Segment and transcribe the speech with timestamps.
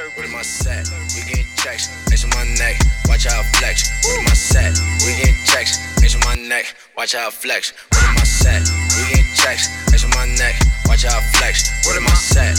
[0.00, 0.88] Am I set?
[1.12, 2.80] We getting checks, ice on my neck.
[3.04, 3.84] Watch I flex.
[4.08, 4.72] Am I set?
[5.04, 6.74] We getting checks, ice on my neck.
[6.96, 7.74] Watch how flex.
[7.92, 8.64] Am I set?
[8.96, 10.56] We getting checks, ice on my neck.
[10.88, 11.68] Watch I flex.
[11.84, 12.56] Am I set?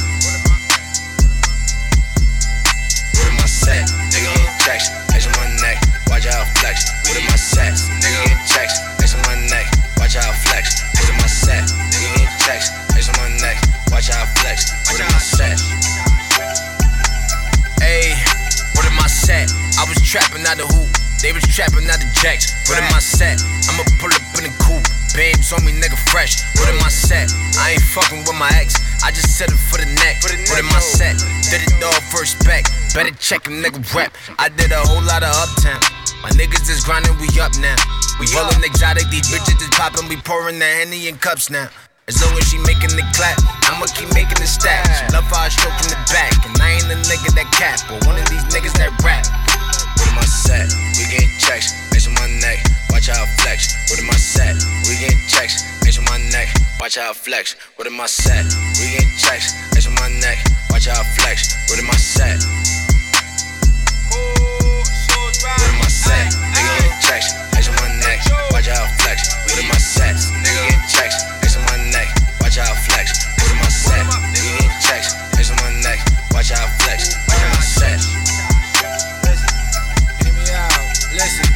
[3.26, 3.90] Am I set?
[3.90, 5.82] Nigga checks, ice on my neck.
[6.14, 6.94] Watch how flex.
[7.10, 7.74] Am I set?
[7.74, 9.66] Nigga getting checks, ice on my neck.
[9.98, 10.78] Watch I flex.
[11.10, 11.66] Am I set?
[11.90, 12.70] Nigga checks,
[13.18, 13.58] my neck.
[13.90, 14.70] Watch I flex.
[14.94, 16.11] I set?
[17.82, 18.14] Ayy,
[18.78, 19.50] what am I set?
[19.78, 20.90] I was trapping out the hoop.
[21.22, 22.54] They was trapping out the jacks.
[22.70, 23.42] What am I set?
[23.70, 24.86] I'ma pull up in the coupe.
[25.14, 26.42] Babes on me, nigga, fresh.
[26.58, 27.30] What am I set?
[27.58, 28.78] I ain't fucking with my ex.
[29.04, 30.22] I just set it for the neck.
[30.24, 31.18] What am I set?
[31.50, 32.66] Did it all first back.
[32.94, 34.14] Better check a nigga rap.
[34.40, 35.82] I did a whole lot of uptown.
[36.24, 37.76] My niggas is grinding, we up now.
[38.20, 41.70] We rollin' exotic, these bitches is poppin', we pouring the henny in cups now.
[42.08, 43.38] As long as she making the clap,
[43.70, 44.90] I'ma keep making the stack.
[44.90, 47.78] She love how I stroke in the back, and I ain't the nigga that cap,
[47.86, 49.22] but one of these niggas that rap.
[50.02, 50.66] What am I set?
[50.98, 52.58] We getting checks, ice on my neck.
[52.90, 53.78] Watch how I flex.
[53.94, 54.58] What am I set?
[54.90, 56.50] We getting checks, ice on my neck.
[56.82, 57.56] Watch how I flex.
[57.78, 58.50] What am I set?
[58.82, 60.42] We getting checks, ice on my neck.
[60.74, 61.54] Watch how I flex.
[61.70, 62.42] What am I set?
[64.10, 66.34] What am I set?
[66.34, 68.26] Nigga getting checks, ice on my neck.
[68.50, 69.38] Watch how I flex.
[69.46, 70.18] What am I set?
[70.42, 71.16] Nigga getting checks,
[72.52, 73.32] Watch out flex.
[73.40, 74.04] What am I set?
[74.36, 76.04] Nigga getting checks, ice on my neck.
[76.36, 77.16] Watch I flex.
[77.32, 77.96] What am I set?
[80.20, 80.76] Hear me out.
[81.16, 81.48] Listen.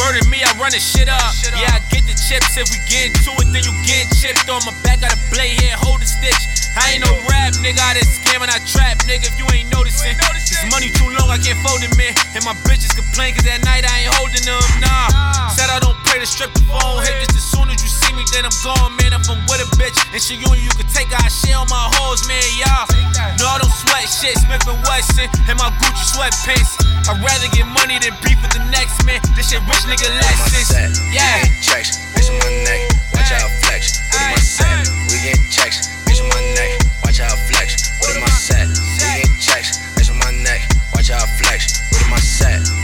[0.00, 1.36] Word of me, I run the shit up.
[1.52, 2.56] Yeah, I get the chips.
[2.56, 5.04] If we get into it, then you get chipped on my back.
[5.04, 6.61] Got a blade here, hold the stitch.
[6.76, 7.80] I ain't no rap, nigga.
[7.80, 9.28] I just scam and I trap, nigga.
[9.28, 12.16] If you ain't noticing, this money too long, I can't fold it, man.
[12.32, 14.62] And my bitches complain, cause that night I ain't holding them.
[14.80, 15.52] Nah.
[15.52, 17.04] Said I don't pay to strip the phone.
[17.04, 19.12] Hit this as soon as you see me, then I'm gone, man.
[19.12, 21.20] If I'm from with a bitch and she on you, you can take her.
[21.20, 22.40] I share on my hoes, man.
[22.56, 22.88] Y'all.
[23.36, 24.36] No, I don't sweat shit.
[24.40, 26.80] Smith and Wesson and my Gucci sweatpants.
[27.04, 29.20] I'd rather get money than beef with the next man.
[29.36, 30.96] This shit rich nigga What am I lessons.
[31.12, 31.20] Yeah.
[31.20, 32.80] We getting checks, ice on my neck.
[33.12, 34.00] Watch how I flex.
[34.08, 34.88] What am I set?
[35.10, 35.91] We getting checks, ice
[36.22, 36.70] on my neck.
[37.04, 37.90] Watch I flex.
[38.00, 38.68] What am I set?
[38.98, 40.62] Getting checks, ice on my neck.
[40.94, 41.80] Watch I flex.
[41.90, 42.81] What am I set?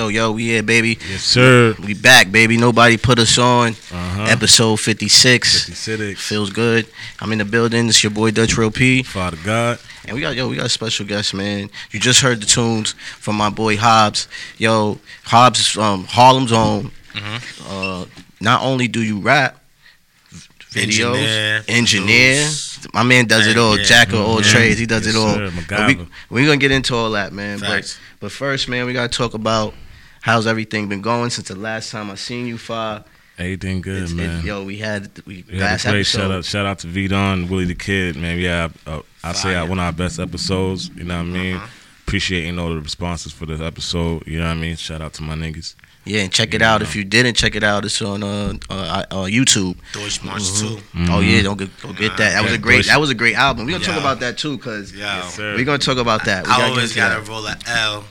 [0.00, 0.98] Yo, yo, we here, baby.
[1.10, 1.74] Yes, sir.
[1.84, 2.56] We back, baby.
[2.56, 3.72] Nobody put us on.
[3.92, 4.22] Uh-huh.
[4.30, 5.64] Episode 56.
[5.66, 6.26] 56.
[6.26, 6.86] Feels good.
[7.20, 7.86] I'm in the building.
[7.88, 9.02] It's your boy Dutch Real P.
[9.02, 9.78] Father God.
[10.06, 11.68] And we got yo, we got a special guest, man.
[11.90, 14.26] You just heard the tunes from my boy Hobbs.
[14.56, 16.90] Yo, Hobbs is from Harlem's own.
[17.12, 17.66] Mm-hmm.
[17.68, 18.06] Uh,
[18.40, 19.60] not only do you rap,
[20.70, 22.48] videos, Engineer, engineer.
[22.94, 23.76] My man does it all.
[23.76, 23.84] Yeah.
[23.84, 24.50] Jack of all Mhm.
[24.50, 24.78] trades.
[24.78, 25.34] He does Yes, it all.
[25.34, 25.86] sir.
[25.86, 27.58] We, we're gonna get into all that, man.
[27.58, 29.74] But but first, man, we gotta talk about
[30.20, 33.04] how's everything been going since the last time I seen you, Fa.
[33.38, 34.44] Everything good, It's- it- man.
[34.44, 36.18] yo, we had we We had last a great episode.
[36.20, 38.38] shout out, shout out to V Don, Willie the Kid, man.
[38.38, 39.64] Yeah, uh, I say Fire.
[39.66, 40.90] one of our best episodes.
[40.94, 41.56] You know what I mean?
[41.56, 41.66] Uh-huh.
[42.06, 44.26] Appreciating all the responses for the episode.
[44.26, 44.76] You know what I mean?
[44.76, 45.74] Shout out to my niggas.
[46.04, 46.74] Yeah, and check it Yeah.
[46.74, 46.82] out.
[46.82, 49.76] If you didn't check it out, it's on uh, uh, uh YouTube.
[49.92, 51.06] Deutsche Marks Mhm.
[51.06, 51.12] 2.
[51.12, 52.32] Oh yeah, don't get, go get that.
[52.32, 52.86] That was a great.
[52.86, 53.64] That was a great album.
[53.66, 55.18] We're gonna talk about that too, cause Yeah.
[55.24, 56.46] Yes, we're gonna talk about that.
[56.46, 57.28] We I gotta get always gotta that.
[57.28, 58.04] roll a L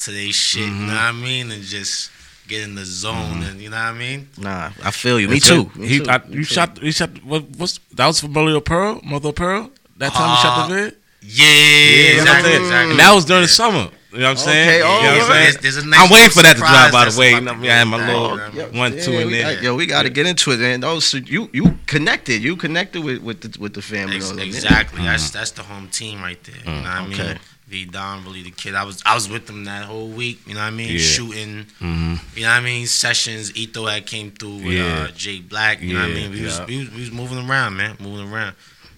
[0.00, 0.86] to they shit, you mm-hmm.
[0.86, 1.50] know what I mean?
[1.50, 2.10] And just
[2.48, 3.42] get in the zone mm-hmm.
[3.42, 4.28] and you know what I mean?
[4.38, 5.28] Nah, I feel you.
[5.28, 5.70] Me too.
[5.74, 6.10] Me He, too.
[6.10, 6.44] I, Me you too.
[6.44, 6.82] shot.
[6.82, 7.10] You shot.
[7.24, 9.00] What, what's that was for Mother of Pearl?
[9.04, 9.70] Mother of Pearl.
[9.96, 10.96] That time you shot the uh, vid.
[11.22, 12.90] Yeah, you know what I'm exactly, exactly.
[12.92, 13.90] And that was during the summer.
[14.12, 14.68] You know what I'm saying?
[14.68, 15.42] Okay, You know oh, what I'm saying?
[15.42, 16.92] There's, there's a nice I'm waiting for that to surprise drop.
[16.92, 18.56] By the way, you about know, I had my go little down.
[18.56, 19.54] Yeah, one, two yeah, in there.
[19.54, 20.80] got- yo, we got to get into it, man.
[20.80, 22.42] Those you you connected.
[22.42, 24.16] You connected with with the with the family.
[24.16, 24.48] Ex- on that, man.
[24.48, 25.02] exactly.
[25.02, 25.38] That's mm-hmm.
[25.38, 26.56] that's the home team right there.
[26.56, 27.38] You mm, know what I mean?
[27.68, 27.84] Okay.
[27.84, 28.74] V Don, really the kid.
[28.74, 30.40] I was I was with them that whole week.
[30.46, 30.92] You know what I mean?
[30.92, 30.98] Yeah.
[30.98, 31.66] Shooting.
[31.78, 32.86] hmm You know what I mean?
[32.86, 33.52] Sessions.
[33.52, 35.06] Eto had came through with Yeah.
[35.08, 35.80] uh, Jay Black.
[35.82, 36.30] You know what I mean?
[36.32, 36.64] We was, yeah.
[36.66, 37.96] we was we was moving around, man.
[38.00, 38.54] Moving around.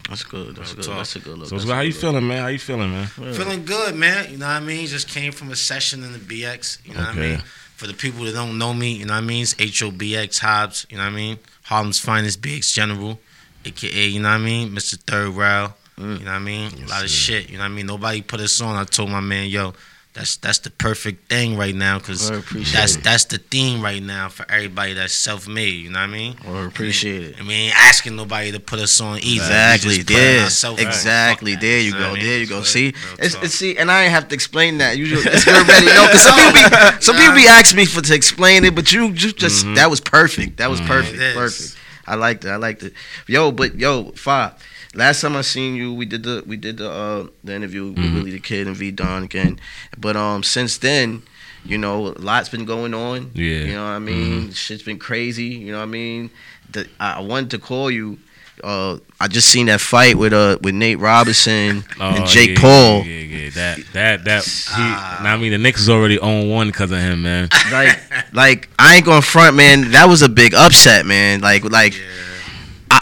[0.09, 0.57] That's good.
[0.57, 0.85] That's good.
[0.85, 0.97] talk.
[0.99, 1.49] That's a good look.
[1.49, 2.43] So, That's so a how you good feeling, man?
[2.43, 3.07] How you feeling, man?
[3.07, 4.31] Feeling good, man.
[4.31, 4.87] You know what I mean?
[4.87, 6.79] Just came from a session in the BX.
[6.87, 7.39] You know what I mean?
[7.77, 9.43] For the people that don't know me, you know what I mean?
[9.43, 10.87] It's HOBX Hobbs.
[10.91, 11.39] You know what I mean?
[11.63, 13.21] Harlem's finest BX General,
[13.65, 14.71] aka, you know what I mean?
[14.71, 14.99] Mr.
[14.99, 15.77] Third Rail.
[15.99, 16.19] Mm.
[16.21, 16.71] You know what I mean?
[16.77, 17.51] Yes, a lot of shit.
[17.51, 17.87] You know what I mean?
[17.87, 18.77] Nobody put us on.
[18.77, 19.75] I told my man, yo,
[20.15, 22.31] That's that's the perfect thing right now because
[22.73, 23.05] that's it.
[23.05, 25.75] that's the theme right now for everybody that's self made.
[25.85, 26.37] You know what I mean?
[26.49, 27.35] Or appreciate it.
[27.41, 29.45] I mean, asking nobody to put us on either.
[29.45, 29.97] Exactly.
[29.97, 30.45] just putting There.
[30.45, 30.83] ourselves.
[30.83, 31.53] Exactly.
[31.55, 31.61] That.
[31.61, 32.11] There you go.
[32.11, 32.25] I mean?
[32.25, 32.63] There you go.
[32.63, 34.97] See, it's, it's see, and I ain't have to explain that.
[34.99, 38.15] You just already know because some people be some people be asking me for to
[38.15, 40.57] explain it, but you you just that was perfect.
[40.57, 41.19] That was perfect.
[41.35, 41.77] Perfect.
[42.07, 42.49] I liked it.
[42.51, 42.95] I liked it.
[43.27, 44.55] Yo, but yo, five.
[44.99, 48.15] Last time I seen you, we did the we did the uh the interview with
[48.15, 49.61] Willie the Kid and V Don again.
[49.97, 51.23] But um since then,
[51.65, 53.31] you know, a lot's been going on.
[53.33, 53.61] Yeah.
[53.61, 54.51] You know what I mean?
[54.51, 55.45] Shit's been crazy.
[55.45, 56.31] You know what I mean?
[56.73, 58.19] The, I I wanted to call you.
[58.65, 62.61] Uh, I just seen that fight with uh with Nate Robinson and Oh, Jake yeah,
[62.61, 63.05] Paul.
[63.05, 63.51] Yeah, yeah, yeah.
[63.51, 64.45] That that that.
[64.45, 64.83] He,
[65.23, 67.49] now, I mean, the Knicks already own one because of him, man.
[67.71, 68.01] Like,
[68.33, 69.93] like I ain't gonna front, man.
[69.93, 71.41] That was a big upset, man.
[71.41, 72.99] Like, like Yeah.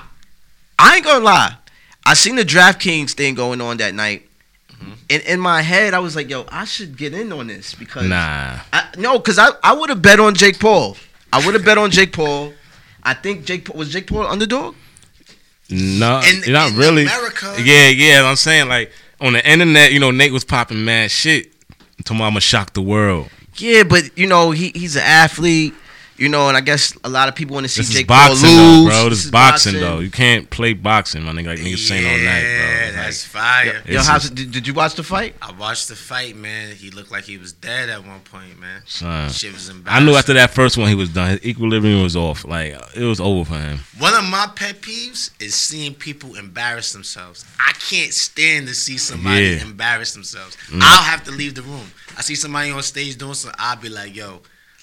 [0.79, 1.57] I ain't gonna lie.
[2.07, 4.29] I seen the DraftKings thing going on that night.
[4.73, 4.93] Mm-hmm.
[5.11, 8.07] And in my head, I was like, "Yo, I should get in on this because
[8.09, 8.61] Nah.
[8.73, 10.97] I, no, because I, I would have bet on Jake Paul.
[11.33, 12.53] I would have bet on Jake Paul.
[13.03, 14.75] I think Jake Paul was Jake Paul underdog.
[15.69, 17.03] No, In- not in really.
[17.03, 18.23] America- Yeah, yeah.
[18.25, 21.47] I'm saying like on the internet, you know, Nate was popping mad shit.
[21.99, 23.31] Me I'm gonna shock the world.
[23.57, 25.75] Yeah, but you know he he's an athlete.
[26.19, 28.07] You know, and I guess a lot of people want to see This is Jake
[28.07, 28.85] boxing, Paul lose.
[28.85, 29.09] though, bro.
[29.11, 29.99] This, is boxing, though.
[29.99, 31.47] You can't play boxing, my nigga.
[31.49, 32.51] Like niggas saying all night, bro.
[32.51, 33.83] Yeah, Like, that's fire.
[33.87, 35.35] Yo, It's how's did, did you watch the fight?
[35.43, 36.75] I watched the fight, man.
[36.75, 38.83] He looked like he was dead at one point, man.
[38.87, 39.31] son.
[39.31, 40.03] Shit was embarrassing.
[40.03, 41.31] I knew after that first one he was done.
[41.33, 42.45] His equilibrium was off.
[42.45, 43.81] Like it was over for him.
[43.99, 47.45] One of my pet peeves is seeing people embarrass themselves.
[47.61, 49.59] I can't stand to see somebody Yeah.
[49.59, 49.63] Mm.
[49.73, 50.57] embarrass themselves.
[50.81, 51.91] I'll have to leave the room.
[52.17, 54.41] I see somebody on stage doing something, I'll be like, yo,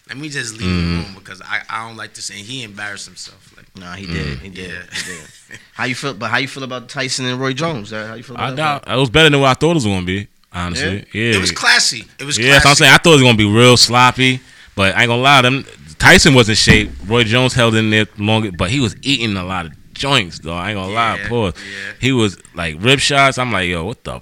[0.10, 0.98] let me just leave Mm-hmm.
[0.98, 2.30] the room because I, I don't like this.
[2.30, 3.54] And he embarrassed himself.
[3.56, 4.12] Like, Nah, he Mm.
[4.14, 4.40] did.
[4.40, 4.70] He did.
[4.72, 4.82] Yeah.
[4.92, 5.60] He did.
[5.74, 6.14] How you feel?
[6.14, 7.92] But how you feel about Tyson and Roy Jones?
[7.94, 8.96] uh, How you feel about I doubt fight?
[8.96, 10.28] it was better than what I thought it was gonna be.
[10.52, 11.34] Honestly, yeah.
[11.36, 12.06] It was classy.
[12.20, 12.52] It was Yeah, classy.
[12.54, 12.94] that's what I'm saying.
[12.94, 14.40] I thought it was gonna be real sloppy,
[14.76, 15.42] but I ain't gonna lie.
[15.42, 15.66] Them
[15.98, 16.92] Tyson was in shape.
[17.08, 20.54] Roy Jones held in there longer, but he was eating a lot of joints, though.
[20.54, 21.18] I ain't gonna lie.
[21.18, 21.54] Yeah, Pause.
[21.58, 21.94] yeah.
[22.00, 23.38] He was like rib shots.
[23.40, 24.22] I'm like, yo, what the?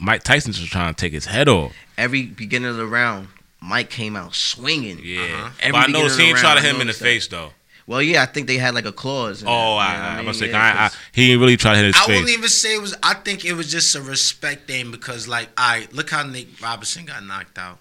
[0.00, 1.72] Mike Tyson's just trying to take his head off.
[1.96, 3.28] Every beginning of the round,
[3.62, 4.98] Mike came out swinging.
[5.02, 5.50] Yeah, Uh-huh.
[5.60, 6.78] Every but I beginning noticed of he the ain't try to round, I him in
[6.80, 7.04] the noticed that.
[7.04, 7.52] face though.
[7.86, 9.42] Well, yeah, I think they had like a clause.
[9.42, 10.26] in Oh, that, you I, what I, I mean?
[10.26, 12.08] must say, Yeah, I, I, 'cause- he didn't really try to hit his I face.
[12.08, 12.94] wouldn't even say it was.
[13.02, 17.04] I think it was just a respect thing because, like, I look how Nick Robinson
[17.06, 17.78] got knocked out.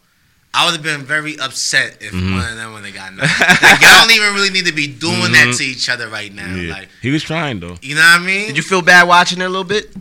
[0.53, 2.35] I would have been very upset if Mm-hmm.
[2.35, 3.39] one of them when they got knocked.
[3.39, 6.45] like, y'all don't even really need to be doing that to each other right now.
[6.47, 6.65] Mm-hmm.
[6.67, 6.73] Yeah.
[6.73, 7.77] Like, he was trying though.
[7.81, 8.47] you know what I mean?
[8.47, 9.95] Did you feel bad watching it a little bit?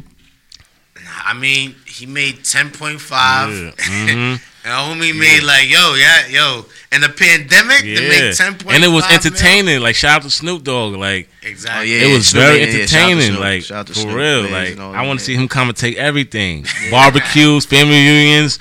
[1.24, 3.70] I mean, he made ten point five, Yeah.
[3.78, 4.40] Mhm.
[4.64, 8.62] and homie made like, yo, yeah, yo, in the pandemic to Yeah, make ten point
[8.62, 9.80] five, and it was entertaining.
[9.80, 10.94] Like shout out to Snoop Dogg.
[10.96, 11.94] Like Exactly.
[11.94, 12.06] Oh, yeah.
[12.06, 13.30] it was Snoop, very yeah, yeah, shout out to entertaining.
[13.30, 13.40] Snoop.
[13.40, 14.42] Like Shout out to for Snoop, real.
[14.44, 16.66] man, Like and all I want to see him commentate everything.
[16.90, 18.58] Barbecues, family reunions,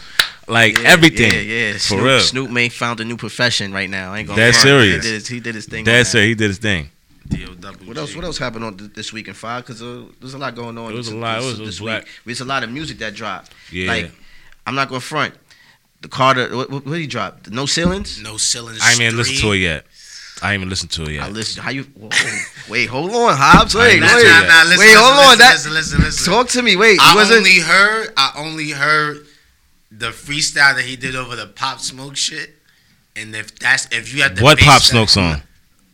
[0.48, 1.32] like Yeah, everything.
[1.34, 1.74] Yeah, yeah.
[1.74, 2.20] For Snoop, real.
[2.20, 4.14] Snoop may found a new profession right now.
[4.14, 5.04] I ain't gonna That's serious.
[5.04, 5.80] He did his, he did his thing.
[5.80, 6.20] on That's that.
[6.24, 6.28] it.
[6.28, 6.90] He did his thing.
[7.30, 7.88] DOWG.
[7.88, 8.16] What else?
[8.16, 9.64] What else happened on th- this week in five?
[9.66, 10.92] Because uh, there's a lot going on.
[10.92, 11.38] It was a this- lot.
[11.38, 12.04] It This, was- it was this black.
[12.04, 12.12] week.
[12.26, 13.54] There's a lot of music that dropped.
[13.72, 13.88] Yeah.
[13.88, 14.12] Like,
[14.66, 15.34] I'm not gonna front.
[16.02, 16.56] The Carter.
[16.56, 17.44] What, what, what did he drop?
[17.44, 18.22] The no ceilings.
[18.22, 18.80] No ceilings.
[18.82, 19.86] I ain't even listened to it yet.
[20.42, 21.24] I ain't even listened to it yet.
[21.24, 21.34] I yet.
[21.36, 21.62] listen.
[21.64, 21.84] How you?
[21.84, 22.10] Whoa,
[22.70, 23.76] wait, hold on, Hobbs.
[23.76, 24.86] I Wait, ain't wait, Nah, nah, nah, listen, wait.
[24.86, 25.20] listen, hold on.
[25.20, 26.34] listen, That listen, listen, listen.
[26.34, 26.76] talk to me.
[26.78, 27.40] Wait, you I wasn't.
[27.40, 29.26] only heard I only heard
[29.92, 32.56] the freestyle that he did over the Pop Smoke shit.
[33.18, 35.42] And if that's if you have to What Pop that- Smoke song?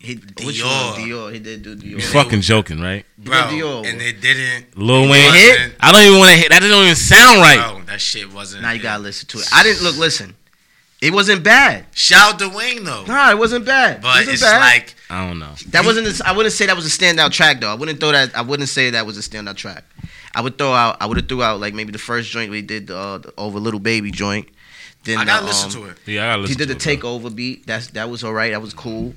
[0.06, 0.46] He, Dior.
[0.46, 0.72] Which one?
[1.00, 1.34] Dior.
[1.34, 1.84] He did do Dior.
[1.84, 3.06] You fucking joking, right?
[3.18, 3.86] bro, did Dior.
[3.90, 5.26] and they didn't Lil it Wayne.
[5.26, 6.50] wasn't- I don't even want to hit.
[6.50, 7.72] That doesn't even sound right.
[7.72, 8.62] Bro, that shit wasn't.
[8.64, 9.48] Now you gotta listen to it.
[9.54, 9.98] I didn't look.
[9.98, 10.36] Listen,
[11.02, 11.86] it wasn't bad.
[11.94, 13.98] Shout out to Wayne though, Nah, it wasn't bad.
[13.98, 14.60] it but wasn't it's bad.
[14.60, 15.54] like I don't know.
[15.70, 16.08] That wasn't.
[16.08, 17.70] A, I wouldn't say that was a standout track though.
[17.72, 18.36] I wouldn't throw that.
[18.36, 19.84] I wouldn't say that was a standout track.
[20.34, 20.98] I would throw out.
[21.00, 23.60] I would have threw out like maybe the first joint we did uh, the over
[23.60, 24.48] little baby joint.
[25.04, 25.98] Then I gotta the, listen um, to it.
[26.08, 26.66] Yeah, I gotta listen to it.
[26.66, 27.10] He did the to it, bro.
[27.20, 27.68] takeover beat.
[27.68, 28.52] That's that was all right.
[28.52, 29.14] That was cool.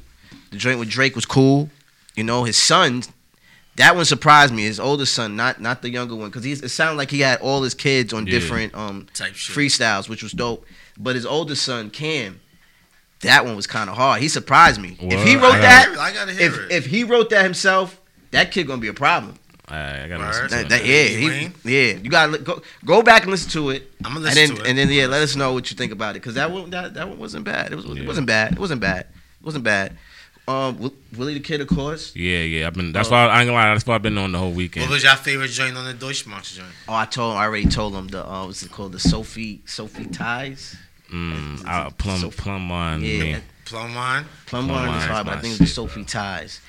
[0.50, 1.70] The joint with Drake was cool.
[2.16, 3.02] You know his son.
[3.76, 4.64] That one surprised me.
[4.64, 7.40] His older son, not not the younger one, because he's it sounded like he had
[7.40, 8.32] all his kids on Yeah.
[8.32, 9.54] different um Type shit.
[9.56, 10.66] freestyles, which was dope.
[10.98, 12.40] But his older son, Cam,
[13.20, 14.20] that one was kind of hard.
[14.20, 14.96] He surprised me.
[15.00, 16.72] If he wrote I that, I gotta hear if it.
[16.72, 18.00] if he wrote that himself,
[18.32, 19.34] that kid gonna be a problem.
[19.68, 20.28] I, I gotta Word.
[20.28, 21.92] listen to That, that- yeah, he, yeah.
[22.02, 24.62] You gotta go go back and listen to it, I'm gonna and listen then to
[24.64, 24.68] it.
[24.70, 26.94] and then yeah, let us know what you think about it because that one that,
[26.94, 27.70] that one wasn't bad.
[27.70, 28.02] It was Yeah.
[28.02, 28.52] it wasn't bad.
[28.54, 29.00] It wasn't bad.
[29.02, 29.96] It wasn't bad.
[30.48, 32.16] Um, Willie the Kid, of course.
[32.16, 32.66] Yeah, yeah.
[32.66, 32.92] I've been.
[32.92, 33.12] That's Oh.
[33.12, 33.74] why I ain't gonna lie.
[33.74, 34.84] That's why I've been on the whole weekend.
[34.88, 34.90] what weekend.
[34.90, 36.68] was your favorite joint on the Deutschmarks joint?
[36.88, 37.38] Oh, I told him.
[37.38, 38.92] I already told him the uh, what's it called?
[38.92, 40.76] The Sophie Sophie ties.
[41.12, 43.02] Mm, I, plum, So- plum wine.
[43.02, 43.32] Yeah, me.
[43.34, 44.24] that- Plum wine.
[44.46, 45.74] Plum Plum Wine Wine is is hard, but I think it was the shit.
[45.74, 46.60] Sophie ties.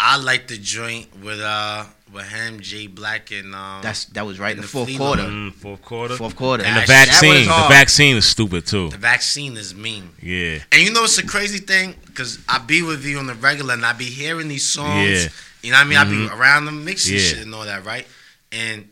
[0.00, 3.82] I like the joint with uh with him, Jay Black, and um.
[3.82, 5.22] That's that was right in the the fourth quarter.
[5.22, 6.16] Mm, fourth quarter.
[6.16, 6.64] Fourth quarter.
[6.64, 7.46] And the That- that vaccine.
[7.46, 8.88] The vaccine is stupid too.
[8.90, 10.10] the vaccine is mean.
[10.22, 10.58] Yeah.
[10.72, 11.94] And you know what's the crazy thing?
[12.06, 15.10] Because I be with you on the regular, and I be hearing these songs.
[15.10, 15.28] Yeah.
[15.62, 15.98] You know what I mean?
[15.98, 16.28] I Mhm.
[16.28, 17.20] be around them mixing Yeah.
[17.20, 18.06] shit and all that, right?
[18.52, 18.88] And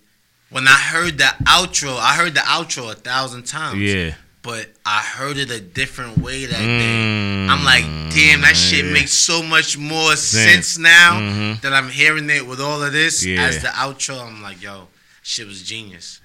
[0.50, 3.78] when I heard the outro, I heard the outro a thousand times.
[3.80, 4.14] Yeah.
[4.46, 6.94] But I heard it a different way that day.
[7.02, 7.82] Mm, I'm like,
[8.14, 8.92] damn, that shit yeah.
[8.92, 11.60] makes so much more sense now Mhm.
[11.62, 13.42] that I'm hearing it with all of this Yeah.
[13.42, 14.24] as the outro.
[14.24, 14.86] I'm like, yo,
[15.22, 16.20] shit was genius.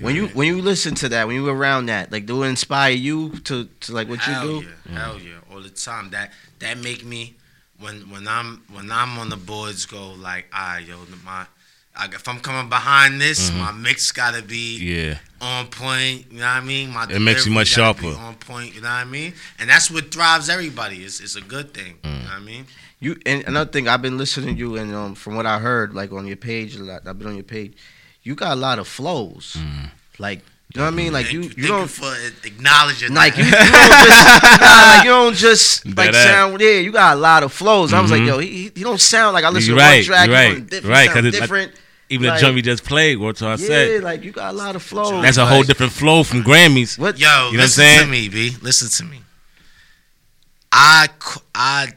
[0.00, 2.92] When you when you listen to that, when you around that, like, do it inspire
[2.92, 4.68] you to, to like what hell you do?
[4.90, 6.10] Yeah, Hell yeah, all the time.
[6.10, 7.34] That that make me
[7.78, 11.44] when when I'm when I'm on the boards go like, ah, yo, my.
[11.98, 13.56] I, if I'm coming behind this, Mhm.
[13.58, 15.18] my mix gotta be Yeah.
[15.40, 16.26] on point.
[16.30, 16.90] You know what I mean?
[16.92, 18.08] My It makes you much sharper.
[18.08, 18.74] On point.
[18.74, 19.32] You know what I mean?
[19.58, 21.04] And that's what thrives everybody.
[21.04, 21.94] It's, it's a good thing.
[22.02, 22.04] Mm.
[22.04, 22.66] You know what I mean?
[23.00, 25.94] You and another thing, I've been listening to you, and um, from what I heard,
[25.94, 27.02] like on your page, a lot.
[27.06, 27.74] I've been on your page.
[28.22, 29.56] You got a lot of flows.
[29.58, 29.90] Mm.
[30.18, 30.40] Like
[30.74, 31.12] you know what I mean?
[31.12, 32.12] Like Thank you, you don't for
[32.44, 33.62] acknowledging like you, you don't
[34.06, 36.60] just nah, like you don't just like That- sound.
[36.60, 37.92] Yeah, you got a lot of flows.
[37.92, 38.26] I was like, Mhm.
[38.26, 40.26] yo, he, he don't sound like I listen You to right, one track.
[40.28, 41.72] you he right, on different, right, sound 'cause it's like- different.
[42.08, 44.02] Even Like- the joint we just played, what I yeah, said.
[44.04, 45.20] like you got a lot of flow.
[45.22, 46.96] That's a whole like, different flow from Grammys.
[46.98, 47.18] What?
[47.18, 48.00] Yo, You know what I'm listen saying?
[48.00, 48.56] to me, B.
[48.62, 49.22] Listen to me.
[50.72, 51.08] I,
[51.54, 51.88] I,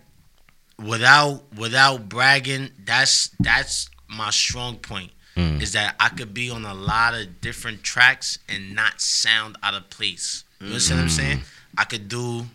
[0.84, 5.12] without without bragging, that's that's my strong point.
[5.36, 5.62] Mm.
[5.62, 9.74] Is that I could be on a lot of different tracks and not sound out
[9.74, 10.44] of place.
[10.60, 11.42] You understand what I'm saying?
[11.78, 12.46] I could do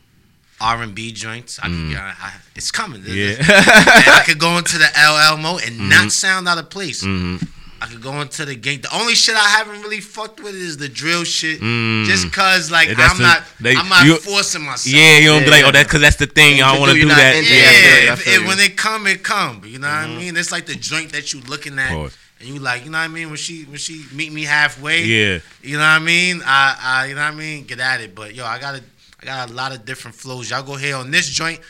[0.72, 1.58] R and B joints.
[1.62, 3.02] I could, I, I, it's coming.
[3.02, 3.14] Mm.
[3.14, 3.36] Yeah.
[3.38, 5.88] and I could go into the LL mode and Mhm.
[5.90, 7.02] not sound out of place.
[7.02, 7.36] hmm
[7.82, 8.80] I could go into the game.
[8.80, 11.60] The only shit I haven't really fucked with is the drill shit.
[11.60, 12.06] Mm.
[12.06, 14.86] Just cause like Yeah, I'm the- not they- I'm not you- forcing myself.
[14.94, 16.54] Yeah, you don't be like, oh, that's because that's the thing.
[16.54, 17.36] I You don't want to do, do that.
[17.36, 19.62] into Yeah, Yeah, I feel you, I if- if- when it come, it come.
[19.66, 20.16] You know what Mm-hmm.
[20.16, 20.36] I mean?
[20.38, 23.08] It's like the joint that you looking at, and you like, you know what I
[23.08, 23.28] mean?
[23.28, 25.38] When she when she meet me halfway, Yeah.
[25.62, 26.42] you know what I mean?
[26.46, 27.64] I, I you know what I mean?
[27.64, 28.14] Get at it.
[28.14, 28.82] But yo, I got a
[29.28, 30.50] I got a lot of different flows.
[30.50, 31.60] Y'all go here on this joint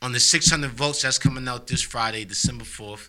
[0.00, 3.08] on the 600 volts that's coming out this Friday, December 4th.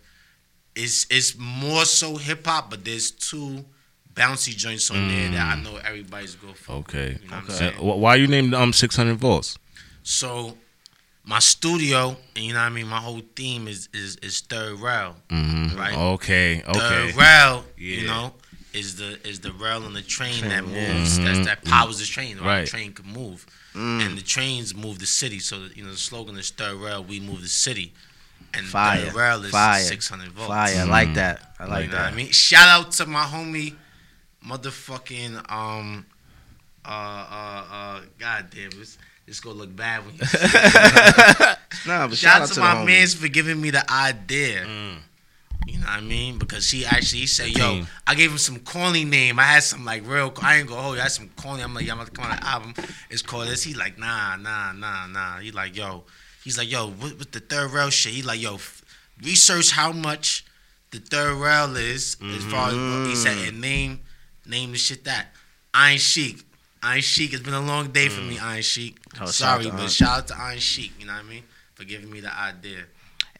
[0.76, 3.64] It's it's more so hip hop, but there's two
[4.14, 6.74] bouncy joints on there that I know everybody's go for.
[6.74, 6.80] Mm.
[6.80, 7.18] Okay.
[7.24, 7.72] You know Okay.
[7.80, 9.58] why you named um 600 volts?
[10.02, 10.58] So
[11.24, 14.80] my studio, and you know what I mean, my whole theme is is, is third
[14.80, 15.16] rail.
[15.30, 15.78] Mm-hmm.
[15.78, 15.96] Right.
[15.98, 16.62] Okay.
[16.64, 16.80] Okay.
[16.80, 18.02] Third rail, Yeah.
[18.02, 18.34] you know,
[18.74, 20.94] is the is the rail on the train Train, that yeah.
[20.98, 21.20] moves.
[21.20, 21.26] Mhm.
[21.26, 22.38] That's that powers the train.
[22.38, 22.46] Right.
[22.46, 22.62] Right.
[22.66, 23.46] The train can move.
[23.76, 24.06] Mm.
[24.06, 25.40] And the trains move the city.
[25.40, 27.94] So you know the slogan is third rail, we move the city.
[28.56, 29.00] And Fire.
[29.06, 29.80] third rail is Fire.
[29.82, 30.50] six hundred volts.
[30.50, 30.76] Fire.
[30.82, 30.90] I Mm.
[30.90, 31.56] like that.
[31.60, 32.32] I You like know what I mean?
[32.32, 33.76] Shout out to my homie,
[34.46, 36.06] motherfucking um,
[36.86, 40.26] uh, uh, uh, God damn, it's, it's gonna look bad when you.
[40.26, 41.58] say it.
[41.88, 42.86] Nah, but Shout out to the my homie.
[42.86, 44.66] man's for giving me the idea.
[44.66, 44.98] Mm.
[45.66, 46.38] You know what I mean?
[46.38, 47.84] Because he actually he said, "Yo.
[48.06, 49.40] I gave him some corny name.
[49.40, 50.34] I had some like real.
[50.42, 50.76] I ain't you.
[50.76, 51.64] I had some corny.
[51.64, 52.74] I'm like, yeah, I'm about to come on the album.
[53.10, 53.64] It's called this.
[53.64, 55.40] He like, nah, nah, nah, nah.
[55.40, 56.04] He like, yo,
[56.44, 58.14] he's like, yo, what, what the third rail shit?
[58.14, 58.84] He like, yo, f-
[59.24, 60.46] research how much
[60.92, 64.02] the third rail is as far as what he said and name
[64.46, 65.28] name the shit that
[65.74, 66.44] Iron Sheik.
[66.84, 67.34] Iron Sheik.
[67.34, 68.98] It's been a long day for me, Iron Sheik.
[69.20, 70.92] Oh, Sorry, to but shout out to Iron Sheik.
[71.00, 71.44] You know what I mean?
[71.76, 72.84] For giving me the idea.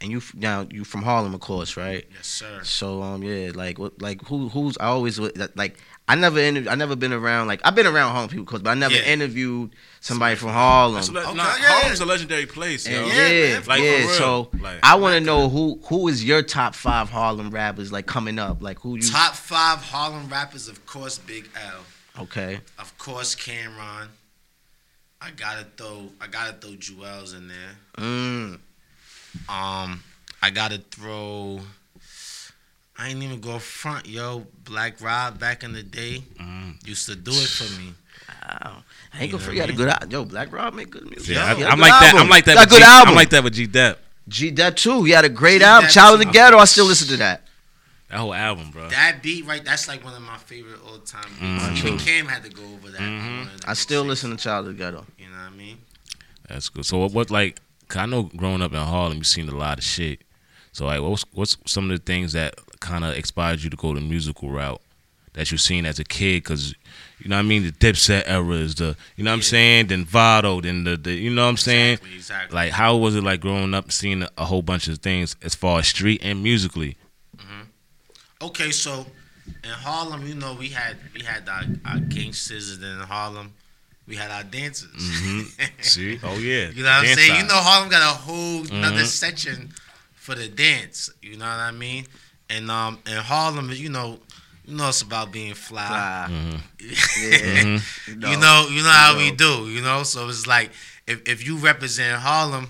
[0.04, 2.06] And you now you from Harlem, of course, right?
[2.14, 2.60] Yes, sir.
[2.64, 5.78] So um yeah, like what like who who's I always would- like
[6.10, 8.72] I never interview I never been around like I've been around Harlem people, cause but
[8.72, 9.04] I never Yeah.
[9.14, 10.96] interviewed somebody from Harlem.
[10.96, 13.08] That's le- Okay, nah, yeah, Harlem's a legendary place, yo.
[13.08, 14.02] Yeah, yeah, man, yeah.
[14.02, 14.10] for real.
[14.10, 18.06] So Like- I want to know who who is your top five Harlem rappers like
[18.06, 18.62] coming up?
[18.62, 19.02] Like who you?
[19.10, 22.24] Top five Harlem rappers, of course, Big L.
[22.24, 24.10] Okay, Of course, Cam'ron.
[25.22, 27.76] I gotta throw, I gotta throw Juelz in there.
[27.98, 28.60] mm,
[29.50, 30.04] Um,
[30.42, 31.62] I gotta throw.
[32.98, 34.46] I ain't even go front, yo.
[34.66, 36.88] Black Rob back in the day Mhm.
[36.88, 37.94] used to do it for me.
[38.44, 38.84] wow.
[39.14, 39.62] I ain't You gonna know forget.
[39.62, 40.26] what I a good al- yo.
[40.26, 41.36] Black Rob make good music.
[41.36, 42.04] Yeah, He I, am good like that.
[42.10, 42.22] album.
[42.22, 42.54] I'm like that.
[42.56, 43.10] Got With good G, album.
[43.10, 44.00] I'm like that with G Dep.
[44.30, 45.04] G that too.
[45.06, 45.86] He had a great G album.
[45.88, 46.32] Dep Child of the.
[46.32, 46.58] Ghetto.
[46.58, 47.42] I still listen to that.
[48.10, 48.90] That whole album, bro.
[48.90, 51.42] That beat right, that's like one of my favorite all time beats.
[51.64, 51.78] Mhm.
[51.78, 53.02] Even Cam had to go over that.
[53.02, 53.20] Mhm.
[53.20, 54.08] on one of the I still mixtapes.
[54.08, 55.06] listen to Child of the Ghetto.
[55.18, 55.78] You know what I mean?
[56.48, 56.86] That's good.
[56.86, 57.60] So what, what like?
[57.88, 60.22] Cause I know growing up in Harlem, you seen a lot of shit.
[60.72, 63.94] So like, what's what's some of the things that kind of inspired you to go
[63.94, 64.82] the musical route
[65.34, 66.44] that you seen as a kid?
[66.44, 66.74] Cause
[67.20, 67.64] you know what I mean.
[67.64, 69.44] The Dipset era is the you know what I'm Yeah.
[69.44, 69.88] saying.
[69.88, 71.94] Then Vado, then the, the you know what I'm saying.
[71.94, 72.56] Exactly, exactly.
[72.56, 75.54] Like, how was it like growing up, seeing a, a whole bunch of things as
[75.56, 76.98] far as street and musically?
[77.38, 77.62] Mm-hmm.
[78.48, 79.06] Okay, so
[79.64, 83.54] in Harlem, you know, we had we had our, our gangsters, in Harlem,
[84.08, 84.92] we had our dancers.
[84.96, 85.70] Mhm.
[85.84, 86.20] See?
[86.24, 86.70] Oh yeah.
[86.70, 87.36] you know what I'm Dance saying?
[87.42, 89.06] You know, Harlem got a whole another Mhm.
[89.08, 89.74] section
[90.16, 91.10] for the dance.
[91.22, 92.06] You know what I mean?
[92.50, 94.20] And um, in Harlem, you know,
[94.66, 95.88] you know it's about being fly.
[95.88, 96.28] Fly.
[96.30, 96.58] Mm-hmm.
[98.20, 98.32] Yeah.
[98.32, 99.70] You know, you know how we do.
[99.70, 100.72] You know, so it's like
[101.08, 102.68] if if you represent Harlem,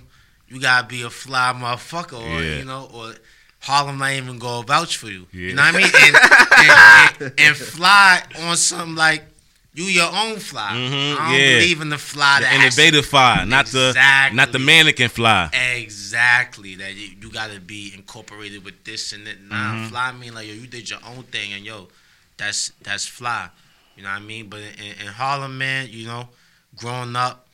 [0.47, 2.57] you gotta be a fly motherfucker, or Yeah.
[2.59, 3.15] you know, or
[3.59, 5.25] Harlem not even go vouch for you.
[5.31, 5.49] Yeah.
[5.49, 5.91] You know what I mean?
[6.05, 6.15] And,
[6.57, 9.23] and, and, and fly on something like
[9.75, 10.71] you your own fly.
[10.73, 11.59] Mm-hmm, I don't yeah.
[11.59, 14.35] believe in the fly The that innovative fly, not the Exactly.
[14.37, 15.49] not the mannequin fly.
[15.53, 19.41] Exactly that you, you got to be incorporated with this and that.
[19.41, 19.87] Nah, Mm-hmm.
[19.87, 21.87] fly mean like yo, you did your own thing and yo,
[22.37, 23.49] that's that's fly.
[23.95, 24.47] You know what I mean?
[24.49, 26.29] But in, in Harlem, man, you know,
[26.75, 27.47] growing up,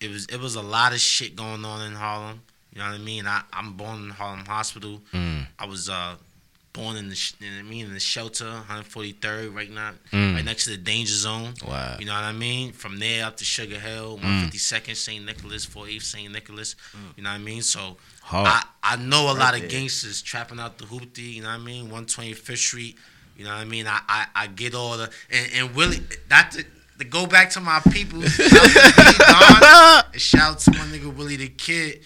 [0.00, 2.42] it was it was a lot of shit going on in Harlem.
[2.72, 3.26] You know what I mean?
[3.26, 5.00] I I'm born in Harlem Hospital.
[5.12, 5.46] Mm.
[5.58, 6.16] I was uh
[6.74, 10.34] born in the you know I mean in the shelter, 143rd, right now, Mm.
[10.34, 11.54] right next to the danger zone.
[11.66, 11.96] Wow.
[12.00, 12.72] You know what I mean?
[12.72, 14.50] From there up to Sugar Hill, Mm.
[14.50, 15.24] 152nd St.
[15.24, 16.30] Nicholas, 48th St.
[16.32, 16.74] Nicholas.
[17.16, 17.62] You know what I mean?
[17.62, 18.48] So Hard.
[18.48, 19.70] I, I know a lot of there.
[19.70, 21.88] gangsters trapping out the hoopty, you know what I mean?
[21.90, 22.98] 125th Street,
[23.36, 23.86] you know what I mean?
[23.86, 26.64] I, I, I get all the and, and Willie not to,
[26.98, 30.70] to go back to my people, shout out to Willie Don, and shout out to
[30.72, 32.00] my nigga Willie the Kid.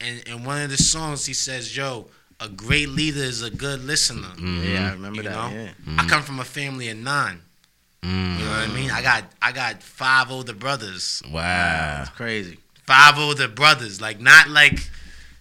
[0.00, 2.08] And in one of the songs he says, Yo,
[2.40, 4.28] a great leader is a good listener.
[4.38, 5.52] Yeah, I remember You that.
[5.52, 5.56] know?
[5.86, 5.96] Yeah.
[5.98, 7.40] I come from a family of nine.
[8.02, 8.38] Mm.
[8.38, 8.90] You know what I mean?
[8.90, 11.22] I got I got five older brothers.
[11.30, 11.40] Wow.
[11.98, 12.58] That's crazy.
[12.86, 14.00] Five older brothers.
[14.00, 14.78] Like not like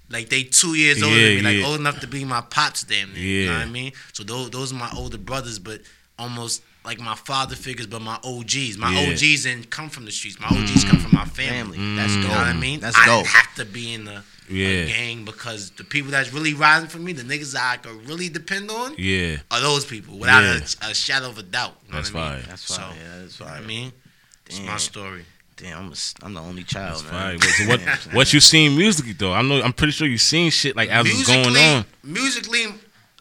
[0.09, 1.65] like they two years older Yeah, than me, like yeah.
[1.65, 3.21] old enough to be my pops damn near.
[3.21, 3.57] You know Yeah.
[3.59, 3.91] what I mean?
[4.13, 5.81] So those those are my older brothers, but
[6.17, 8.77] almost like my father figures, but my OGs.
[8.77, 9.12] My Yeah.
[9.12, 10.39] OGs didn't come from the streets.
[10.39, 11.77] My OGs come from my family.
[11.77, 11.95] Family.
[11.95, 12.79] That's You know what I mean?
[12.79, 13.23] That's I dope.
[13.23, 14.23] didn't have to be in the a
[14.53, 14.86] Yeah.
[14.86, 18.29] gang because the people that's really rising for me, the niggas that I could really
[18.29, 19.38] depend on, Yeah.
[19.51, 20.60] are those people without Yeah.
[20.88, 21.77] a, a shadow of a doubt.
[21.88, 22.39] You know That's what I mean?
[22.41, 22.50] fire.
[22.50, 22.95] That's So, fine.
[22.98, 23.60] yeah, that's You know fine.
[23.60, 23.93] what I mean?
[24.45, 25.25] It's my story.
[25.55, 27.39] Damn, I'm, a, s- I'm the only child, That's man.
[27.39, 27.50] fire.
[27.51, 27.79] So what
[28.15, 29.33] what you seen musically though?
[29.33, 31.86] I know I'm pretty sure you seen shit like as it's going on.
[32.03, 32.65] Musically,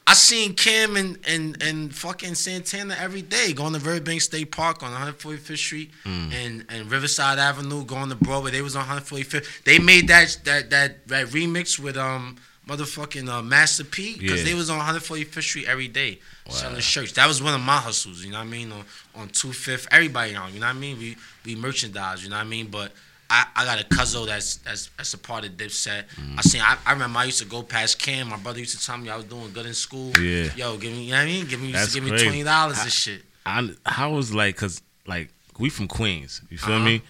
[0.06, 4.82] I seen Kim and, and, and fucking Santana every day going to Riverbank State Park
[4.82, 6.32] on 145th Street Mm.
[6.32, 8.50] and, and Riverside Avenue going to Broadway.
[8.50, 9.62] They was on 145th.
[9.64, 12.36] They made that that that, that remix with um
[12.68, 14.50] motherfucking uh, Master P because Yeah.
[14.50, 16.52] they was on 145th Street every day Wow.
[16.54, 17.12] selling shirts.
[17.12, 18.24] That was one of my hustles.
[18.24, 18.72] You know what I mean?
[18.72, 18.84] On
[19.14, 20.52] on 25th, everybody on.
[20.52, 20.98] You know what I mean?
[20.98, 22.24] We we merchandise.
[22.24, 22.66] You know what I mean?
[22.66, 22.92] But
[23.34, 26.04] I, I got a cousin that's that's that's a part of Dipset.
[26.20, 26.38] Mm.
[26.38, 28.28] I seen I, I remember I used to go past Cam.
[28.28, 30.10] My brother used to tell me I was doing good in school.
[30.18, 30.50] Yeah.
[30.54, 31.46] Yo, give me you know what I mean?
[31.46, 33.22] Give me used to give me twenty dollars and shit.
[33.46, 36.84] I how was like cause like we from Queens, you feel Uh-huh.
[36.84, 37.02] me?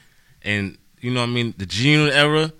[0.43, 2.53] And you know what I mean, the G era,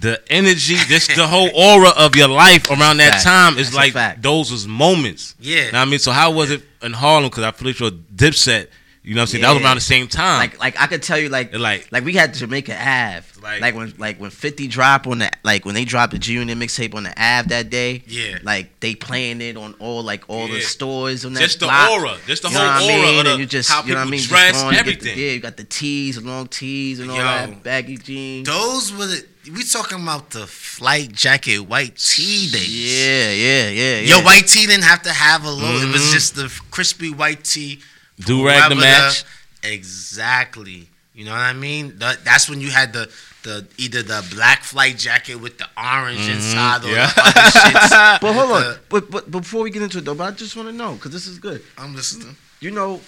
[0.00, 3.24] the energy, just the whole aura of your life around that Fact.
[3.24, 5.34] time is That's like those was moments.
[5.40, 5.70] Yeah.
[5.70, 7.30] Know what I mean, so how was it in Harlem?
[7.30, 8.68] Because I feel like your Dipset,
[9.08, 10.38] you know what I'm saying, that was around the same time.
[10.38, 13.74] Like, like I could tell you, like, like- like we had Jamaica Ave, Like- like,
[13.74, 16.94] when, like when Fifty drop on the, like when they dropped the G Unit mixtape
[16.94, 18.36] on the Ave that day, Yeah.
[18.42, 20.56] like they playing it on all, like all Yeah.
[20.56, 21.90] the stores on that just the block.
[21.90, 23.18] aura, just the You whole what I aura mean?
[23.20, 24.18] of the, and you just, how you know people what I mean?
[24.20, 25.18] Just dress, going to the- everything.
[25.18, 27.22] yeah, you got the tees, the long tees, and all Yo.
[27.22, 28.46] that baggy jeans.
[28.46, 32.68] Those were the we talking about the flight jacket white tee days.
[32.68, 34.06] Yeah, yeah, yeah, yeah.
[34.16, 35.88] Your white tee didn't have to have a logo.
[35.88, 36.12] It was Mhm.
[36.12, 37.78] just the crispy white tee.
[38.20, 39.24] For Do rag to whoever the- match.
[39.62, 40.88] Exactly.
[41.14, 41.98] You know what I mean?
[41.98, 43.10] That, that's when you had the
[43.44, 46.94] the either the black flight jacket with the orange inside or Mm-hmm.
[46.94, 47.12] Yeah.
[47.14, 48.20] the other shits.
[48.20, 50.54] But hold on, the- but but before we get into it though, but I just
[50.56, 51.62] want to know because this is good.
[51.76, 52.36] I'm listening.
[52.60, 53.00] You know,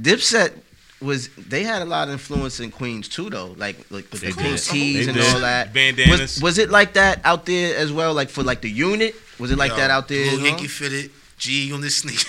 [0.00, 0.52] Dipset
[1.00, 4.30] was they had a lot of influence in Queens too though, like like with They
[4.30, 4.62] the pink did.
[4.64, 5.34] tees and did.
[5.34, 5.72] all that.
[5.72, 6.10] Bandanas.
[6.20, 8.14] Was, was it like that out there as well?
[8.14, 10.24] Like for like the unit, was it like Yo, that out there?
[10.24, 10.48] Blue you know?
[10.48, 12.24] Yankee fitted G on the sneak.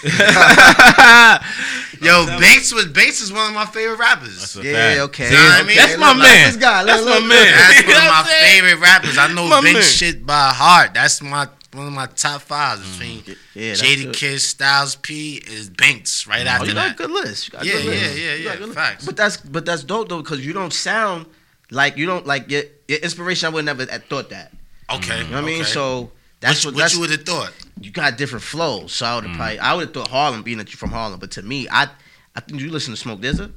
[2.02, 4.40] Yo, Banks was Banks is one of my favorite rappers.
[4.40, 5.00] That's a Yeah, fact.
[5.02, 5.26] okay.
[5.30, 5.70] You know what I mean?
[5.70, 6.48] okay, That's my look, man.
[6.48, 7.58] This guy, That's look, my man.
[7.58, 9.18] That's one of my favorite rappers.
[9.18, 9.82] I know My Banks man.
[9.84, 10.94] shit by heart.
[10.94, 12.92] That's my one of my top fives mm,
[13.24, 14.14] between Yeah, that's Jada.
[14.14, 17.48] Kiss, Styles P, is Banks right Oh, after you got a good list.
[17.48, 18.18] You got Yeah, good list.
[18.18, 19.06] yeah, yeah, You got a yeah, facts.
[19.06, 21.26] But that's but that's dope though because you don't sound
[21.72, 23.48] like you don't like your, your inspiration.
[23.48, 24.52] I would never have thought that.
[24.94, 25.62] Okay, You know what I mean?
[25.64, 25.72] okay.
[25.72, 27.52] So that's what, what, that's you would have thought.
[27.82, 28.94] you got different flows.
[28.94, 29.38] So I would have mm.
[29.38, 31.88] probably I would have thought Harlem being that you're from Harlem, but to me, I
[32.36, 33.52] I think you listen to Smoke DZA.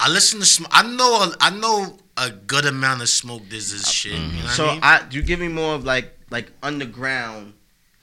[0.00, 0.70] I listen to Smoke.
[0.72, 4.12] I know a, I know a good amount of Smoke Dizz's shit.
[4.12, 4.80] Uh, you know what So I mean?
[4.82, 7.54] I you give me more of like like underground,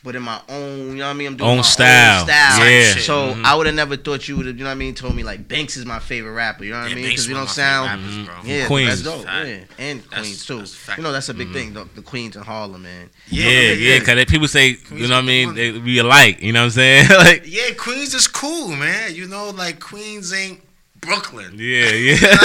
[0.03, 0.89] but in my own.
[0.89, 1.27] You know what I mean?
[1.27, 2.21] I'm doing Own my style.
[2.21, 2.69] own style.
[2.69, 2.93] Yeah.
[2.99, 3.45] So Mhm.
[3.45, 4.57] I would have never thought you would have.
[4.57, 4.93] You know what I mean?
[4.95, 6.63] Told me like Banks is my favorite rapper.
[6.65, 7.05] You know what I Yeah, mean?
[7.05, 8.03] Because you one don't of my favorite sound.
[8.03, 8.53] rappers, bro.
[8.53, 8.89] Yeah, Queens.
[8.89, 9.25] that's dope.
[9.25, 9.47] Fact.
[9.47, 10.65] Yeah, and That's- Queens too.
[10.97, 11.73] You know that's a big thing.
[11.73, 13.09] The, the Queens and Harlem, man.
[13.29, 15.55] Yeah, yeah, yeah, because people say, Queens you know what I mean, fun.
[15.55, 17.07] they be alike, you know what I'm saying?
[17.17, 19.15] like, Yeah, Queens is cool, man.
[19.15, 20.59] You know, like Queens ain't
[20.99, 21.53] Brooklyn.
[21.57, 22.17] yeah, yeah.
[22.17, 22.43] that's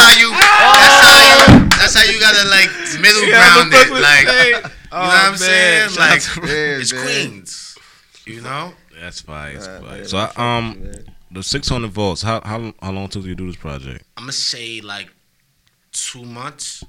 [0.00, 0.30] how you.
[0.34, 1.68] That's how you.
[1.68, 3.92] That's how you gotta like middle around that's it.
[3.92, 4.62] Like, I'm saying.
[4.64, 5.38] you know what I'm man.
[5.38, 5.88] saying?
[5.90, 7.02] Shout Like, out it's man.
[7.04, 7.78] Queens.
[8.26, 8.72] You know?
[9.00, 9.52] That's fire.
[9.54, 9.98] That's fire.
[9.98, 11.04] yeah, So I, fuck um, man.
[11.30, 12.22] the 600 volts.
[12.22, 14.04] How how how long took you to do this project?
[14.16, 15.10] I'm gonna say like
[15.92, 16.84] two months,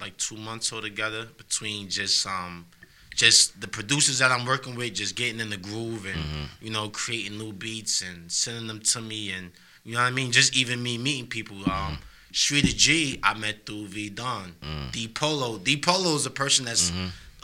[0.00, 2.66] like two months altogether between just um,
[3.14, 6.20] just the producers that I'm working with, just getting in the groove and
[6.60, 9.52] you know creating new beats and sending them to me and
[9.84, 10.32] you know what I mean.
[10.32, 11.56] Just even me meeting people.
[11.70, 11.98] Um,
[12.32, 14.54] Shrita G, I met through V Don.
[14.92, 16.90] D Polo, D Polo is a person that's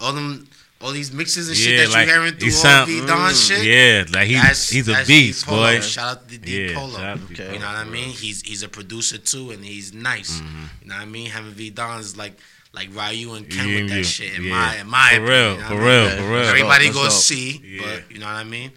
[0.01, 0.49] all them.
[0.81, 3.33] All these mixes and shit that like, you hearing he through sound- all V Don
[3.33, 3.65] Mm, shit.
[3.65, 5.81] Yeah, like he's That's- he's a beast, boy.
[5.81, 6.93] Shout out to D Yeah, Polo.
[6.97, 7.53] shout out to Okay.
[7.55, 8.11] You know what I mean?
[8.11, 10.31] He's he's a producer too, and he's nice.
[10.41, 10.65] Mm-hmm.
[10.83, 11.31] You know what I mean?
[11.31, 12.39] Having V Don is like
[12.73, 14.35] like Ryu and Ken Yeah, with that yeah, shit.
[14.35, 14.51] In yeah.
[14.51, 16.17] my in my For opinion, real, you know for I real, mean?
[16.19, 16.45] for real.
[16.49, 17.13] Everybody That's go dope.
[17.13, 17.81] see, Yeah.
[17.83, 18.71] but you know what I mean?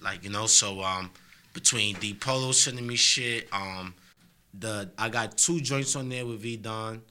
[0.00, 1.10] Like you know, so um,
[1.52, 3.92] between D Polo sending me shit, um,
[4.54, 7.02] the I got two joints on there with V Don,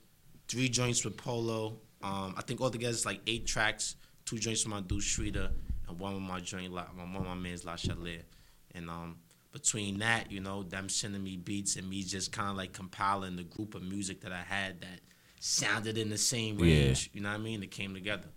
[0.47, 1.79] three joints with Polo.
[2.03, 3.95] Um, I think altogether it's like eight tracks.
[4.25, 5.49] Two joints with my dude Shrita,
[5.89, 8.21] and one with my joint, one of my man's La Chalet.
[8.73, 9.17] And um,
[9.51, 13.35] between that, you know, them sending me beats and me just kind of like compiling
[13.35, 15.01] the group of music that I had that
[15.39, 16.65] sounded in the same Yeah.
[16.85, 17.09] range.
[17.13, 17.61] You know what I mean?
[17.63, 18.27] It came together.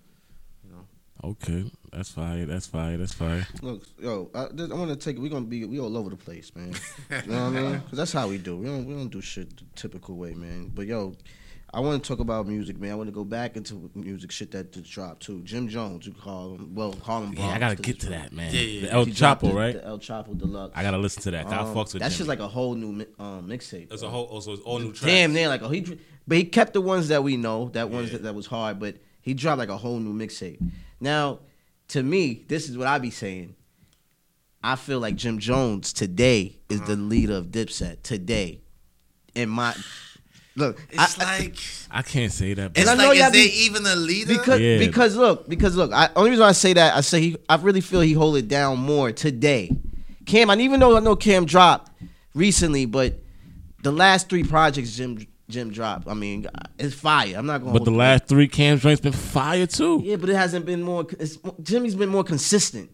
[1.23, 1.37] You know.
[1.43, 2.45] Okay, that's fire.
[2.47, 2.97] That's fire.
[2.97, 3.47] That's fire.
[3.63, 5.19] Look, yo, I, this- I want to take.
[5.19, 6.75] We're gonna be we all over the place, man.
[7.11, 7.81] You know what I mean?
[7.91, 8.57] Cause that's how we do.
[8.57, 10.71] We don't we don't do shit the typical way, man.
[10.75, 11.15] But yo,
[11.73, 12.93] I want to talk about music, man.
[12.93, 15.41] I want to go back into music shit that just dropped too.
[15.43, 16.75] Jim Jones, you call him.
[16.75, 17.33] Well, call him.
[17.35, 18.53] Yeah, I gotta get to that, man.
[18.53, 18.81] Yeah, yeah.
[18.83, 19.75] The El Chapo, the- right?
[19.75, 20.73] The El Chapo Deluxe.
[20.77, 21.45] I gotta listen to that.
[21.45, 22.19] 'cause I Um, fucks with That's Jimmy.
[22.19, 23.93] just like a whole new mi- um, mixtape.
[23.93, 24.11] It's a bro.
[24.11, 24.25] whole.
[24.25, 25.05] Also, it's all new tracks.
[25.07, 25.99] Damn near like oh he,
[26.29, 28.19] but he kept the ones that we know, that ones Yeah.
[28.19, 30.59] that, that was hard, but he dropped like a whole new mixtape.
[31.01, 31.41] Now,
[31.89, 33.55] to me, this is what I be saying.
[34.63, 37.09] I feel like Jim Jones today is the mm-hmm.
[37.09, 38.63] leader of Dipset today.
[39.35, 39.75] In my
[40.57, 41.59] look, It's I- like
[41.91, 42.73] I can't say that.
[42.75, 44.33] it's I know like y'all is there be- even a leader?
[44.39, 44.79] because Yeah.
[44.79, 45.93] because look because look.
[45.93, 48.49] I, only reason I say that I say he, I really feel he hold it
[48.49, 49.71] down more today.
[50.25, 51.93] Cam, and even though I know Cam dropped
[52.35, 53.19] recently, but
[53.83, 56.47] the last three projects Jim Jim dropped, I mean,
[56.79, 57.35] it's fire.
[57.37, 57.73] I'm not going.
[57.75, 60.01] But the last three Cam joints been fire too.
[60.03, 61.07] Yeah, but it hasn't been more.
[61.19, 62.91] It's, Jimmy's been more consistent.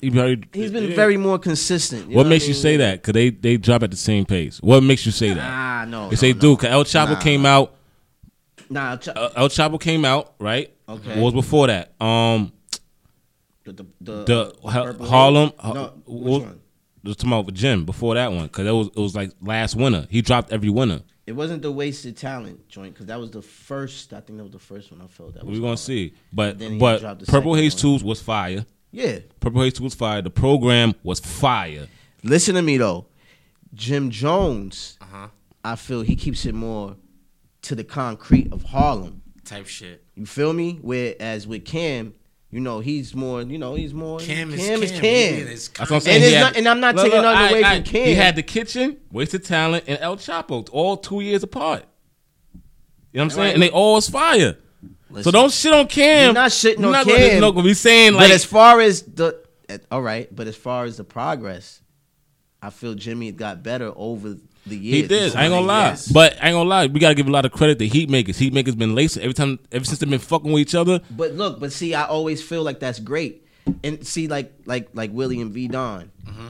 [0.00, 0.96] He very- He's been yeah.
[0.96, 2.08] very more consistent.
[2.10, 3.04] What makes I you say that?
[3.04, 4.60] Cause they they drop at the same pace.
[4.60, 5.38] What makes you say that?
[5.48, 6.06] Ah, no.
[6.06, 6.38] They no, say, no.
[6.40, 7.20] dude, 'cause El Chapo Nah.
[7.20, 7.74] came out.
[8.68, 10.72] Nah, Ch- uh, El Chapo came out, right?
[10.88, 11.20] Okay.
[11.20, 11.92] What was before that?
[12.02, 12.52] Um,
[13.64, 15.52] the the, the, the Ha- Harlem.
[15.60, 16.58] Ha- No, which one?
[17.04, 20.08] was talking about Jim before that one, cause it was it was like last winter.
[20.10, 21.02] He dropped every winter.
[21.26, 24.12] It wasn't the wasted talent joint because that was the first.
[24.12, 25.44] I think that was the first one I felt that.
[25.46, 25.78] We're gonna hard.
[25.78, 27.80] see, but but Purple Haze one.
[27.80, 28.66] Tools was fire.
[28.90, 29.20] Yeah.
[29.40, 30.20] Purple Haze Tools was fire.
[30.20, 31.86] The program was fire.
[32.24, 33.06] Listen to me though,
[33.74, 34.98] Jim Jones.
[35.00, 35.28] Uh-huh.
[35.64, 36.96] I feel he keeps it more
[37.62, 39.22] to the concrete of Harlem.
[39.44, 40.04] type shit.
[40.16, 40.78] You feel me?
[40.82, 42.14] Whereas with Cam,
[42.52, 43.42] you know, he's more.
[43.42, 44.20] You know, he's more.
[44.20, 44.68] Cam is Cam.
[44.68, 44.82] Cam.
[44.82, 45.48] Is Yeah, Cam.
[45.48, 46.14] it's That's what I'm saying.
[46.16, 47.74] And He it's had- not- and I'm not Look, taking look, nothing I- away I-
[47.76, 48.06] from Cam.
[48.06, 51.84] He had the kitchen, wasted talent, and El Chapo, all two years apart.
[52.54, 52.60] You know
[53.12, 53.44] what I'm saying?
[53.46, 53.54] Right.
[53.54, 54.56] And they all was fire.
[55.22, 56.24] so don't shit on Cam.
[56.26, 57.28] You're not shitting You're on not Cam.
[57.28, 59.38] Gonna, no, gonna be saying but as far as the,
[59.90, 61.80] all right, but as far as the progress,
[62.62, 64.36] I feel Jimmy got better over
[64.66, 65.02] the years.
[65.02, 65.34] he did.
[65.36, 66.10] I ain't gonna lie, Yes.
[66.10, 66.86] but I ain't gonna lie.
[66.86, 68.36] We gotta give a lot of credit to Heatmakerz.
[68.36, 71.00] Heat Makers been lacing every time, ever since they've been fucking with each other.
[71.10, 73.46] But look, but see, I always feel like that's great.
[73.84, 75.68] And see, like like like William V.
[75.68, 76.48] Don, Mm-hmm.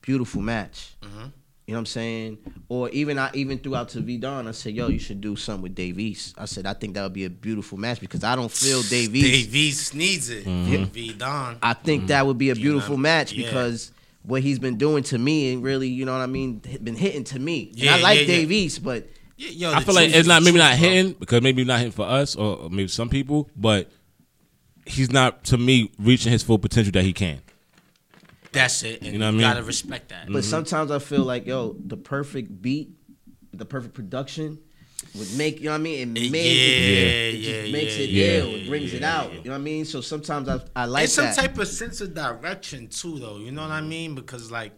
[0.00, 0.94] beautiful match.
[1.02, 1.32] Mhm.
[1.66, 2.38] You know what I'm saying?
[2.68, 4.16] Or even I even threw out to V.
[4.18, 4.48] Don.
[4.48, 7.02] I said, "Yo, you should do something with Dave East." I said, "I think that
[7.04, 9.26] would be a beautiful match because I don't feel Dave East.
[9.26, 10.44] Dave East needs it.
[10.44, 10.84] Mm-hmm.
[10.86, 11.56] V Don.
[11.62, 13.46] I think that would be a You beautiful know, match yeah.
[13.46, 13.92] because
[14.24, 17.24] what he's been doing to me and really, you know what I mean, been hitting
[17.24, 17.72] to me.
[17.80, 18.26] And I like yeah, yeah.
[18.26, 20.88] Dave East, but Yeah, yo, I feel like it's not maybe truth, not bro.
[20.88, 23.90] hitting because maybe not hitting for us or or maybe some people, but
[24.86, 27.40] he's not to me reaching his full potential that he can.
[28.52, 29.02] That's it.
[29.02, 29.46] And You know what I you mean?
[29.48, 30.26] gotta respect that.
[30.26, 30.40] but mm-hmm.
[30.42, 32.90] sometimes I feel like yo, the perfect beat,
[33.52, 34.58] the perfect production
[35.14, 36.16] would make you know what I mean.
[36.16, 38.54] It eh, Yeah, makes it, it yeah, just makes yeah, it yeah, ill.
[38.54, 39.32] It brings it out.
[39.32, 39.84] You know what I mean.
[39.84, 41.36] So sometimes I I like It's some that.
[41.36, 43.38] type of sense of direction too, though.
[43.38, 43.88] You know what I mm-hmm.
[43.88, 44.14] mean?
[44.14, 44.72] Because like,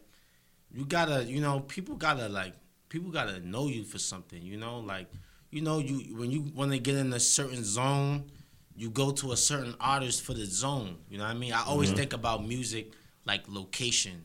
[0.72, 2.54] you gotta, you know, people gotta like,
[2.88, 4.42] people gotta know you for something.
[4.42, 5.08] You know, like,
[5.50, 8.30] you know, you when you want to get in a certain zone,
[8.76, 10.98] you go to a certain artist for the zone.
[11.08, 11.52] You know what I mean?
[11.52, 11.98] I always mm-hmm.
[11.98, 12.92] think about music
[13.24, 14.24] like location.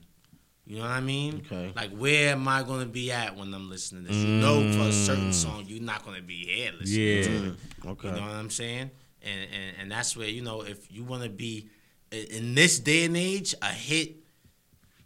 [0.70, 1.42] You know what I mean?
[1.48, 1.74] Okay.
[1.76, 4.18] Like, where am I gonna be at when I'm listening to this?
[4.18, 5.34] You know, for a certain mm.
[5.34, 7.24] song, you're not gonna be here listening Yeah.
[7.24, 7.56] to it.
[7.88, 8.08] okay.
[8.10, 8.92] You know what I'm saying?
[9.24, 11.70] And and, and that's where you know if you want to be
[12.12, 14.18] in- in this day and age, a hit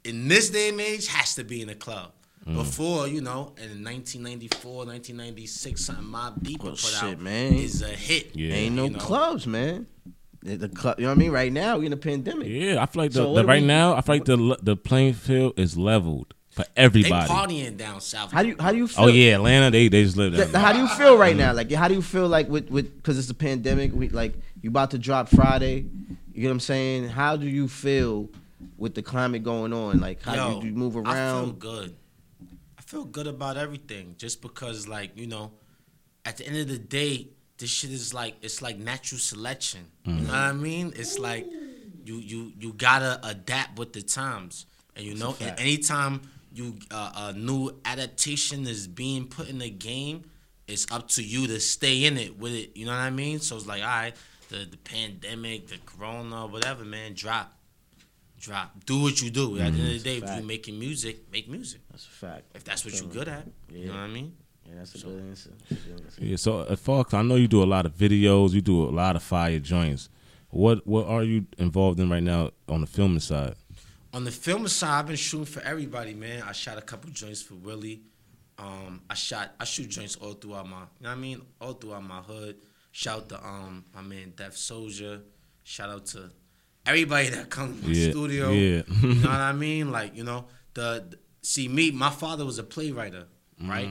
[0.03, 2.11] in this day and age has to be in a club.
[2.45, 2.55] Mm.
[2.55, 7.53] Before, you know, in 1994, 1996, something my beat Well, put shit, out man.
[7.53, 8.35] is a hit.
[8.35, 8.53] Yeah.
[8.53, 8.99] Ain't no You know?
[8.99, 9.87] clubs, man.
[10.43, 11.31] The, the club, you know what I mean?
[11.31, 12.47] Right now, we in a pandemic.
[12.49, 14.75] Yeah, I feel like the, So the right we- now I feel like the the
[14.75, 17.29] playing field is leveled for They everybody.
[17.29, 18.31] partying down south.
[18.31, 19.05] How do you how do you oh, feel?
[19.05, 20.61] Oh yeah, Atlanta they they just live there.
[20.61, 21.39] How do you feel right mm.
[21.39, 21.53] now?
[21.53, 23.93] Like, how do you feel like with with because it's a pandemic?
[23.93, 25.85] We like you about to drop Friday.
[26.33, 27.09] You get what I'm saying?
[27.09, 28.29] How do you feel
[28.77, 29.99] with the climate going on?
[29.99, 31.07] Like, how Yo, do you move around?
[31.07, 31.59] I feel around?
[31.59, 31.95] good.
[32.77, 35.53] I feel good about everything, just because, like you know,
[36.25, 39.81] at the end of the day, this shit is like it's like natural selection.
[40.05, 40.93] You know what I mean?
[40.95, 41.45] It's like
[42.05, 46.21] you you you gotta adapt with the times, and you know, and anytime
[46.53, 50.23] you uh, a new adaptation is being put in the game,
[50.67, 52.75] it's up to you to stay in it with it.
[52.75, 53.39] You know what I mean?
[53.39, 54.13] So it's like, all right,
[54.49, 57.53] the the pandemic, the corona, whatever, man, drop.
[58.39, 58.73] Drop.
[58.85, 59.57] Do what you do.
[59.57, 61.79] At the end of the day, if you're making music, make music.
[61.89, 62.43] That's a fact.
[62.53, 64.35] If that's what you're good at, you know what I mean.
[64.73, 65.51] Yeah, that's a good answer.
[66.19, 68.89] Yeah, so uh, Fox, I know you do a lot of videos, you do a
[68.89, 70.09] lot of fire joints.
[70.49, 73.55] What what are you involved in right now on the filming side?
[74.13, 76.43] On the filming side, I've been shooting for everybody, man.
[76.43, 78.01] I shot a couple joints for Willie.
[78.59, 81.73] Um, I shot, I shoot joints all throughout my, you know what I mean, all
[81.73, 82.57] throughout my hood.
[82.91, 85.21] Shout out to um my man Def Soldier.
[85.63, 86.29] Shout out to
[86.85, 88.51] everybody that comes to my Yeah, studio.
[88.51, 88.81] yeah.
[89.01, 89.91] you know what I mean?
[89.91, 93.13] Like you know the, the- see me, my father was a playwright,
[93.61, 93.89] right?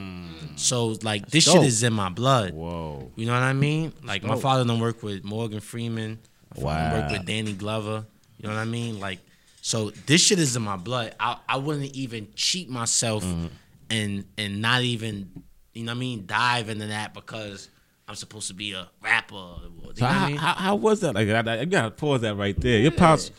[0.55, 1.57] So like this dope.
[1.57, 2.53] shit is in my blood.
[2.53, 3.11] Whoa.
[3.15, 3.93] You know what I mean?
[4.03, 4.41] Like my dope.
[4.41, 6.19] father done work with Morgan Freeman.
[6.55, 7.01] My father done Wow.
[7.01, 8.05] work with Danny Glover.
[8.37, 8.99] You know what I mean?
[8.99, 9.19] Like,
[9.61, 11.15] so this shit is in my blood.
[11.19, 13.47] I I wouldn't even cheat myself Mm-hmm.
[13.89, 15.29] and and not even
[15.73, 17.69] you know what I mean dive into that because
[18.07, 19.35] I'm supposed to be a rapper.
[19.35, 20.37] You So know what how, I mean?
[20.37, 21.15] how, how was that?
[21.15, 22.79] Like, I, I, gotta pause that right there.
[22.79, 23.31] Your pops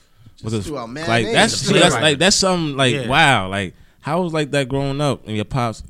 [0.42, 3.08] was a, threw out like that's that's like that's something like Yeah.
[3.08, 3.48] wow.
[3.48, 5.82] Like how was like that growing up and your pops?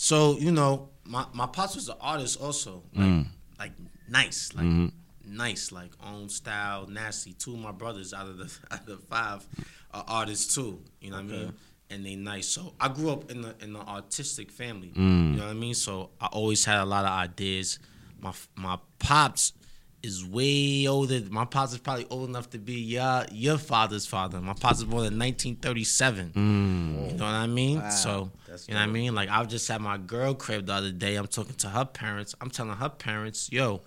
[0.00, 3.26] So you know, my my pops was an artist also, like Mm.
[3.58, 3.72] like
[4.08, 5.36] nice, like Mm-hmm.
[5.36, 7.32] nice, like own style, nasty.
[7.32, 9.44] Two of my brothers out of the out of the five
[9.92, 10.80] are artists too.
[11.00, 11.52] You know what I mean?
[11.90, 12.46] And they nice.
[12.46, 14.92] So I grew up in the in the artistic family.
[14.94, 15.32] Mm.
[15.32, 15.74] You know what I mean?
[15.74, 17.80] So I always had a lot of ideas.
[18.20, 19.52] My my pops
[20.00, 21.20] is way older.
[21.28, 24.40] My pops is probably old enough to be your your father's father.
[24.40, 26.32] My pops was born in 1937.
[26.36, 27.80] You know what I mean?
[27.80, 29.14] Wow, So that's you know what I mean?
[29.14, 31.16] Like I was just at my girl crib the other day.
[31.16, 32.34] I'm talking to her parents.
[32.40, 33.82] I'm telling her parents, yo,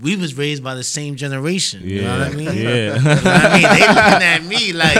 [0.00, 1.82] we was raised by the same generation.
[1.84, 2.46] You know what I mean?
[2.54, 2.96] Yeah.
[2.96, 3.62] You know what I mean?
[3.62, 4.98] They looking at me like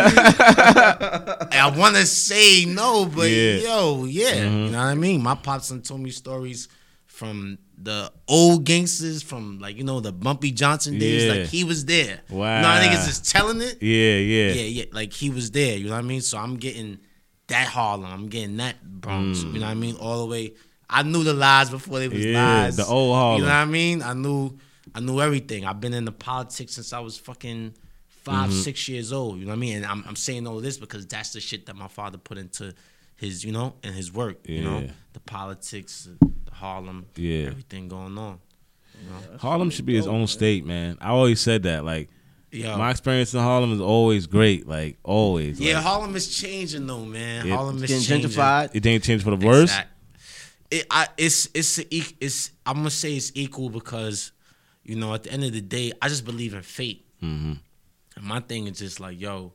[1.55, 3.55] I want to say no, but Yeah.
[3.57, 4.29] yo, yeah.
[4.29, 4.73] You mm-hmm.
[4.73, 5.23] know what I mean?
[5.23, 6.69] My pops done told me stories
[7.07, 11.25] from the old gangsters, from like you know the Bumpy Johnson days.
[11.25, 11.33] Yeah.
[11.33, 12.21] Like he was there.
[12.29, 12.63] You know, Wow.
[12.63, 15.77] I niggas just telling it Yeah, yeah, yeah, yeah, like he was there.
[15.77, 16.21] You know what I mean?
[16.21, 16.99] So I'm getting
[17.51, 18.11] that Harlem.
[18.11, 19.43] I'm getting that Bronx.
[19.43, 19.97] You know what I mean?
[19.97, 20.55] All the way.
[20.89, 22.33] I knew the lies before they was Mm.
[22.33, 22.77] Yeah, lies.
[22.77, 23.41] the old Harlem.
[23.43, 24.03] You know what I mean?
[24.03, 24.59] I knew,
[24.95, 25.65] I knew everything.
[25.65, 27.75] I've been in the politics since I was fucking
[28.25, 28.59] 5 Mm-hmm.
[28.61, 29.39] six years old.
[29.39, 29.77] You know what I mean?
[29.77, 32.75] And I'm, I'm saying all this because that's the shit that my father put into
[33.17, 34.49] his, you know, and his work.
[34.49, 37.47] You know, the politics, the Harlem, Yeah.
[37.49, 38.41] everything going on.
[39.39, 40.99] Harlem should be his own state, man.
[41.01, 41.85] I always said that.
[41.85, 42.11] Like
[42.53, 42.77] Yo.
[42.77, 44.67] my experience in Harlem is always great.
[44.69, 45.61] Like always.
[45.61, 47.47] yeah, Like, Harlem is changing though, man.
[47.47, 48.31] Yeah, Harlem is Getting changing.
[48.31, 48.71] gentrified.
[48.75, 49.71] it didn't change for the worse.
[49.71, 49.89] Exact-
[50.73, 51.85] It, I, it's it's a
[52.25, 54.33] it's I'm gonna say it's equal because,
[54.85, 57.05] you know, at the end of the day, I just believe in fate.
[57.23, 57.53] Mm-hmm.
[58.17, 59.53] And my thing is just like, yo,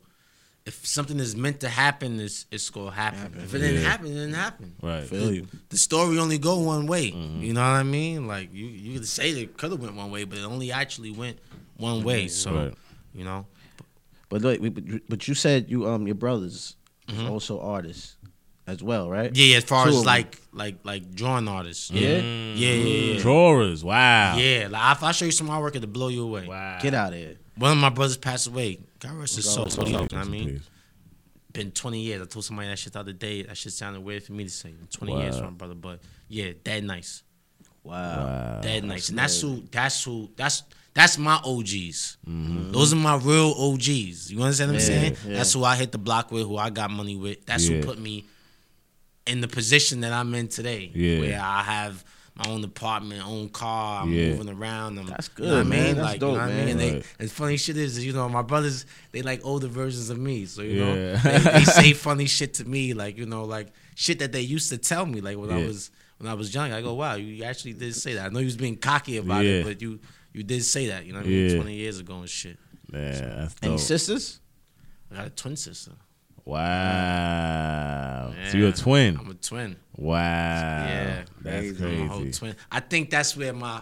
[0.66, 3.34] if something is meant to happen, it's it's gonna happen.
[3.44, 3.90] If it didn't Yeah.
[3.92, 4.74] happen, it didn't happen.
[4.82, 5.04] Right.
[5.08, 5.48] Feel you.
[5.70, 7.12] The story only go one way.
[7.12, 7.42] Mm-hmm.
[7.44, 8.28] You know what I mean?
[8.28, 11.12] Like you you could say it could have went one way, but it only actually
[11.12, 11.40] went
[11.78, 12.28] one way.
[12.30, 12.74] So Right.
[13.16, 13.46] You know,
[14.30, 16.76] But look, but- but you said you um your brothers
[17.08, 17.30] is Mhm.
[17.30, 18.18] also artists
[18.68, 19.36] as well, right?
[19.36, 19.46] yeah.
[19.46, 21.92] yeah, As far Two as like like like drawing artists.
[21.92, 22.02] Yeah?
[22.02, 22.22] yeah,
[22.56, 23.14] yeah, yeah.
[23.14, 23.22] yeah.
[23.22, 23.84] Drawers.
[23.84, 24.38] Wow.
[24.38, 26.48] Yeah, like if I show you some artwork, it'll blow you away.
[26.48, 26.80] Wow.
[26.82, 27.36] Get out of here.
[27.58, 28.80] One of my brothers passed away.
[29.00, 29.66] God rest his soul.
[29.66, 30.50] God You know what I mean?
[30.50, 30.70] Please.
[31.54, 32.22] Been 20 years.
[32.22, 33.44] I told somebody that shit the other day.
[33.44, 34.74] That shit sounded weird for me to say.
[34.92, 35.40] 20 years Wow.
[35.42, 37.24] for my brother, but yeah, dead nice,
[37.84, 37.94] Wow.
[38.26, 38.62] Wow.
[38.62, 39.64] dead nice, and that's who.
[39.72, 40.30] That's who.
[40.36, 40.64] That's
[40.96, 42.18] that's my OGs.
[42.28, 42.72] Mm-hmm.
[42.72, 44.32] Those are my real OGs.
[44.32, 45.18] You understand what I'm Yeah, saying?
[45.28, 45.34] yeah.
[45.38, 46.44] That's who I hit the block with.
[46.48, 47.46] Who I got money with.
[47.46, 47.78] That's Yeah.
[47.78, 48.26] who put me
[49.28, 50.92] in the position that I'm in today.
[50.94, 51.20] Yeah.
[51.20, 52.04] Where I have
[52.38, 54.04] my own apartment, own car.
[54.04, 54.30] I'm Yeah.
[54.36, 54.98] moving around.
[55.00, 55.96] I'm, That's You know what I mean?
[55.96, 56.68] That's like, dope, you know what I mean?
[56.70, 57.06] And they, Right.
[57.20, 60.46] and funny shit is, you know, my brothers, they like older versions of me.
[60.46, 64.20] So, you know, they, they say funny shit to me, like, you know, like shit
[64.20, 66.72] that they used to tell me, like when I was when I was young.
[66.72, 68.28] I go, wow, you actually did say that.
[68.28, 69.52] I know you was being cocky about Yeah.
[69.60, 70.00] it, but you
[70.36, 71.50] you did say that, you know what I mean?
[71.50, 71.56] Yeah.
[71.56, 72.58] 20 years ago and shit.
[72.92, 73.70] Man, that's dope.
[73.70, 74.40] Any sisters?
[75.12, 75.92] I got a twin sister.
[76.46, 78.34] Wow.
[78.52, 79.18] So you're a twin.
[79.18, 79.78] I'm a twin.
[79.96, 80.16] Wow.
[80.20, 82.32] Yeah, That's I'm a whole crazy.
[82.40, 82.56] twin.
[82.72, 83.82] I think that's where my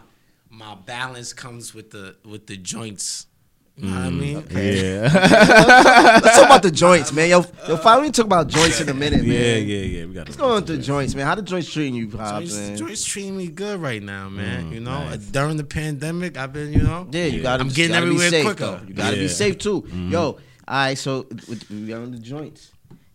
[0.50, 3.28] my balance comes with the with the joints.
[3.76, 4.20] You know what I Mm.
[4.20, 4.46] mean?
[4.52, 5.10] Yeah.
[6.24, 7.28] Let's talk about the joints, man.
[7.30, 9.32] Yo, yo, finally talk about joints in a minute, man.
[9.32, 10.06] yeah, yeah, yeah.
[10.06, 11.26] We got What's going on with the joints, man?
[11.26, 12.78] How the joints treating you, Pops, Joints, man?
[12.78, 14.66] joints treating me good right now, man.
[14.70, 15.18] Mm, you know, nice.
[15.26, 17.62] during the pandemic, I've been, you know, Yeah, you gotta.
[17.62, 18.66] I'm getting gotta everywhere be safe, quicker.
[18.66, 18.80] Though.
[18.88, 19.22] You gotta Yeah.
[19.24, 19.88] be safe too.
[19.92, 20.98] Yo, all right.
[20.98, 22.70] So with, we on the joints.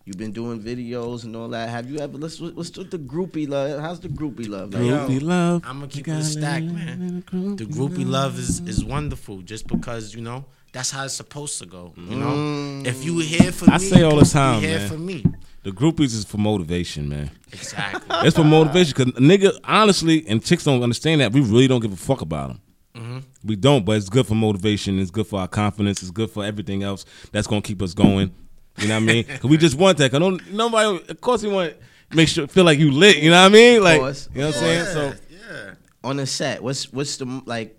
[0.09, 1.69] You've been doing videos and all that.
[1.69, 2.17] Have you ever?
[2.17, 3.79] Let's what's with the groupie love?
[3.79, 4.73] How's the groupie love?
[4.73, 5.61] Like, Yo, Groupie love.
[5.63, 7.23] I'm gonna keep it a gotta stack, live man.
[7.31, 11.59] groupie The groupie love is is wonderful, just because you know that's how it's supposed
[11.59, 11.93] to go.
[11.95, 12.87] You know, Mm.
[12.87, 14.89] if you here for I me, say all the you time, here man.
[14.89, 15.23] for me.
[15.61, 17.29] The groupies is for motivation, man.
[17.53, 18.01] Exactly.
[18.25, 21.33] It's for motivation because nigga, honestly, and chicks don't understand that.
[21.33, 22.61] We really don't give a fuck about them.
[22.95, 23.19] Mm-hmm.
[23.43, 24.97] We don't, but it's good for motivation.
[24.97, 26.01] It's good for our confidence.
[26.01, 28.31] It's good for everything else that's gonna keep us going.
[28.77, 29.23] You know what I mean?
[29.25, 30.11] 'Cause we just want that.
[30.11, 31.73] Cause don't, nobody, of course, we want
[32.11, 33.17] to make sure feel like you lit.
[33.17, 33.83] You know what I mean?
[33.83, 34.29] Like, course.
[34.33, 34.85] you know what I'm saying?
[34.85, 35.71] So yeah.
[36.03, 37.75] on the set, what's what's the like?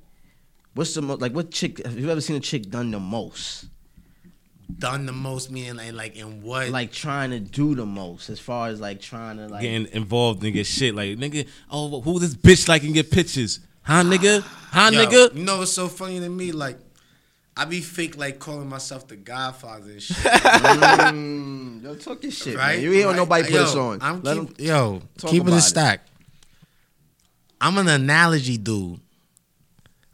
[0.75, 1.33] What's the mo- like?
[1.33, 1.85] What chick?
[1.85, 3.67] Have you ever seen a chick done the most?
[4.79, 6.69] Done the most, meaning like, like in what?
[6.69, 9.63] Like trying to do the most, as far as like trying to like.
[9.63, 11.47] getting involved in get shit like nigga.
[11.71, 13.59] Oh, who this bitch like and get pictures?
[13.83, 14.43] Huh, nigga?
[14.43, 15.35] Huh, Yo, nigga?
[15.35, 16.53] You know what's so funny to me?
[16.53, 16.79] Like,
[17.57, 20.17] I be fake like calling myself the Godfather and shit.
[21.11, 22.77] Mm, yo, talk your shit, right?
[22.77, 22.85] man.
[22.85, 23.17] You ain't Right?
[23.17, 23.99] nobody put yo, us on.
[24.01, 26.07] I'm Let keep, yo, keep it a stack.
[27.61, 29.01] I'm an analogy dude.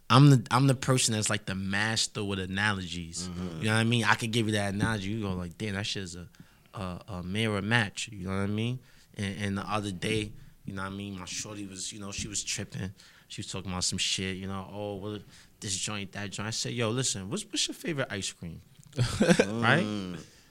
[0.09, 3.29] I'm the I'm the person that's like the master with analogies.
[3.29, 3.59] Mm-hmm.
[3.59, 4.03] You know what I mean?
[4.05, 5.09] I could give you that analogy.
[5.09, 6.27] You go like, damn, that shit is a
[6.73, 8.09] a, a mirror match.
[8.11, 8.79] You know what I mean?
[9.17, 10.31] And, and the other day,
[10.65, 11.19] you know what I mean?
[11.19, 12.91] My shorty was, you know, she was tripping.
[13.27, 14.37] She was talking about some shit.
[14.37, 15.19] You know, oh, well,
[15.59, 16.47] this joint, that joint.
[16.47, 18.61] I said, yo, listen, what's what's your favorite ice cream?
[19.45, 19.85] right?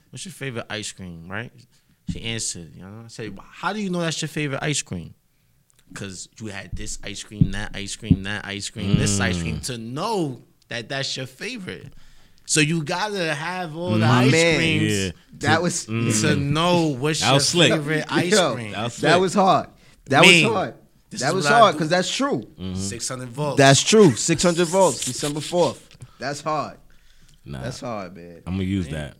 [0.09, 1.27] What's your favorite ice cream?
[1.29, 1.51] Right?
[2.11, 2.73] She answered.
[2.75, 5.13] You know, I said, "Well, how do you know that's your favorite ice cream?
[5.93, 9.57] Cause you had this ice cream, that ice cream, that ice cream, this ice cream
[9.59, 9.65] mm.
[9.67, 11.93] to know that that's your favorite.
[12.45, 14.55] So you gotta have all the My ice man.
[14.57, 15.11] creams Yeah.
[15.39, 16.41] that was to mm.
[16.41, 17.71] know what's That your slick.
[17.71, 18.71] favorite ice Yo, cream.
[18.71, 19.69] That was that was hard.
[20.05, 20.43] That Me.
[20.45, 20.73] was hard.
[21.09, 22.41] This that is was hard because that's true.
[22.59, 22.75] Mm-hmm.
[22.75, 23.57] Six hundred volts.
[23.57, 24.11] That's true.
[24.15, 25.97] Six hundred volts, December fourth.
[26.19, 26.77] That's hard.
[27.45, 28.41] Nah, That's hard, man.
[28.45, 29.15] I'm gonna use that.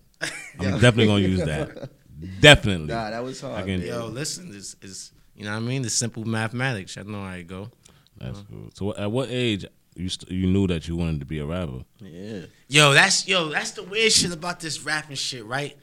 [0.60, 1.90] I'm definitely gonna use that.
[2.42, 2.88] Definitely.
[2.88, 3.56] Nah, that was hard.
[3.56, 3.88] I can- man.
[3.88, 5.84] Yo, listen, this is you know what I mean.
[5.84, 6.98] The simple mathematics.
[6.98, 7.70] I know how it go.
[8.18, 8.70] That's cool.
[8.74, 11.84] So at what age you st- you knew that you wanted to be a rapper?
[12.00, 12.42] Yeah.
[12.68, 15.78] Yo, that's yo, that's the weird shit about this rapping shit, right?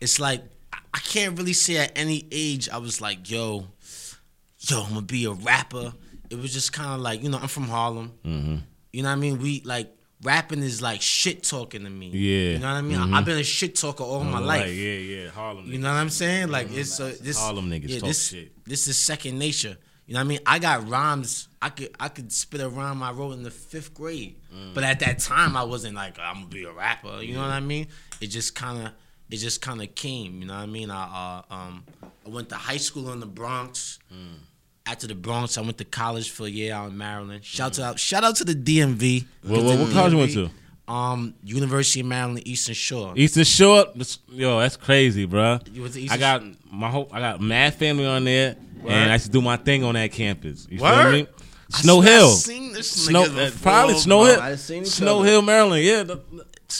[0.00, 0.42] It's like
[0.72, 3.66] I- I can't really say at any age I was like, yo,
[4.60, 5.92] yo, I'm gonna be a rapper.
[6.30, 8.12] It was just kind of like, you know, I'm from Harlem.
[8.24, 8.56] Mm-hmm.
[8.92, 9.38] You know what I mean?
[9.38, 9.90] We like
[10.22, 12.08] rapping is like shit talking to me.
[12.10, 12.52] Yeah.
[12.52, 12.98] You know what I mean?
[12.98, 14.66] I- I've been a shit talker all my life.
[14.66, 15.66] yeah, yeah, Harlem.
[15.70, 16.48] You know what I'm saying?
[16.48, 18.64] Like it's uh, this Harlem niggas yeah, talk this, shit.
[18.64, 19.76] This is second nature.
[20.06, 20.40] You know what I mean?
[20.44, 21.48] I got rhymes.
[21.62, 24.36] I could I could spit a rhyme I wrote in the fifth grade.
[24.52, 24.74] Mm.
[24.74, 27.22] But at that time I wasn't like I'm gonna be a rapper.
[27.22, 27.86] You know what I mean?
[28.20, 28.92] It just kind of
[29.30, 30.40] it just kind of came.
[30.40, 30.90] You know what I mean?
[30.90, 31.84] I uh, um
[32.26, 34.00] I went to high school in the Bronx.
[34.12, 34.38] Mm.
[34.86, 37.44] After the Bronx, I went to college for a year out in Maryland.
[37.44, 39.26] Shout out shout out to the DMV.
[39.42, 40.50] What, what, what college you went to?
[40.92, 43.12] Um, University of Maryland Eastern Shore.
[43.14, 43.86] Eastern Shore.
[44.30, 45.62] Yo, that's crazy, bruh.
[45.72, 47.08] You went I got my whole.
[47.12, 48.90] I got mad family on there, Word?
[48.92, 50.66] and I used to do my thing on that campus.
[50.68, 51.12] You feel Word?
[51.12, 51.26] me?
[51.72, 52.30] I Snow I Hill.
[52.30, 54.32] seen this Snow, uh, probably before, Snow bro.
[54.32, 54.40] Hill.
[54.42, 55.28] I seen Snow other.
[55.28, 55.84] Hill, Maryland.
[55.84, 56.02] Yeah.
[56.02, 56.20] the-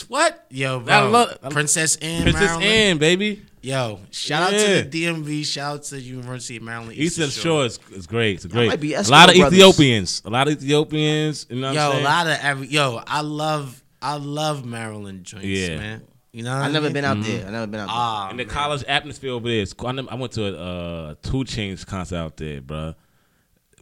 [0.08, 0.46] what?
[0.50, 1.10] Yo, I bro.
[1.10, 2.64] love- Princess Anne, Princess Maryland.
[2.64, 3.42] Anne, baby.
[3.62, 5.44] Yo, shout out to the DMV.
[5.44, 6.94] Shout out to the University of Maryland.
[6.96, 8.36] Eastern Shore is, is great.
[8.36, 8.68] It's great.
[8.68, 9.52] might be a lot of brothers.
[9.58, 10.22] Ethiopians.
[10.24, 11.46] A lot of Ethiopians.
[11.50, 12.66] You know what Yo, I'm a lot of every.
[12.68, 15.76] Yo, I love, I love Maryland joints, Yeah.
[15.76, 16.02] man.
[16.32, 16.92] You know, I I never mean?
[16.94, 17.46] been out there.
[17.46, 17.94] I never been out there.
[17.96, 18.54] Ah, And the man.
[18.54, 19.88] college atmosphere over there is cool.
[19.88, 22.94] I, I went to a uh, 2 Chainz concert out there, bro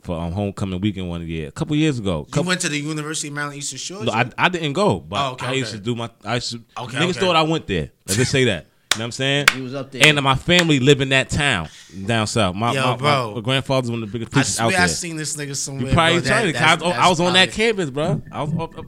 [0.02, 2.26] for um, homecoming weekend one year, a couple years ago.
[2.34, 4.04] You went to the University of Maryland Eastern Shore.
[4.04, 5.78] no, I, I didn't go, but Oh, okay, I used okay.
[5.78, 6.08] to do my.
[6.24, 6.62] I used to.
[6.78, 7.20] Okay, niggas okay.
[7.20, 7.90] thought I went there.
[8.06, 8.66] Let's just say that.
[8.94, 9.46] You know what I'm saying?
[9.54, 10.02] He was up there.
[10.04, 11.68] And my family live in that town
[12.06, 12.56] down south.
[12.56, 13.34] My, Yo, my, bro.
[13.36, 14.80] my grandfather's one of the biggest I preachers out swear there.
[14.80, 15.86] I seen this nigga somewhere.
[15.88, 16.20] you probably bro.
[16.22, 16.52] That- trying to.
[16.54, 18.22] that's- I, was- I was on that campus, bro.
[18.32, 18.52] I was.
[18.54, 18.86] up- up-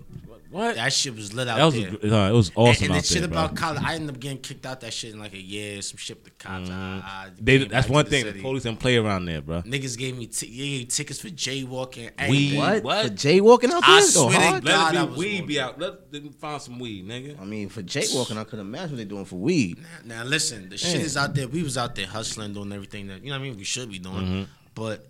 [0.50, 0.74] what?
[0.74, 1.74] That shit was lit out That was.
[2.02, 2.12] there.
[2.12, 3.38] Uh, it was awesome and, and out the shit there, bro.
[3.44, 5.80] about college, I ended up getting kicked out that shit in like a year.
[5.82, 6.68] Some shit with the cops.
[6.68, 8.32] I- I They, that's one to the thing.
[8.34, 9.62] The police didn't play around there, bro.
[9.62, 12.28] Niggas gave me t- yeah, yeah, tickets for jaywalking.
[12.28, 12.56] Weed.
[12.58, 12.82] what?
[12.82, 13.06] what?
[13.06, 13.96] For jaywalking out there?
[13.96, 14.64] I Go swear to hard?
[14.64, 14.94] God.
[14.94, 15.78] Let it be weed be out.
[15.78, 17.40] Let them find some weed, nigga.
[17.40, 19.78] I mean, for jaywalking, I could imagine what they're doing for weed.
[20.04, 21.04] Now listen, the shit Yeah.
[21.04, 21.48] is out there.
[21.48, 23.38] We was out there hustling, doing everything that you know.
[23.38, 24.42] what I mean, we should be doing, Mm-hmm.
[24.74, 25.06] but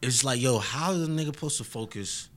[0.00, 2.28] it's like, yo, how is a nigga supposed to focus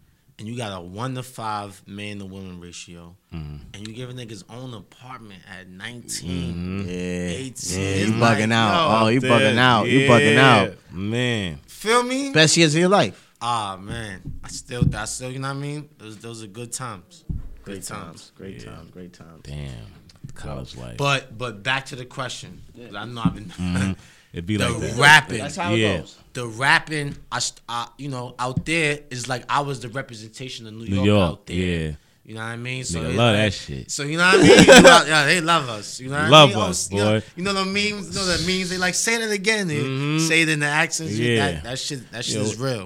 [0.42, 3.58] and you got a one to five man to woman ratio, Mm-hmm.
[3.76, 8.20] and you give a nigga his own apartment at 19, Yeah, 18, yeah, you bugging
[8.20, 9.00] like, out.
[9.00, 9.88] yo, oh, you bugging Yeah, out.
[9.88, 10.74] You bugging out.
[10.92, 11.60] man.
[11.68, 12.32] feel me?
[12.34, 13.30] Best years of your life.
[13.42, 15.90] Ah man, I still, I still, you know what I mean?
[16.00, 17.24] Those, those are good times.
[17.64, 17.88] Great times.
[17.88, 18.32] times.
[18.36, 18.90] Great times.
[18.92, 19.42] Great times.
[19.44, 19.86] Damn,
[20.34, 20.98] college life.
[20.98, 22.62] But but back to the question.
[22.76, 23.92] 'cause I know I've been Mm-hmm.
[24.34, 24.98] It'd be the like that.
[24.98, 25.38] rapping.
[25.40, 25.98] That's how Yeah.
[26.00, 26.18] goes.
[26.34, 30.74] the rapping, I, I, you know, out there is like I was the representation of
[30.74, 31.56] New York, New York, out there.
[31.58, 31.92] yeah.
[32.24, 32.84] You know what I mean?
[32.86, 33.92] So Nigga it's love like- that shit.
[33.92, 34.60] So you know what I mean?
[34.60, 36.00] You know, yeah, they love us.
[36.00, 36.60] You know what Love I mean?
[36.60, 37.26] Love us, you know, boy.
[37.36, 38.08] You know the memes.
[38.10, 38.70] You know the memes.
[38.70, 39.68] They like say that again.
[39.68, 41.14] They Say it in the accents.
[41.14, 41.24] Mm-hmm.
[41.24, 41.52] Yeah.
[41.52, 42.12] That, that shit.
[42.12, 42.86] That shit Yo, is real.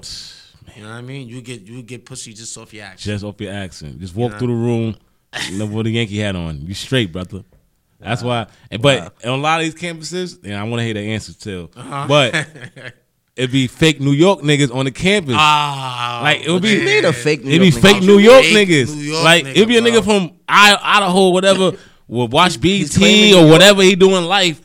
[0.74, 1.28] You know what I mean?
[1.28, 3.12] You get you get pussy just off your action.
[3.12, 4.00] Just off your accent.
[4.00, 4.38] Just walk know?
[4.38, 4.96] through the room,
[5.52, 6.66] never with a Yankee hat on.
[6.66, 7.44] You straight, brother.
[7.98, 8.46] That's why.
[8.70, 11.32] and- But on a lot of these campuses, and I want to hear the answer
[11.32, 11.70] too.
[11.76, 12.04] Uh-huh.
[12.08, 12.34] But
[13.36, 15.34] it'd be fake New York niggas on the campus.
[15.36, 18.06] ah, like it would be You need a fake New It'd be York fake nigga.
[18.06, 18.94] New York Fake niggas.
[18.94, 20.18] New York like nigga, it'd be a nigga bro.
[20.20, 21.72] from I- Idaho, whatever,
[22.08, 24.60] will watch BT or whatever he do in life,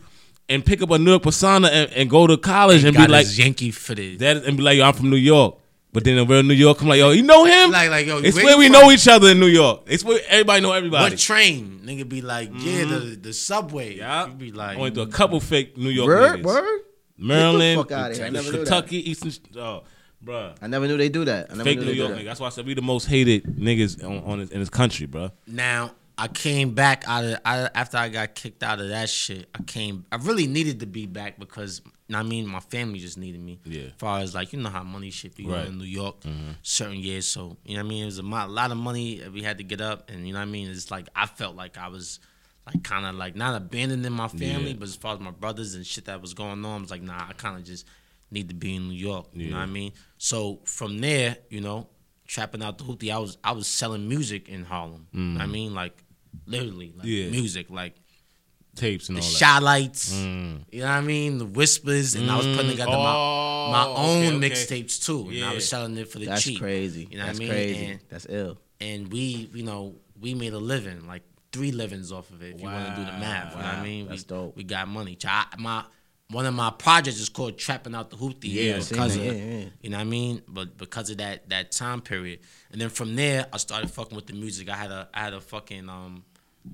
[0.49, 3.11] and pick up a New York persona and, and go to college and got be
[3.13, 4.19] like his Yankee fitted.
[4.19, 5.57] that, and be like, yo, I'm from New York.
[5.93, 7.71] But then in real New York, I'm like, yo, you know him?
[7.71, 8.73] Like like yo, it's where where we from?
[8.73, 9.81] know each other in New York.
[9.87, 11.11] It's where everybody know everybody.
[11.11, 11.81] What train?
[11.83, 13.21] Nigga be like, yeah, the mm-hmm.
[13.21, 13.97] the subway.
[13.97, 14.27] Yeah.
[14.27, 15.43] You be like, I went to a couple mm.
[15.43, 16.43] fake New York Word, niggas.
[16.43, 16.81] word.
[17.17, 18.25] Maryland, fuck outta here.
[18.25, 18.67] I never knew that.
[18.67, 19.31] Kentucky, Eastern.
[19.57, 19.83] Oh,
[20.23, 20.55] bruh.
[20.61, 21.51] I never knew they do that.
[21.51, 22.25] I never Fake knew New they York do niggas.
[22.25, 25.31] That's why I said we the most hated niggas on, on in this country, bruh.
[25.45, 29.49] Now I came back out of I, after I got kicked out of that shit.
[29.55, 30.05] I came.
[30.11, 31.81] I really needed to be back because
[32.19, 33.59] I mean my family just needed me.
[33.65, 33.83] Yeah.
[33.83, 35.67] As far as like you know how money shit be Right.
[35.67, 36.17] in New York,
[36.61, 37.27] certain years.
[37.27, 38.03] So you know what I mean.
[38.03, 40.39] It was a lot of money that we had to get up, and you know
[40.39, 40.69] what I mean.
[40.69, 42.19] It's like I felt like I was.
[42.67, 44.77] Like kind of like not abandoning my family, Yeah.
[44.77, 47.01] but as far as my brothers and shit that was going on, I was like,
[47.01, 47.87] nah, I kind of just
[48.29, 49.29] need to be in New York.
[49.33, 49.93] You know what I mean?
[50.19, 51.89] So from there, you know,
[52.27, 55.07] trapping out the hoopty, I was I was selling music in Harlem.
[55.41, 56.03] I mean, like
[56.45, 57.23] literally, like Mm.
[57.25, 57.29] Yeah.
[57.31, 57.95] music, like
[58.75, 59.37] Tapes and the all that.
[59.37, 60.13] shot lights.
[60.13, 60.61] Mm.
[60.71, 61.37] You know what I mean?
[61.39, 64.49] The whispers, and I was putting together Oh, my my own okay, okay.
[64.49, 66.59] mixtapes too, and I was selling it for the That's cheap.
[66.59, 67.07] crazy.
[67.11, 67.57] You know That's what I mean?
[67.65, 67.85] crazy.
[67.85, 68.57] And, That's ill.
[68.79, 72.55] and we, you know, we made a living, like three livings off of it.
[72.55, 74.07] If you want to do the math, you know what I mean?
[74.07, 74.55] That's we, dope.
[74.57, 75.17] We got money.
[75.25, 75.83] I- my
[76.29, 79.65] one of my projects is called "Trapping Out the Hoopty." Yeah, because of Yeah, yeah.
[79.81, 80.41] you know what I mean.
[80.47, 82.39] But because of that that time period,
[82.71, 84.69] and then from there, I started fucking with the music.
[84.69, 86.23] I had a I had a fucking um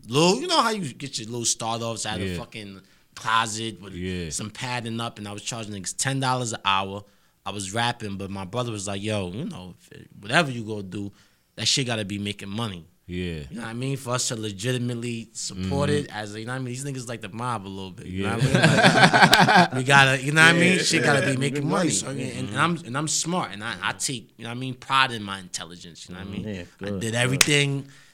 [0.08, 2.04] little, you know how you get your little start offs.
[2.04, 2.28] Had Yeah.
[2.34, 2.82] a fucking
[3.16, 4.30] closet with Yeah.
[4.30, 7.04] some padding up, and I was charging niggas ten dollars an hour.
[7.46, 9.76] I was rapping, but my brother was like, "Yo, you know,
[10.20, 11.12] whatever you go do,
[11.56, 13.44] that shit got to be making money." Yeah.
[13.50, 13.96] You know what I mean?
[13.96, 16.74] For us to legitimately support it as a, you know what I mean?
[16.74, 18.08] These niggas like the mob a little bit.
[18.08, 18.54] You know what I mean?
[18.54, 20.80] Like, we gotta, you know what I mean?
[20.80, 21.86] Shit gotta be making money.
[21.86, 21.90] money.
[21.90, 22.20] So, and,
[22.50, 25.12] and I'm and I'm smart and I, I take, you know what I mean, pride
[25.14, 26.08] in my intelligence.
[26.10, 26.48] You know what I mean?
[26.50, 27.16] Yeah, I good, did good.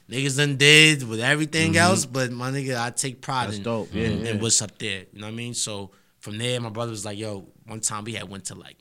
[0.08, 3.62] Everything niggas done did with everything else, but my nigga, I take pride That's in,
[3.62, 3.88] dope.
[3.92, 5.04] Yeah, in, in what's up there.
[5.12, 5.54] You know what I mean?
[5.54, 5.90] So
[6.20, 8.76] from there, my brother was like, yo, one time we had went to like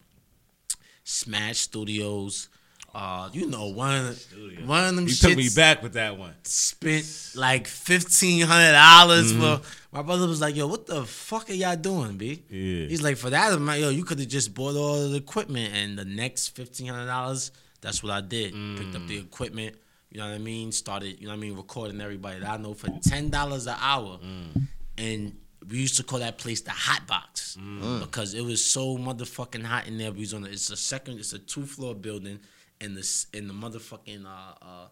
[1.03, 2.49] Smash Studios.
[2.95, 6.15] Uh, you know, one of the, one of them You took me back with that
[6.15, 6.36] one.
[6.43, 9.63] spent like fifteen hundred dollars Mm-hmm.
[9.63, 9.67] for.
[9.91, 12.86] My brother was like, "Yo, what the fuck are y'all doing, b?" Yeah.
[12.88, 15.97] He's like, "For that amount, yo, you could have just bought all the equipment, and
[15.97, 17.51] the next fifteen hundred dollars,
[17.82, 18.53] that's what I did.
[18.78, 19.24] Picked up the Mm.
[19.26, 19.76] equipment,
[20.14, 20.72] you know what I mean.
[20.72, 23.76] Started, you know what I mean, recording everybody that I know for ten dollars an
[23.82, 24.68] hour, Mm.
[24.97, 25.36] and
[25.70, 27.99] we used to call that place the hot box Mm.
[28.01, 30.11] because it was so motherfucking hot in there.
[30.11, 32.39] We was on, a, it's a second, it's a two floor building,
[32.80, 34.88] and this, and the motherfucking uh uh.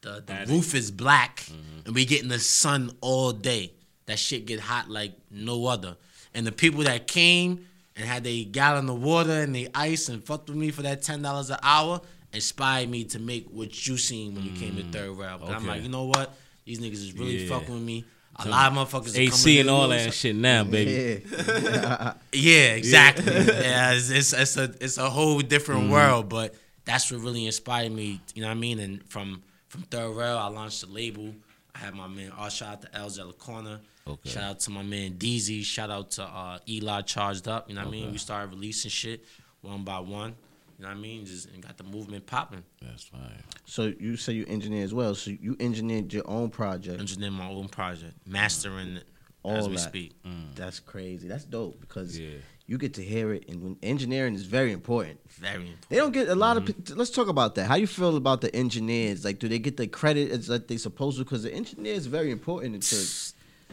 [0.00, 1.46] The, the roof is black
[1.86, 3.72] and we getting the sun all day.
[4.06, 5.96] That shit get hot like no other.
[6.34, 10.24] And the people that came and had they gallon of water and the ice and
[10.24, 12.00] fucked with me for that ten dollars an hour
[12.32, 15.38] inspired me to make what you seen when you came to Third Rail.
[15.40, 16.34] But I'm like, you know what?
[16.64, 17.58] These niggas is really Yeah.
[17.58, 18.04] fucking with me.
[18.36, 21.22] A lot of motherfuckers are AC coming and all that shit now, baby.
[21.30, 22.14] Yeah.
[22.32, 23.24] yeah, exactly.
[23.30, 25.92] yeah, it's, it's it's a it's a whole different Mm-hmm.
[25.92, 26.54] world, but
[26.86, 28.20] that's what really inspired me.
[28.34, 28.78] You know what I mean?
[28.78, 31.34] And from from Third Rail, I launched a label.
[31.74, 32.32] I had my man.
[32.38, 33.80] Oh, shout out to Els at the corner.
[34.08, 34.30] Okay.
[34.30, 35.62] Shout out to my man DZ.
[35.64, 37.68] Shout out to uh, Eli Charged Up.
[37.68, 38.12] You know what I mean?
[38.12, 39.24] We started releasing shit
[39.60, 40.34] one by one.
[40.82, 41.24] You know what I mean?
[41.24, 42.64] Just and got the movement popping.
[42.82, 43.20] That's fine.
[43.66, 45.14] So you say you engineer as well.
[45.14, 46.98] So you engineered your own project.
[46.98, 49.04] Engineering my own project, mastering it
[49.44, 49.80] All as we that.
[49.80, 50.20] speak.
[50.24, 50.56] Mm.
[50.56, 51.28] That's crazy.
[51.28, 52.30] That's dope because Yeah.
[52.66, 55.20] you get to hear it, and when engineering is very important.
[55.30, 55.88] Very important.
[55.88, 56.64] They don't get a lot of.
[56.64, 56.98] Mm-hmm.
[56.98, 57.66] Let's talk about that.
[57.66, 59.24] How you feel about the engineers?
[59.24, 61.22] Like, do they get the credit as like they supposed to?
[61.22, 62.96] Because the engineer is very important to.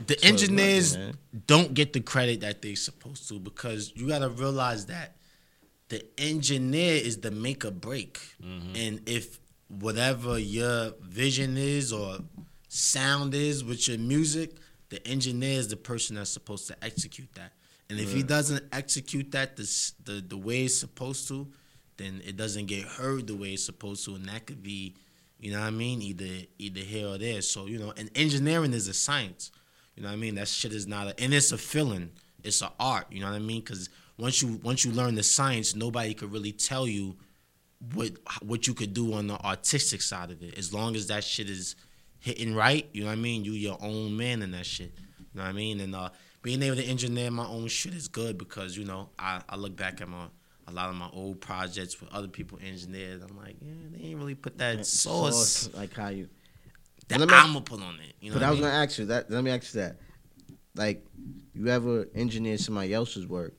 [0.05, 1.15] the engineers nothing,
[1.47, 5.15] don't get the credit that they supposed to because you got to realize that
[5.89, 8.75] the engineer is the make or break, Mm-hmm.
[8.75, 12.17] and if whatever your vision is or
[12.67, 14.55] sound is with your music,
[14.89, 17.51] the engineer is the person that's supposed to execute that.
[17.89, 21.47] And if he doesn't execute that the, the the way it's supposed to,
[21.97, 24.95] then it doesn't get heard the way it's supposed to, and that could be,
[25.39, 27.41] you know what I mean, either either here or there.
[27.41, 29.51] So you know, and engineering is a science.
[29.95, 30.35] You know what I mean?
[30.35, 32.11] That shit is not, a, and it's a feeling.
[32.43, 33.07] It's an art.
[33.11, 33.59] You know what I mean?
[33.61, 37.15] Because once you once you learn the science, nobody could really tell you
[37.93, 38.11] what
[38.41, 40.57] what you could do on the artistic side of it.
[40.57, 41.75] As long as that shit is
[42.19, 43.43] hitting right, you know what I mean.
[43.45, 44.93] You your own man in that shit.
[45.19, 45.79] You know what I mean?
[45.79, 46.09] And uh,
[46.41, 49.75] being able to engineer my own shit is good because you know I, I look
[49.75, 50.25] back at my
[50.67, 53.23] a lot of my old projects with other people engineered.
[53.27, 56.29] I'm like, yeah, they ain't really put that sauce like how you.
[57.07, 58.13] that Let I'm gonna put on it.
[58.21, 58.69] You know But what I I was mean?
[58.69, 59.31] gonna ask you that.
[59.31, 59.97] Let me ask you that.
[60.75, 61.05] Like,
[61.53, 63.53] you ever engineered somebody else's work,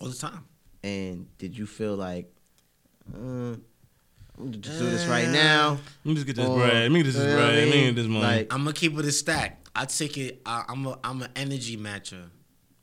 [0.00, 0.44] all the time.
[0.82, 2.32] and did you feel like,
[3.14, 3.62] uh, I'm
[4.38, 5.78] gonna just do this right now?
[6.04, 6.74] Let me just get this or- bread.
[6.74, 7.54] Let me get this you know bread.
[7.54, 7.84] Let me mean?
[7.88, 8.36] get this money.
[8.36, 9.68] Like, I'm gonna keep it a stack.
[9.74, 10.40] I take it.
[10.46, 12.24] I, I'm a I'm an energy matcher,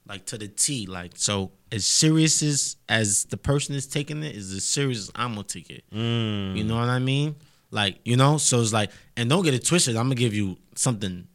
[0.07, 0.85] like to the T.
[0.85, 5.11] Like so, as serious as as the person is taking it is as serious as
[5.15, 5.83] I'm gonna take it.
[5.91, 6.55] Mm.
[6.55, 7.35] You know what I mean?
[7.71, 9.95] Like you know, so it's like, and don't get it twisted.
[9.95, 11.27] I'm gonna give you something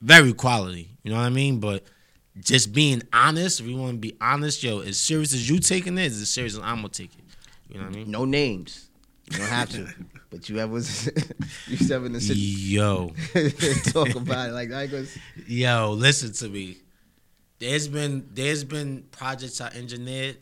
[0.00, 0.90] very quality.
[1.04, 1.60] You know what I mean?
[1.60, 1.84] But
[2.40, 5.98] just being honest, if you want to be honest, yo, as serious as you taking
[5.98, 7.24] it is as serious as I'm gonna take it.
[7.68, 8.10] You know what I mean?
[8.10, 8.88] no names.
[9.30, 9.88] You don't have to.
[10.30, 11.06] but you ever, was
[11.68, 13.12] you ever in the city Yo.
[13.92, 15.16] talk about it like I goes.
[15.46, 16.78] Yo, listen to me.
[17.58, 20.38] There's been there's been projects I engineered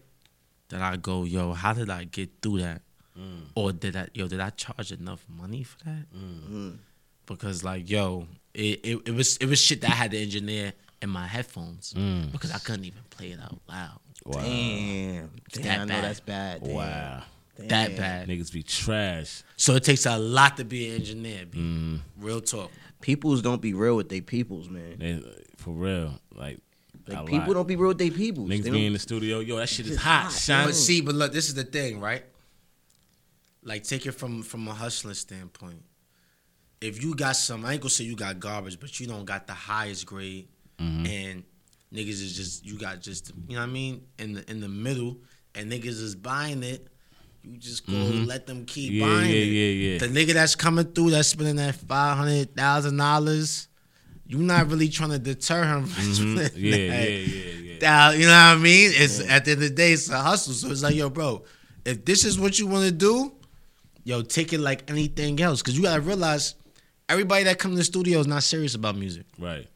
[0.69, 2.83] that I go, yo, how did I get through that?
[3.19, 3.43] Mm.
[3.55, 6.07] Or did I yo, did I charge enough money for that?
[6.17, 6.79] Mm.
[7.27, 10.73] Because like, yo, it, it, it was it was shit that I had to engineer
[11.03, 12.31] in my headphones mm.
[12.33, 13.99] because I couldn't even play it out loud.
[14.25, 14.43] Wow.
[14.43, 16.05] Damn, that damn, I know bad.
[16.05, 16.65] that's bad.
[16.65, 16.75] Damn.
[16.75, 17.23] Wow.
[17.69, 18.29] That bad.
[18.29, 19.43] Niggas be trash.
[19.57, 21.59] So it takes a lot to be an engineer, B.
[21.59, 22.01] Mm.
[22.19, 22.71] Real talk.
[23.01, 24.97] Peoples don't be real with their peoples, man.
[24.99, 25.23] They,
[25.57, 26.19] for real.
[26.35, 26.59] Like,
[27.07, 27.55] Like people lot.
[27.55, 28.49] don't be real with their peoples.
[28.49, 29.41] Niggas They be in the studio.
[29.41, 30.67] Yo, that shit is hot, hot, son.
[30.67, 32.25] But see, but look, this is the thing, right?
[33.63, 35.83] Like, take it from from a hustler standpoint.
[36.81, 39.47] If you got some, I ain't gonna say you got garbage, but you don't got
[39.47, 40.49] the highest grade,
[40.81, 41.07] Mm-hmm.
[41.07, 41.45] and
[41.93, 44.69] niggas is just you got just you know what I mean in the in the
[44.69, 45.19] middle,
[45.55, 46.87] and niggas is buying it.
[47.43, 49.01] You just go let them keep Mm-hmm.
[49.01, 49.45] Yeah, buying yeah, it.
[49.45, 49.99] yeah, yeah.
[49.99, 53.69] The nigga that's coming through that's spending that five hundred thousand dollars,
[54.27, 56.37] you're not really trying to deter him from Mhm.
[56.37, 56.55] Yeah, that.
[56.57, 58.13] yeah, yeah, yeah.
[58.13, 58.91] You know what I mean?
[58.95, 60.53] It's at the end of the day, it's a hustle.
[60.53, 61.45] So it's like, yo, bro,
[61.85, 63.33] if this is what you want to do,
[64.05, 65.63] yo, take it like anything else.
[65.63, 66.55] Cause you gotta realize
[67.09, 69.25] everybody that come to the studio is not serious about music.
[69.39, 69.67] Right.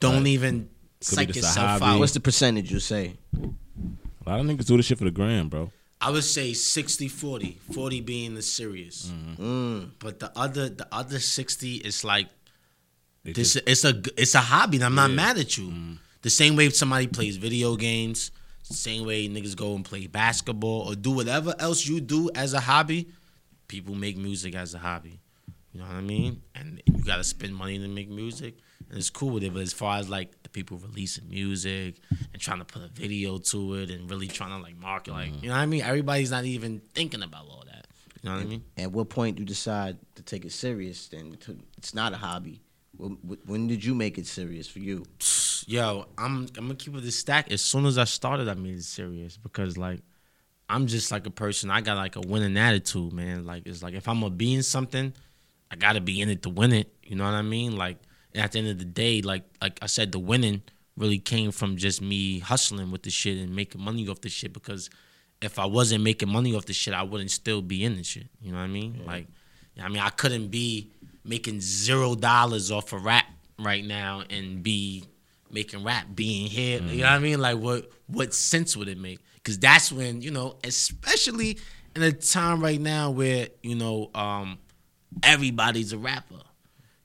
[0.00, 0.26] Don't Right.
[0.28, 0.68] even
[1.00, 1.84] psych yourself hobby.
[1.84, 1.98] out.
[1.98, 3.16] What's the percentage you say?
[3.34, 5.72] A lot of niggas do this shit for the gram, bro.
[6.00, 9.10] I would say 60 40, 40 being the serious.
[9.40, 9.90] Mm.
[9.98, 12.28] But the other the other 60 is like
[13.24, 15.98] They this just- it's a it's a hobby and I'm not mad at you.
[16.22, 18.30] The same way somebody plays video games,
[18.62, 22.60] same way niggas go and play basketball or do whatever else you do as a
[22.60, 23.08] hobby,
[23.66, 25.18] people make music as a hobby.
[25.72, 26.42] You know what I mean?
[26.54, 28.56] And you gotta spend money to make music.
[28.88, 31.96] And it's cool with it, but as far as like the people releasing music
[32.32, 35.30] and trying to put a video to it and really trying to like market, like
[35.30, 35.44] mm-hmm.
[35.44, 35.82] you know what I mean?
[35.82, 37.86] Everybody's not even thinking about all that.
[38.22, 38.64] You know what I mean?
[38.76, 41.08] At what point do you decide to take it serious?
[41.08, 41.36] Then
[41.76, 42.62] it's not a hobby.
[42.96, 45.04] When, did you make it serious for you?
[45.66, 47.52] Yo, I'm I'm gonna keep it a stack.
[47.52, 50.00] As soon as I started, I made it serious because like
[50.68, 51.70] I'm just like a person.
[51.70, 53.44] I got like a winning attitude, man.
[53.44, 55.12] Like it's like if I'm gonna be in something,
[55.70, 56.90] I gotta be in it to win it.
[57.02, 57.76] You know what I mean?
[57.76, 57.98] Like
[58.34, 60.62] and at the end of the day, like like I said, the winning
[60.96, 64.52] really came from just me hustling with the shit and making money off the shit.
[64.52, 64.90] Because
[65.40, 68.26] if I wasn't making money off the shit, I wouldn't still be in the shit.
[68.40, 69.02] You know what I mean?
[69.06, 69.26] Like,
[69.80, 70.90] I mean, I couldn't be
[71.24, 73.26] making zero dollars off of rap
[73.58, 75.04] right now and be
[75.50, 76.80] making rap being here.
[76.82, 77.40] You know what I mean?
[77.40, 79.20] Like, what what sense would it make?
[79.36, 81.58] Because that's when you know, especially
[81.94, 84.58] in a time right now where you know um,
[85.22, 86.36] everybody's a rapper.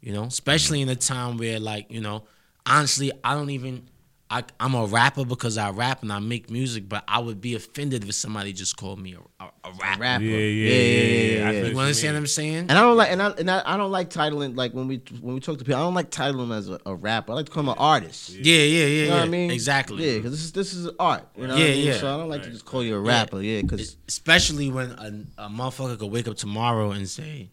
[0.04, 0.28] You know, mm-hmm.
[0.28, 2.24] especially in a time where like you know,
[2.66, 3.90] honestly, I don't even.
[4.30, 7.54] I, I'm a rapper because I rap and I make music, but I would be
[7.54, 10.02] offended if somebody just called me a, a, a rapper.
[10.02, 10.24] Rapper.
[10.24, 11.38] Yeah, yeah, Yeah, yeah, yeah, yeah.
[11.44, 11.64] yeah, I yeah.
[11.66, 12.24] You understand what mean.
[12.24, 12.58] I'm saying?
[12.58, 15.04] And I don't like, and I, and I, I don't like titling like when we
[15.22, 15.80] when we talk to people.
[15.80, 17.32] I don't like titling them as a, a rapper.
[17.34, 18.30] I like to call them an artist.
[18.32, 19.20] Yeah, yeah, yeah, You know yeah.
[19.20, 19.52] what I mean?
[19.52, 20.04] Exactly.
[20.10, 21.28] Yeah, because this is this is art.
[21.38, 21.86] You know Yeah, what I mean?
[21.88, 21.98] yeah.
[21.98, 23.40] So I don't like to just call you a rapper.
[23.40, 24.90] Yeah, because Especially when
[25.38, 27.52] a, a motherfucker could wake up tomorrow and say,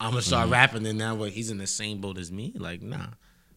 [0.00, 1.30] "I'm gonna start rapping," and now what?
[1.30, 2.52] He's in the same boat as me.
[2.56, 3.06] Like, nah.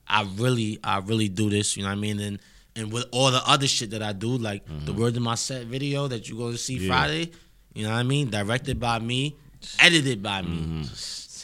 [0.07, 1.77] I really, I really do this.
[1.77, 2.19] You know what I mean?
[2.19, 2.39] And
[2.75, 5.65] and with all the other shit that I do, like the word in my set
[5.67, 6.87] video that you go to see Yeah.
[6.89, 7.31] Friday.
[7.73, 8.29] You know what I mean?
[8.29, 9.35] Directed by me,
[9.79, 10.85] edited by me.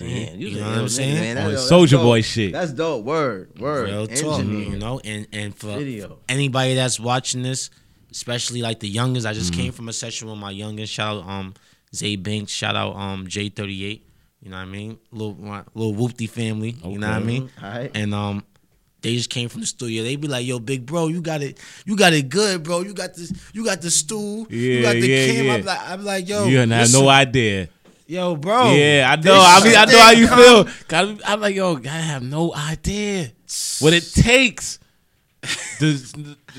[0.02, 1.14] Man, You a know what I'm nigga, saying?
[1.20, 1.38] man.
[1.38, 2.02] Oh, That's- it's that's Soulja dope.
[2.04, 2.52] Boy shit.
[2.54, 3.04] That's dope.
[3.04, 3.90] Word, word.
[3.90, 4.70] Real talk, Engineer.
[4.70, 6.20] you know, and and for Video.
[6.30, 7.70] anybody that's watching this,
[8.12, 9.40] especially like the youngest, I Mm-hmm.
[9.40, 10.94] just came from a session with my youngest.
[10.94, 11.54] Shout out um
[11.94, 12.52] Zay Banks.
[12.52, 14.02] Shout out um J38.
[14.42, 14.98] You know what I mean?
[15.12, 16.76] Little my little whoopty family.
[16.84, 17.50] You know what I mean?
[17.62, 17.92] Alright.
[17.96, 18.44] And um.
[19.02, 20.04] They just came from the studio.
[20.04, 22.82] They be like, "Yo, big bro, you got it, you got it good, bro.
[22.82, 25.54] You got this, you got the stool, you got the yeah, cam." yeah.
[25.54, 27.70] I'm like, I'm like, yo, you have no idea.
[28.08, 28.74] yo, bro.
[28.74, 29.40] yeah, I know.
[29.42, 30.98] I mean, I know how you come- feel.
[31.00, 33.32] I'm I'm like, yo, I have no idea
[33.80, 34.80] what it takes.
[35.80, 35.98] to,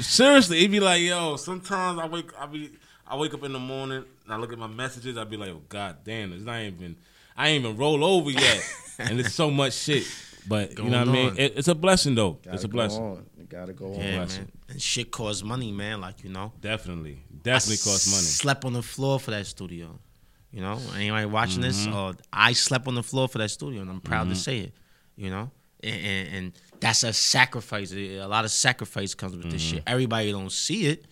[0.01, 1.37] seriously, it'd be like, yo.
[1.37, 2.71] Sometimes I wake, I be,
[3.07, 5.19] I wake up in the morning and I look at my messages.
[5.19, 6.97] I'd be like, oh god damn, it's not even.
[7.41, 8.63] I ain't even roll over yet,
[8.99, 10.05] and it's so much shit.
[10.49, 11.31] But you know what I mean?
[11.31, 11.39] on.
[11.39, 12.33] It, it's a blessing though.
[12.43, 13.03] Gotta it's a go blessing.
[13.03, 13.27] on.
[13.39, 14.15] You gotta go Yeah, on.
[14.17, 14.43] blessing.
[14.45, 14.53] man.
[14.71, 16.01] And shit costs money, man.
[16.01, 16.53] Like you know.
[16.61, 18.23] Definitely, definitely I costs money.
[18.25, 19.99] Slept on the floor for that studio.
[20.53, 21.95] You know, anybody watching this, Mm-hmm.
[21.97, 24.73] uh, I slept on the floor for that studio, and I'm proud to say it.
[25.17, 25.51] You know,
[25.85, 27.93] and, and, and that's a sacrifice.
[27.93, 29.75] A lot of sacrifice comes with this Mm-hmm.
[29.77, 29.83] shit.
[29.87, 31.05] Everybody don't see it,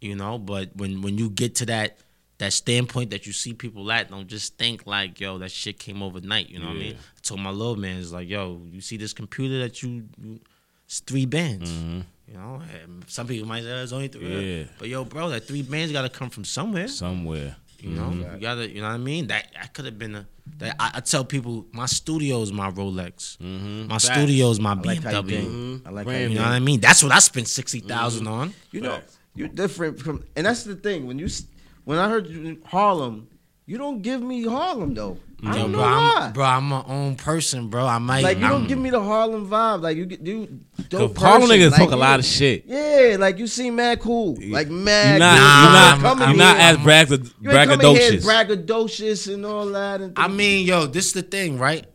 [0.00, 1.98] you know, but when when you get to that
[2.38, 6.02] that standpoint that you see people at, don't just think like, yo, that shit came
[6.02, 6.50] overnight.
[6.50, 6.94] You know what I mean?
[6.94, 10.40] I told my little man, it's like, yo, you see this computer that you, you
[10.86, 11.70] it's three bands.
[11.70, 12.00] Mm-hmm.
[12.28, 14.58] You know, and some people might say "Oh, it's only three.
[14.58, 14.64] Yeah.
[14.78, 16.88] But yo, bro, that three bands got to come from somewhere.
[16.88, 17.56] Somewhere.
[17.78, 19.26] You know, you gotta, you know what I mean.
[19.28, 20.26] That that could have been a.
[20.58, 23.36] That I, I tell people, my studio is my Rolex.
[23.38, 23.88] Mm-hmm.
[23.88, 25.28] My studio is my I like how you BMW.
[25.28, 25.86] think.
[25.86, 26.80] I like how you you know what I mean?
[26.80, 28.54] That's what I spent sixty on.
[28.72, 29.18] You know, Facts.
[29.34, 31.06] you're different from, and that's the thing.
[31.06, 31.44] When you, s-
[31.86, 33.28] when I heard you Harlem,
[33.64, 35.18] you don't give me Harlem though.
[35.44, 36.12] I don't know bro, why.
[36.16, 37.86] I'm, bro, I'm my own person, bro.
[37.86, 38.22] I might.
[38.22, 39.82] like you don't give me the Harlem vibe.
[39.82, 42.64] Like you, get you dope Cause Harlem niggas Like, talk a lot of shit.
[42.66, 45.10] Yeah, like you seem mad cool, like mad.
[45.10, 45.38] You're not, cool.
[45.38, 48.24] Nah, you're not, I'm- you're I'm- not here- as brag- You ain't coming here braggadocious.
[48.24, 50.00] braggadocious and all that.
[50.00, 51.86] And I mean, yo, this is the thing, right?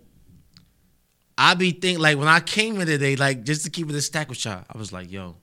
[1.37, 4.01] I be think like when I came in today, like just to keep it a
[4.01, 5.37] stack with y'all, I was like, yo,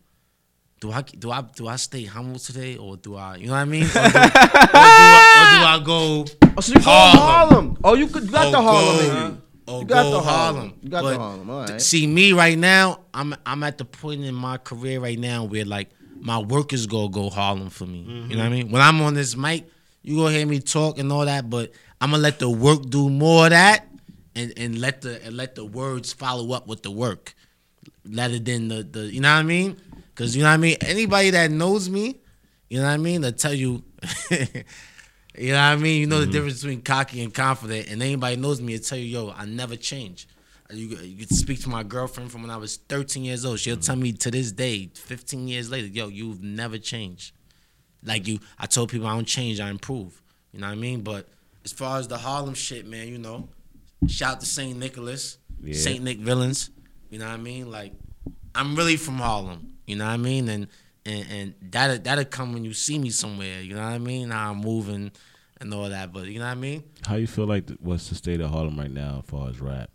[0.80, 3.58] do I do I do I stay humble today or do I you know what
[3.58, 3.84] I mean?
[3.84, 6.24] Or do, or do, I, or do I go
[6.56, 7.78] oh, so you go Harlem.
[7.84, 9.42] Oh, you could you got or the Harlem go- in you.
[9.66, 10.54] or You got go the Harlem.
[10.56, 10.74] Harlem.
[10.82, 11.50] You got But the Harlem.
[11.50, 11.80] All right.
[11.82, 15.64] See me right now, I'm I'm at the point in my career right now where
[15.64, 18.00] like my work is gonna go Harlem for me.
[18.28, 18.70] You know what I mean?
[18.70, 19.68] When I'm on this mic,
[20.02, 23.08] you gonna hear me talk and all that, but I'm gonna let the work do
[23.10, 23.86] more of that
[24.36, 27.34] and, and let the and let the words follow up with the work.
[28.08, 29.76] rather than the, the you know what I mean?
[30.18, 30.76] Cause you know what I mean?
[30.80, 32.20] Anybody that knows me,
[32.68, 33.82] you know what I mean, they'll tell you
[35.38, 36.00] You know what I mean?
[36.00, 36.32] You know the mm-hmm.
[36.32, 37.88] difference between cocky and confident.
[37.90, 40.26] And anybody knows me, will tell you, yo, I never change.
[40.68, 43.60] Uh, you, you could speak to my girlfriend from when I was 13 years old.
[43.60, 44.02] She'll tell mm-hmm.
[44.02, 47.32] me to this day, 15 years later, yo, you've never changed.
[48.02, 50.20] Like you, I told people I don't change, I improve.
[50.52, 51.02] You know what I mean?
[51.02, 51.28] But
[51.64, 53.48] as far as the Harlem shit, man, you know,
[54.08, 54.76] shout to St.
[54.76, 55.74] Nicholas, Yeah.
[55.74, 56.02] St.
[56.02, 56.70] Nick Villains.
[57.10, 57.70] You know what I mean?
[57.70, 57.92] Like,
[58.54, 59.77] I'm really from Harlem.
[59.88, 60.48] You know what I mean?
[60.48, 60.66] And
[61.06, 63.60] and and that that'll come when you see me somewhere.
[63.62, 64.30] You know what I mean?
[64.30, 65.10] How I'm moving
[65.60, 66.12] and all that.
[66.12, 66.84] But you know what I mean?
[67.06, 69.60] How you feel like th- what's the state of Harlem right now as far as
[69.60, 69.90] rap?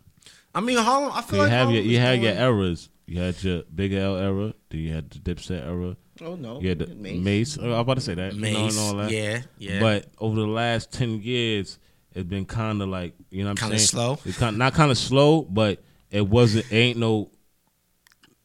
[0.54, 1.12] I mean Harlem.
[1.14, 2.88] I feel You like have your Harlem you had your doing- eras.
[3.06, 4.54] You had your Big L era.
[4.70, 5.96] Then you had the Dipset era.
[6.22, 6.60] Oh no.
[6.60, 7.58] You had the Mase.
[7.58, 8.34] Oh, I was about to say that.
[8.34, 9.10] You know, Mase, and all that.
[9.10, 9.80] yeah, yeah.
[9.80, 11.78] But over the last ten years,
[12.14, 13.70] it's been kind of like you know what I'm saying?
[13.70, 13.88] Kinda saying.
[13.88, 14.18] slow?
[14.24, 16.72] It's kind not kind of slow, but it wasn't.
[16.72, 17.30] Ain't no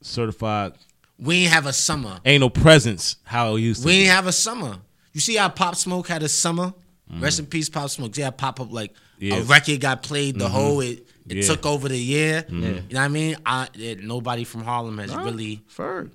[0.01, 0.73] certified.
[1.19, 2.19] We ain't have a summer.
[2.25, 3.87] Ain't no presence how it used to.
[3.87, 3.99] We be.
[4.03, 4.77] ain't have a summer.
[5.13, 6.73] You see how Pop Smoke had a summer?
[7.11, 7.21] Mm.
[7.21, 8.15] Rest in peace, Pop Smoke.
[8.15, 9.37] Yeah, pop up like Yeah.
[9.37, 11.05] a record got played the whole it.
[11.27, 11.43] It Yeah.
[11.43, 12.43] took over the year.
[12.43, 12.63] Mm-hmm.
[12.63, 13.35] You know what I mean?
[13.45, 15.61] I it, nobody from Harlem has really.
[15.75, 16.11] Ferg.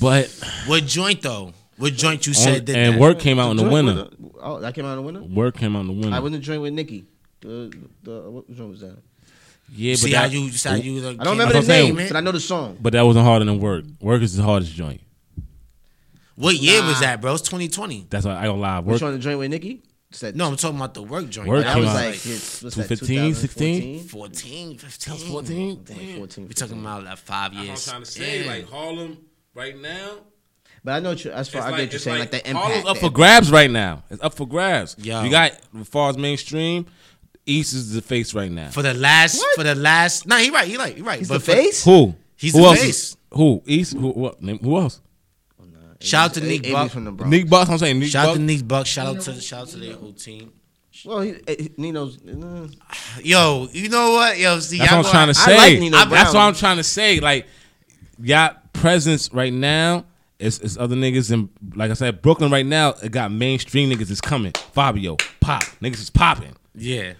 [0.00, 0.28] but
[0.66, 1.52] What joint though?
[1.76, 3.00] What joint you on, said did and that?
[3.00, 3.94] work came out in the joint winter.
[3.94, 4.10] the-
[4.40, 5.22] oh, that came out in the winter.
[5.22, 6.12] Work came out in the winter.
[6.12, 7.04] I went to joint with Nicki.
[7.40, 8.96] The the what joint was that?
[9.70, 11.06] Yeah, but See how that, you, see how you.
[11.06, 11.94] Uh, I don't remember the what I'm saying.
[11.94, 12.76] name, but I know the song.
[12.80, 13.84] but that wasn't harder than work.
[14.00, 15.00] Work is the hardest joint.
[16.36, 17.34] What year was that, bro?
[17.34, 18.06] It's 2020.
[18.08, 18.78] That's why I don't lie.
[18.78, 19.82] Which Work one the joint with Nicki?
[20.10, 21.48] Said No, I'm talking about the work joint.
[21.48, 24.04] Work that was like like his, what's 2015, 16?
[24.04, 25.18] 14, 15.
[25.32, 25.84] 14.
[25.88, 27.88] Like 14, We talking about like five years.
[27.88, 28.66] I'm trying to say, yeah.
[28.66, 29.18] Harlem
[29.54, 30.12] right now.
[30.82, 32.64] But I know what you, as far I get what you're saying, like, the impact.
[32.64, 34.04] Harlem's up the for grabs right now.
[34.08, 34.96] It's up for grabs.
[34.98, 35.22] Yo.
[35.24, 36.86] You got as far as mainstream,
[37.48, 38.70] East is the face right now.
[38.70, 40.26] for the last, for the last.
[40.26, 41.18] Nah, he right, he right, he right.
[41.18, 41.84] He's But the for- face.
[41.84, 42.14] Who?
[42.36, 42.98] He's who the else face.
[43.10, 43.62] is- Who?
[43.66, 43.92] East?
[43.94, 44.08] Who?
[44.10, 44.42] What?
[44.42, 45.00] Name, who else?
[46.00, 46.84] Shout out to Nick A- Buck.
[46.84, 47.30] AB's from the Bronx.
[47.30, 47.70] Nick Bucks.
[47.70, 48.38] I'm saying Nick Shout out Bucks.
[48.38, 48.86] to Nick Buck.
[48.86, 50.52] Shout out to shout out to their whole team.
[51.04, 52.18] Well, he, eh, Nino's.
[52.26, 52.68] uh,
[53.22, 54.38] Yo, you know what?
[54.38, 55.56] Yo, see, That's y'all what I'm trying to I say.
[55.56, 56.26] like Nino That's Brown.
[56.26, 57.18] what I'm trying to say.
[57.20, 57.46] Like,
[58.22, 60.04] y'all presence right now
[60.38, 62.94] is, is other niggas in like I said, Brooklyn right now.
[63.02, 64.52] It got mainstream niggas is coming.
[64.52, 66.54] Fivio, pop niggas is popping.
[66.76, 67.14] Yeah.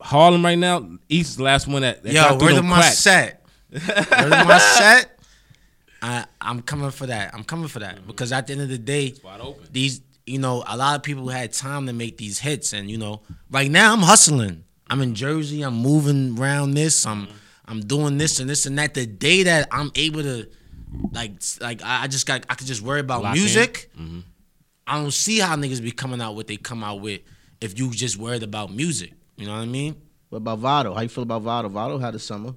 [0.00, 2.62] Harlem right now, East is the last one that, that Yo, got through where the
[2.62, 2.98] my cracks.
[2.98, 3.44] set?
[3.70, 5.18] Where the my set?
[6.00, 7.34] I I'm coming for that.
[7.34, 8.06] I'm coming for that mm-hmm.
[8.06, 9.14] because at the end of the day,
[9.72, 12.98] these you know a lot of people had time to make these hits, and you
[12.98, 14.64] know right now I'm hustling.
[14.90, 15.62] I'm in Jersey.
[15.62, 17.04] I'm moving around this.
[17.04, 17.34] I'm mm-hmm.
[17.66, 18.94] I'm doing this and this and that.
[18.94, 20.48] The day that I'm able to
[21.12, 23.90] like like I just got I could just worry about Lock music.
[23.98, 24.20] Mm-hmm.
[24.86, 27.20] I don't see how niggas be coming out what they come out with
[27.60, 29.12] if you just worried about music.
[29.38, 29.96] You know what I mean?
[30.28, 30.94] What about Vado?
[30.94, 31.68] How you feel about Vado?
[31.68, 32.54] Vado had a summer.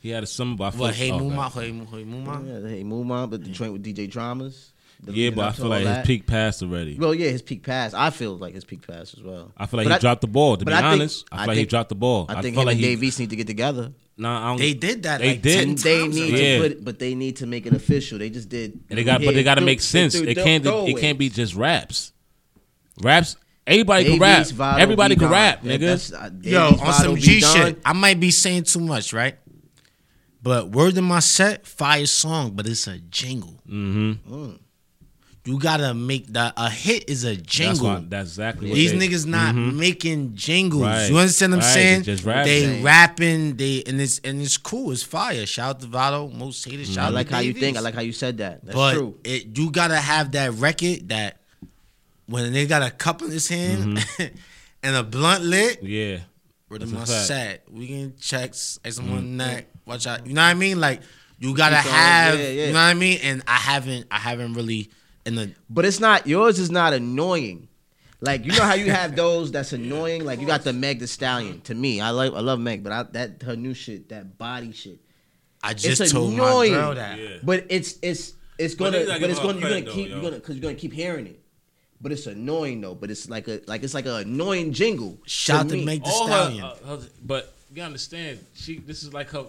[0.00, 0.94] He had a summer, but I feel What?
[0.94, 1.52] Hey, oh, Muma.
[1.52, 2.62] Hey, Mu- hey, Muma.
[2.64, 4.72] Yeah, hey, move on, but the joint with DJ Dramas.
[5.04, 5.98] Yeah, but I feel like that.
[5.98, 6.96] his peak passed already.
[6.96, 7.92] Well, yeah, his peak passed.
[7.94, 9.50] I feel like his peak passed as well.
[9.56, 10.56] I feel like But he dropped the ball.
[10.56, 12.26] To be I think- honest, I feel I like he dropped the ball.
[12.28, 13.92] I think feel him like and Dave East need to get together.
[14.16, 15.20] Nah, I don't, They did that.
[15.20, 15.58] They like did.
[15.58, 16.34] 10 And they need.
[16.38, 16.58] Yeah.
[16.62, 18.18] to put, but they need to make it official.
[18.18, 18.78] They just did.
[18.90, 20.14] And they got, but they got to make sense.
[20.14, 20.64] It can't.
[20.66, 22.12] It can't be just raps.
[23.00, 23.36] Raps.
[23.66, 24.46] Everybody can rap.
[24.80, 26.12] Everybody can rap, nigga.
[26.14, 27.78] uh, Yo, on some G shit.
[27.84, 29.36] I might be saying too much, right?
[30.42, 33.60] But word in my set, fire song, but it's a jingle.
[33.68, 34.54] Mm-hmm.
[35.44, 37.86] You gotta make that a hit is a That's, jingle.
[37.88, 40.82] why, that's exactly what These they, niggas not making jingles.
[40.82, 41.10] Right.
[41.10, 41.98] You understand what I'm Right, saying?
[42.00, 42.52] they just rapping.
[42.76, 43.56] They rapping.
[43.56, 44.92] They and it's and it's cool.
[44.92, 45.44] It's fire.
[45.46, 46.86] Shout out to Vado, most hated.
[46.86, 47.76] Shout I like to how you think.
[47.76, 48.64] I like how you said that.
[48.64, 49.18] That's but true.
[49.24, 51.38] it you gotta have that record that
[52.32, 54.36] when they got a cup in his hand mm-hmm.
[54.82, 56.20] and a blunt lit, Yeah.
[56.68, 57.26] where the a my fact.
[57.26, 59.66] set, we can checks as someone neck.
[59.86, 60.26] Watch out.
[60.26, 60.80] You know what I mean?
[60.80, 61.02] Like
[61.38, 62.66] you gotta Keep have yeah, yeah.
[62.66, 63.18] you know what I mean?
[63.22, 64.90] And I haven't I haven't really
[65.26, 66.58] in the But it's not yours.
[66.58, 67.68] Is not annoying.
[68.20, 70.24] Like you know how you have those that's annoying.
[70.24, 71.60] Like you got the Meg the Stallion.
[71.62, 74.72] To me, I like I love Meg, but I, that her new shit, that body
[74.72, 75.00] shit.
[75.62, 76.72] I just It's told annoying.
[76.72, 77.18] my girl that.
[77.18, 77.28] Yeah.
[77.42, 80.14] But it's it's it's gonna niggas gotta but it's gonna you're gonna though, keep yo.
[80.14, 81.41] you're gonna because you're gonna keep hearing it.
[82.02, 82.94] But it's annoying though.
[82.96, 85.18] But it's like a like it's like an annoying jingle.
[85.24, 85.84] Shout to me.
[85.84, 86.64] Meg the All her, Stallion.
[86.64, 88.78] uh, her- but you understand, she.
[88.78, 89.46] This is like her.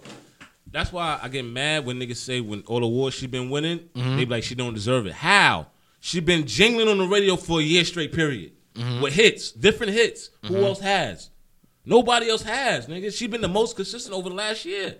[0.72, 3.80] That's why I get mad when niggas say when all the awards she been winning,
[3.96, 4.18] Mm-hmm.
[4.18, 5.14] they be like she don't deserve it.
[5.14, 5.68] How?
[6.00, 9.02] She been jingling on the radio for a year straight period Mm-hmm.
[9.04, 10.30] with hits, different hits.
[10.46, 11.30] Who else has?
[11.86, 13.16] Nobody else has, nigga.
[13.16, 14.96] She been the most consistent over the last year.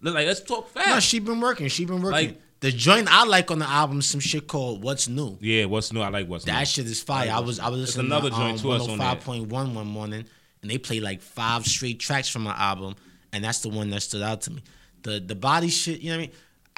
[0.00, 0.88] Like, let's talk fast.
[0.88, 1.68] No, she been working.
[1.68, 2.10] She been working.
[2.28, 5.64] Like- the joint I like on the album, is some shit called "What's New." yeah,
[5.64, 6.00] what's new?
[6.00, 6.52] I like what's new.
[6.52, 7.30] That shit is fire.
[7.30, 9.16] I was I was There's listening another to joint um, too that's on there.
[9.16, 10.24] 105.1 one morning,
[10.62, 12.94] and they played like five straight tracks from my album,
[13.32, 14.62] and that's the one that stood out to me.
[15.02, 16.30] The the body shit, you know what I mean?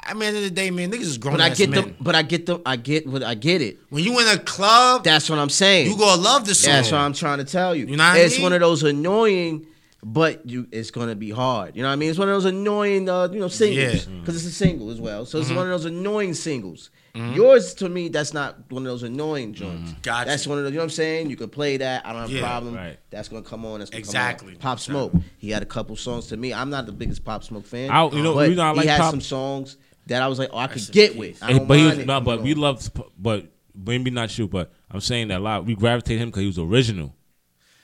[0.05, 1.69] I mean, at the end of the day, man, niggas is grown But I get
[1.69, 1.81] men.
[1.85, 3.77] the but I get the I get what I get it.
[3.89, 5.89] when you in a club, That's what I'm saying.
[5.91, 6.73] you gonna love this song.
[6.73, 7.85] That's what I'm trying to tell you.
[7.87, 8.43] You know what I it's mean?
[8.43, 9.65] one of those annoying,
[10.05, 11.75] but you it's gonna be hard.
[11.75, 12.09] You know what I mean?
[12.09, 13.91] It's one of those annoying, uh, you know, singles Yeah.
[13.91, 14.29] because Mm-hmm.
[14.31, 15.25] it's a single as well.
[15.25, 16.89] So it's one of those annoying singles.
[17.15, 19.91] Yours to me, that's not one of those annoying joints.
[19.91, 20.01] Mm-hmm.
[20.01, 20.29] Gotcha.
[20.29, 20.73] That's one of those.
[20.73, 21.29] You know what I'm saying?
[21.29, 22.05] You can play that.
[22.07, 22.73] I don't have Yeah, a problem.
[22.75, 22.97] right.
[23.11, 23.79] That's gonna come on.
[23.79, 24.47] That's gonna Exactly.
[24.47, 24.61] Come on.
[24.61, 25.13] Pop Smoke.
[25.37, 26.53] He had a couple songs to me.
[26.53, 27.91] I'm not the biggest Pop Smoke fan.
[27.91, 29.77] I- you know, but you know, I like he had Pop- some songs
[30.07, 31.41] that I was like, oh, I could get with.
[31.43, 32.07] I don't but he was, mind it.
[32.07, 32.61] no, but You we know.
[32.61, 33.45] love, but
[33.75, 35.65] maybe not you, but I'm saying that a lot.
[35.65, 37.15] We gravitate him because he was original.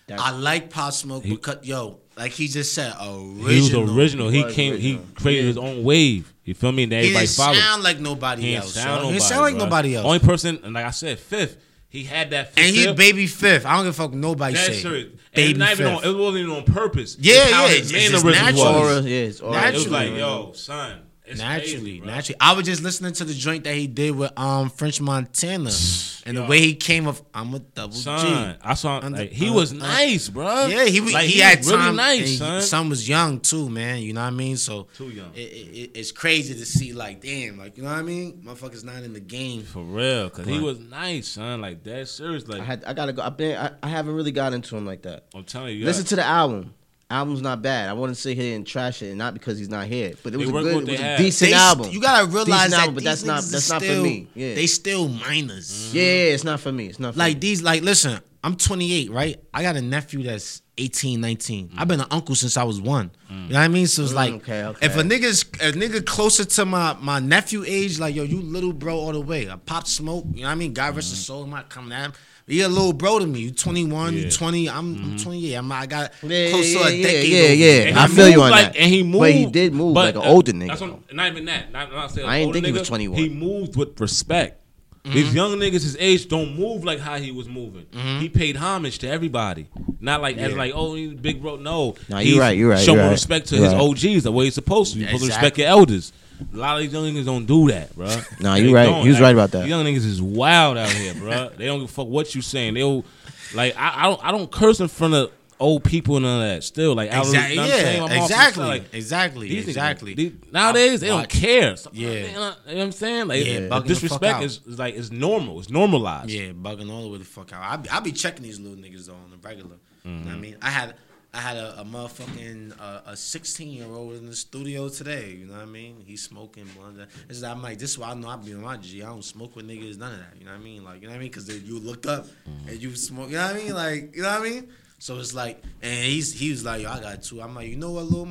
[0.08, 3.48] That's- I like Pop Smoke He- because yo, like he just said, original.
[3.48, 4.30] He was original.
[4.30, 4.74] He was came.
[4.74, 5.02] original.
[5.06, 6.32] He created his own wave.
[6.44, 6.84] You feel me?
[6.84, 7.56] And He everybody didn't followed.
[7.58, 8.74] sound like nobody he didn't else.
[8.74, 8.96] sound yo.
[8.96, 9.08] nobody.
[9.08, 9.58] he didn't sound like bruh.
[9.58, 10.06] nobody else.
[10.06, 11.58] Only person, and like I said, fifth.
[11.92, 12.54] He had that.
[12.54, 12.98] Fifth and he fifth.
[12.98, 13.66] baby fifth.
[13.66, 14.74] I don't give a fuck what nobody That's say.
[14.82, 15.06] serious.
[15.12, 16.06] And Baby it's not even fifth.
[16.06, 17.18] on, it wasn't even on purpose.
[17.20, 17.52] Yeah, It's
[17.92, 18.74] yeah, it's- it's natural.
[18.74, 19.06] was.
[19.06, 19.68] Yeah, it's aura.
[19.68, 21.00] It was like, yo, son.
[21.30, 22.38] It's naturally, crazy, naturally.
[22.42, 25.70] I was just listening to the joint that he did with um French Montana,
[26.26, 28.60] and the way he came up, I'm a double Son, G.
[28.64, 29.00] I saw.
[29.00, 30.66] Under- Like, he uh, was uh, nice, bro.
[30.68, 31.80] Yeah, he was- like, he, he had was time.
[31.86, 32.62] really nice, son.
[32.62, 34.00] Son was young too, man.
[34.02, 34.58] You know what I mean?
[34.58, 35.32] So Too young.
[35.36, 38.42] It, it, it- it's crazy to see, like, damn, like you know what I mean?
[38.46, 39.64] Motherfuckers not in the game.
[39.64, 41.62] For real, cause he was nice, son.
[41.62, 42.48] Like that serious.
[42.48, 43.22] Like I had I gotta go.
[43.22, 45.26] I've been I, I haven't really got into him like that.
[45.36, 46.74] I'm telling you, Listen to the album.
[47.12, 47.90] Album's not bad.
[47.90, 50.38] I wouldn't sit here and trash it, and not because he's not here, but it
[50.38, 51.90] was a good, it was a decent They st- album.
[51.92, 54.28] You gotta realize Decent that album, but that's not- that's is not for me.
[54.36, 54.54] Yeah.
[54.54, 55.90] They still minors.
[55.94, 56.86] yeah, yeah, it's not for me.
[56.86, 57.40] It's not for Like me.
[57.40, 59.38] these, like listen, I'm 28, right?
[59.54, 61.72] I got a nephew that's 18, 19.
[61.78, 63.12] I've been an uncle since I was one.
[63.30, 63.88] You know what I mean?
[63.88, 64.86] So it's mm, like, okay, okay.
[64.86, 68.72] if a nigga's a nigga closer to my my nephew age, like yo, you little
[68.72, 69.50] bro all the way.
[69.50, 70.26] I pop smoke.
[70.34, 70.74] You know what I mean?
[70.74, 71.44] God rest his soul.
[71.44, 72.14] I'm not coming at him.
[72.50, 73.40] You're a little bro to me.
[73.42, 74.20] You 21, Yeah.
[74.26, 74.70] you 20.
[74.70, 75.56] I'm, I'm 28.
[75.56, 77.30] I'm I got Yeah, close yeah, to a decade.
[77.30, 77.40] yeah,
[77.84, 78.04] over yeah.
[78.04, 78.76] I feel you on like, that.
[78.78, 81.46] And he moved, But he did move like an older nigga, That's what, not even
[81.46, 81.72] that.
[81.72, 83.18] Not, not saying I ain't older think he was 21.
[83.20, 84.56] He moved with respect.
[85.04, 85.14] Mm-hmm.
[85.16, 87.86] These young niggas his age don't move like how he was moving.
[87.86, 88.20] Mm-hmm.
[88.20, 89.68] He paid homage to everybody,
[90.02, 91.56] not like as like oh he's big bro.
[91.56, 93.12] No, Nah, He's you right, you right, Showing you right.
[93.12, 93.82] respect to You his right.
[93.82, 95.00] OGs the way he's supposed to.
[95.00, 96.12] You're supposed to respect your elders.
[96.54, 98.16] A lot of these young niggas don't do that, bro.
[98.40, 99.04] Nah, you right.
[99.04, 99.68] You was right about that.
[99.68, 101.50] Young niggas is wild out here, bro.
[101.58, 102.76] they don't give a fuck what you saying.
[102.76, 103.06] They'll
[103.54, 106.64] like I, I don't I don't curse in front of old people and all that.
[106.64, 107.56] Still, like I was- Exactly.
[107.56, 107.96] you know what I'm saying?
[107.96, 108.02] Yeah.
[108.08, 108.62] My mom Exactly.
[108.62, 109.50] was like, exactly.
[109.50, 110.14] these niggas- exactly.
[110.14, 111.30] these- nowadays they don't Watch.
[111.30, 111.76] care.
[111.76, 112.10] So- Yeah.
[112.12, 113.28] you know what I'm saying?
[113.28, 114.44] Like Yeah, the the fuck disrespect out.
[114.44, 115.60] is, is like it's normal.
[115.60, 116.30] It's normalized.
[116.30, 117.62] Yeah, bugging all the way the fuck out.
[117.62, 119.76] I be, I be checking these little niggas though on the regular.
[120.06, 120.42] You know what I mm-hmm.
[120.42, 120.58] mean?
[120.62, 120.96] I had
[121.32, 125.36] I had a, a motherfucking uh, a 16 year old in the studio today.
[125.40, 126.04] You know what I mean?
[126.06, 127.00] He's smoking blunt.
[127.30, 129.04] It's I'm like, this is why I know I be on my G.
[129.04, 130.34] I don't smoke with niggas, none of that.
[130.40, 130.84] You know what I mean?
[130.84, 131.30] Like, you know what I mean?
[131.30, 132.26] Because you look up
[132.68, 133.30] and you smoke.
[133.30, 133.74] You know what I mean?
[133.76, 134.70] Like, you know what I mean?
[134.98, 137.42] So it's like, and he's he was like, yo, I got two.
[137.42, 138.28] I'm like, you know what, little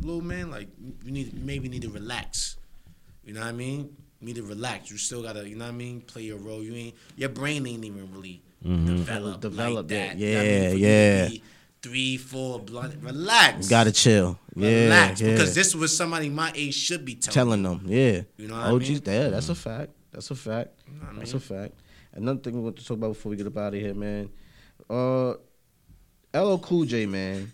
[0.00, 0.68] little man, like,
[1.04, 2.56] you need maybe need to relax.
[3.24, 3.96] You know what I mean?
[4.20, 4.90] You need to relax.
[4.90, 6.00] You still gotta, you know what I mean?
[6.00, 6.62] Play your role.
[6.62, 10.16] You ain't your brain ain't even really developed, Developed like that.
[10.18, 10.44] You know I
[10.74, 10.78] mean?
[10.78, 11.28] Yeah,
[11.82, 12.12] For you to yeah.
[12.12, 12.94] be Three, four, blunt.
[13.02, 13.68] Relax.
[13.68, 14.38] Gotta chill.
[14.54, 15.30] Yeah, relax yeah.
[15.32, 17.62] because this was somebody my age should be telling.
[17.62, 18.22] telling them, yeah.
[18.36, 19.02] You know what I OGs, mean?
[19.06, 19.90] yeah, that's a fact.
[20.12, 20.70] That's a fact.
[20.86, 21.36] know what That's mean?
[21.36, 21.74] a fact.
[22.12, 24.28] Another thing we want to talk about before we get up out of here, man.
[24.88, 25.34] Uh,
[26.34, 27.52] LL Cool J, man.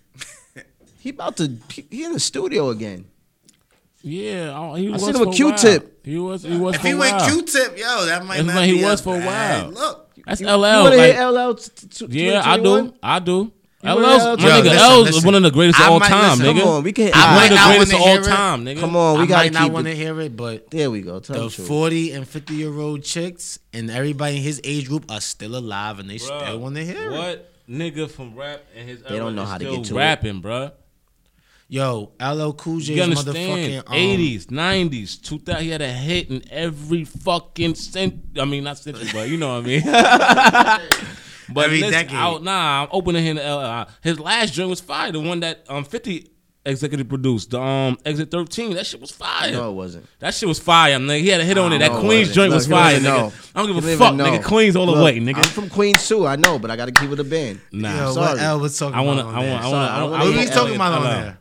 [1.01, 3.05] he about to he, he in the studio again.
[4.03, 5.37] Yeah, I, he I was seen him for with.
[5.37, 6.05] Q-Tip.
[6.07, 6.43] He was.
[6.43, 7.29] He was If for he went while.
[7.29, 9.71] Q-tip, yo, that might That's not when he was a for a while.
[9.71, 10.61] Look, That's You LL.
[10.61, 11.55] wanna like- hear LL?
[11.55, 12.95] T- t- t- yeah, I do.
[13.03, 13.53] I do.
[13.83, 15.25] You wanna LL's, my Yo, nigga, listen, L's listen.
[15.27, 16.47] one of the greatest of all might time, listen.
[16.57, 16.61] nigga.
[16.61, 17.11] Come on, we can.
[17.15, 18.25] I One might of the not greatest of wanna all hear it.
[18.35, 18.81] time, nigga.
[18.81, 21.21] Come on, we I gotta might not want to hear it, but There we go.
[21.21, 21.69] Tell the the truth.
[21.69, 25.99] 40 and 50 year old chicks and everybody in his age group are still alive
[25.99, 27.17] and they still want to hear it.
[27.17, 30.41] What nigga from rap and his They don't know how to still get to rapping,
[30.43, 30.73] bruh.
[31.69, 33.37] Yo, LL Cool J's You understand?
[33.37, 35.63] motherfucking um, 80s, 90s, 2000.
[35.65, 38.21] He had a hit in every fucking cent.
[38.39, 41.11] I mean, not century, but you know what I mean.
[41.57, 42.15] but Every listen, decade.
[42.17, 43.87] Out, nah, I'm opening him to LL.
[44.03, 45.11] His last joint was fire.
[45.11, 46.31] The one that um 50
[46.67, 48.75] executive produced, the um Exit 13.
[48.75, 49.53] That shit was fire.
[49.53, 50.07] No, it wasn't.
[50.19, 51.21] That shit was fire, nigga.
[51.21, 51.79] He had a hit on it.
[51.79, 53.51] That No, Queens joint Look, was fire, doesn't nigga.
[53.55, 54.45] I don't He give a fuck, even nigga.
[54.45, 55.37] Queens all the way, nigga.
[55.39, 56.27] I'm from Queens too.
[56.27, 57.61] I know, but I gotta keep it a band.
[57.73, 57.97] Nah.
[57.97, 58.27] Yo, Sorry.
[58.35, 59.35] what L was talking I wanna, about?
[59.35, 59.71] I on want, I there?
[59.73, 60.13] want, I I want.
[60.13, 61.39] What hear he's talking about on there?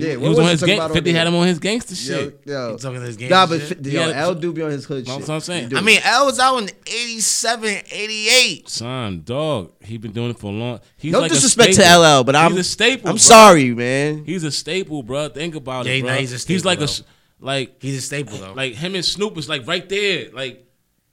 [0.00, 0.78] Yeah, He what was on his gang.
[0.78, 2.40] about 50 had him on his gangster Yo, shit.
[2.46, 2.72] yo.
[2.72, 3.30] He talking this game.
[3.30, 3.68] Nah, but shit?
[3.68, 5.28] 50, He yo, L do be on his hood Know shit.
[5.28, 5.76] what I'm saying?
[5.76, 8.68] I mean, L was out in 87, 88.
[8.68, 10.80] Son, dog, he been doing it for a long.
[10.96, 12.20] He's No like a disrespect to staple.
[12.20, 13.08] LL, but I'm he's a staple.
[13.08, 13.18] I'm bro.
[13.18, 14.24] sorry, man.
[14.24, 15.28] He's a staple, bro.
[15.28, 16.10] Think about Yeah, it, bro.
[16.10, 16.84] nah, he's a staple, he's like a though.
[16.84, 17.02] s-
[17.40, 18.52] like He's a staple though.
[18.52, 20.30] like him and Snoop is like right there.
[20.32, 20.66] Like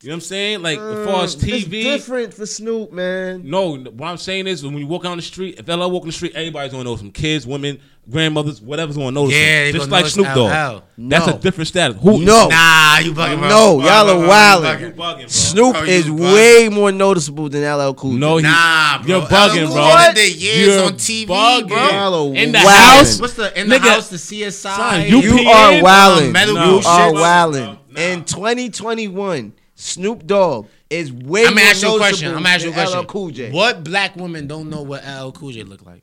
[0.03, 0.61] you know what I'm saying?
[0.61, 1.83] Like as far as uh, It's TV.
[1.83, 3.49] different for Snoop, man.
[3.49, 6.07] No, what I'm saying is when you walk down the street, if LL walk on
[6.09, 7.79] the street, everybody's gonna know some Kids, women,
[8.09, 9.75] grandmothers, whatever's gonna notice Yeah, they him.
[9.75, 10.49] Just like Snoop Dogg.
[10.51, 10.83] LL.
[11.09, 11.33] That's No.
[11.33, 11.97] a different status.
[12.01, 12.19] Who?
[12.23, 12.47] No.
[12.47, 13.49] nah, you bugging, bro.
[13.49, 14.79] No, Bro, y'all are bro, wildin'.
[14.79, 14.97] you You bugging.
[14.97, 15.27] bugging, bro.
[15.27, 16.33] Snoop Bro, is bugging.
[16.33, 18.17] way more noticeable than LL Cool J.
[18.17, 19.07] No, he, Nah, bro.
[19.19, 19.83] You're bugging, LL bro.
[19.83, 21.67] Cool J did years You're on TV, bugging.
[21.67, 21.77] bro.
[21.89, 22.97] Y'all are In the wildin'.
[22.97, 24.07] house, What's the in the Nigga, house?
[24.09, 24.51] The CSI.
[24.75, 25.47] son, you You PN?
[25.47, 26.31] are wildin'.
[26.31, 26.63] Metal No.
[26.63, 27.15] You Group are shit.
[27.17, 27.77] wildin'.
[27.95, 28.01] No.
[28.01, 28.23] In
[28.71, 32.27] 2021, Snoop Dogg is way I'm more gonna ask you a noticeable question.
[32.29, 32.99] I'm gonna ask you a than question.
[32.99, 33.51] LL Cool J.
[33.51, 36.01] What black women don't know what LL Cool J look like?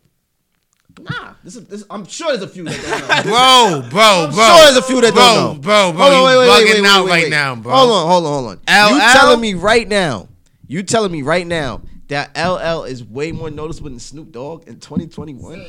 [1.01, 3.81] Nah, this is, this, I'm sure there's a few that don't know.
[3.83, 4.47] Bro, bro, I'm bro.
[4.47, 5.61] sure there's a few that bro, don't know.
[5.61, 7.31] Bro, bro, Hold on, you wait, wait, bugging wait, wait, out wait, right wait.
[7.31, 7.75] now, bro.
[7.75, 8.91] Hold on, hold on, hold on.
[8.93, 8.95] LL?
[8.95, 10.29] You telling me right now?
[10.67, 14.79] You telling me right now that LL is way more noticeable than Snoop Dogg in
[14.79, 15.65] 2021?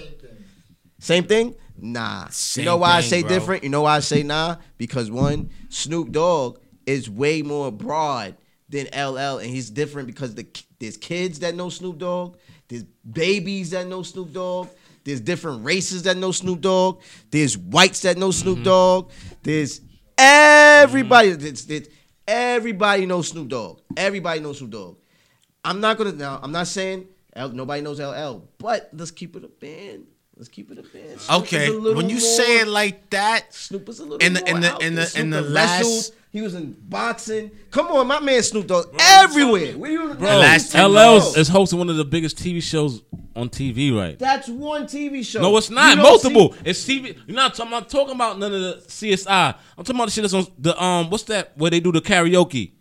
[1.00, 1.56] Same thing.
[1.78, 2.28] Nah.
[2.30, 3.30] Same you know why I say bro.
[3.30, 3.64] different?
[3.64, 4.58] You know why I say nah?
[4.78, 8.36] Because one, Snoop Dogg is way more broad
[8.70, 10.48] than LL, and he's different because the
[10.80, 14.70] there's kids that know Snoop Dogg, there's babies that know Snoop Dogg,
[15.06, 17.02] there's different races that know Snoop Dogg,
[17.32, 18.64] there's whites that know Snoop mm-hmm.
[18.66, 19.12] Dogg,
[19.44, 19.80] there's
[20.18, 21.30] everybody.
[21.30, 21.42] Mm-hmm.
[21.42, 21.88] There's, there's-
[22.28, 23.80] everybody knows Snoop Dogg.
[23.96, 24.98] Everybody knows Snoop Dogg.
[25.64, 26.40] I'm not gonna now.
[26.42, 30.08] I'm not saying L, nobody knows LL, but let's keep it a band.
[30.38, 31.22] Let's keep it a band.
[31.22, 34.34] Snoop Okay, a when you more- say it like that, Snoop is a little In
[34.34, 35.06] the- more in the- out in there.
[35.06, 35.94] the- in Snoop the wrestled.
[35.94, 37.52] last- he was in boxing.
[37.72, 39.78] Come on, my man Snoop Dogg everywhere.
[39.78, 41.38] Where you, Bro, last LL years.
[41.38, 43.02] is hosting one of the biggest TV shows
[43.38, 44.20] on TV, right?
[44.20, 45.42] That's one TV show.
[45.42, 45.98] No, it's not.
[46.00, 46.52] Multiple.
[46.52, 47.16] see- It's TV.
[47.28, 47.74] You're not talking.
[47.74, 49.56] I'm not talking about none of the CSI.
[49.78, 51.10] I'm talking about the shit that's on the um.
[51.10, 51.54] What's that?
[51.58, 52.72] Where they do the karaoke.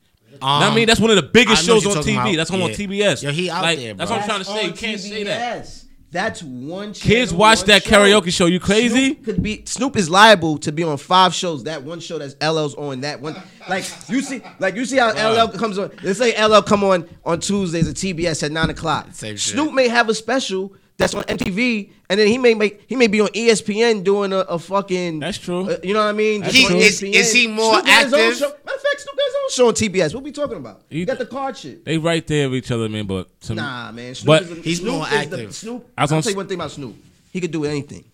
[0.43, 2.15] um, I mean, that's one of the biggest I know what shows on TV.
[2.21, 2.37] about.
[2.37, 2.75] That's on, on Yeah.
[2.77, 3.23] TBS.
[3.23, 4.67] Yo, he out like, there, That's what I'm trying to say.
[4.67, 5.69] You can't say that.
[6.15, 6.93] That's one.
[6.93, 7.91] Kids watch one that show.
[7.91, 8.47] karaoke show.
[8.47, 9.15] You crazy?
[9.15, 11.65] Snoop could be Snoop is liable to be on five shows.
[11.65, 13.01] That one show that's LL's on.
[13.01, 13.35] That one,
[13.69, 15.91] like you see, like you see how LL comes on.
[16.05, 19.09] Let's say LL come on on Tuesdays at TBS at nine o'clock.
[19.11, 19.55] Same shit.
[19.55, 23.07] Snoop may have a special that's on MTV, and then he may make he may
[23.09, 25.19] be on ESPN doing a, a fucking.
[25.21, 25.69] That's true.
[25.71, 26.41] uh, you know what I mean?
[26.43, 28.37] That's He- is- is he more Snoop got his active?
[28.37, 28.47] show.
[28.49, 30.15] Matter of fact, Snoop got his own show on TBS.
[30.15, 30.83] What we talking about?
[30.89, 31.85] He- You got the card shit.
[31.85, 33.07] They right there with each other, man.
[33.07, 34.15] But to Nah, man.
[34.15, 35.55] Snoop But is a- he's Snoop more is the- active.
[35.55, 35.89] Snoop.
[35.99, 36.95] I was I'll on tell you one thing about Snoop.
[37.33, 38.05] He could do anything.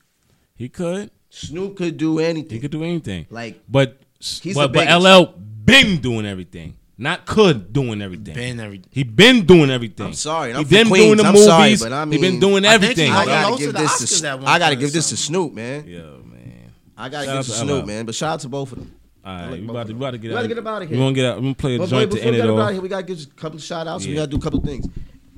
[0.57, 1.11] he could.
[1.29, 2.51] Snoop could do anything.
[2.51, 3.27] He could do anything.
[3.31, 4.89] Like But He's but, the but.
[5.03, 6.75] LL been doing everything.
[7.03, 8.35] Not could doing everything.
[8.35, 8.83] Been every.
[8.91, 10.07] He been doing everything.
[10.09, 11.05] I'm sorry, He I'm from been Queens.
[11.07, 11.47] doing the I'm movies.
[11.47, 13.07] sorry, but I mean, he been doing everything.
[13.11, 13.51] he I got bro.
[13.51, 15.17] gotta give this to at one I gotta give this to.
[15.17, 15.89] Snoop, man.
[15.89, 16.73] Yo, man.
[16.99, 18.05] I gotta Shout give this to to Snoop, man.
[18.07, 18.95] But shout out to both of them.
[19.25, 19.99] All right, like we both about to, them.
[19.99, 20.37] we about to get We out.
[20.37, 20.91] gotta get up outta here.
[20.97, 21.37] We gonna get out.
[21.37, 22.73] We gonna play a But joint boy, to end it get about off.
[22.73, 24.07] here, we gotta give a couple of shout outs.
[24.07, 24.87] We gotta do a couple things.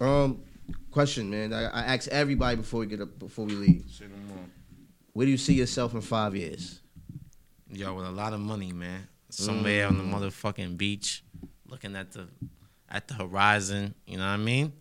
[0.01, 0.41] Um,
[0.91, 1.53] question, man.
[1.53, 3.85] I, I ask everybody before we get up before we leave.
[5.13, 6.81] Where do you see yourself in five years?
[7.71, 9.07] Yo, with a lot of money, man.
[9.31, 10.13] Somewhere on the Mm.
[10.13, 11.25] motherfucking beach,
[11.73, 12.29] looking at the
[12.89, 13.95] at the horizon.
[14.07, 14.73] You know what I mean?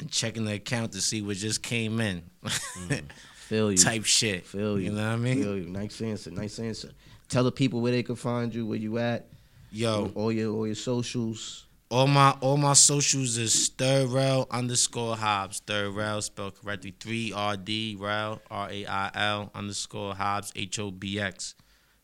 [0.00, 2.22] And checking the account to see what just came in.
[2.44, 3.02] Mm.
[3.34, 3.78] Feel you.
[3.78, 4.46] Type shit.
[4.46, 4.86] Feel you.
[4.86, 5.42] You know what I mean?
[5.42, 5.68] Feel you.
[5.68, 6.30] Nice answer.
[6.30, 6.90] Nice answer.
[7.28, 9.26] Tell the people where they can find you, where you at,
[9.70, 11.66] Yo, all your all your socials.
[11.90, 15.60] all my all my socials is third rail underscore HoBx.
[15.66, 16.94] Third rail spelled correctly.
[17.00, 21.54] Three R D rail R A I L underscore HoBx H O B X.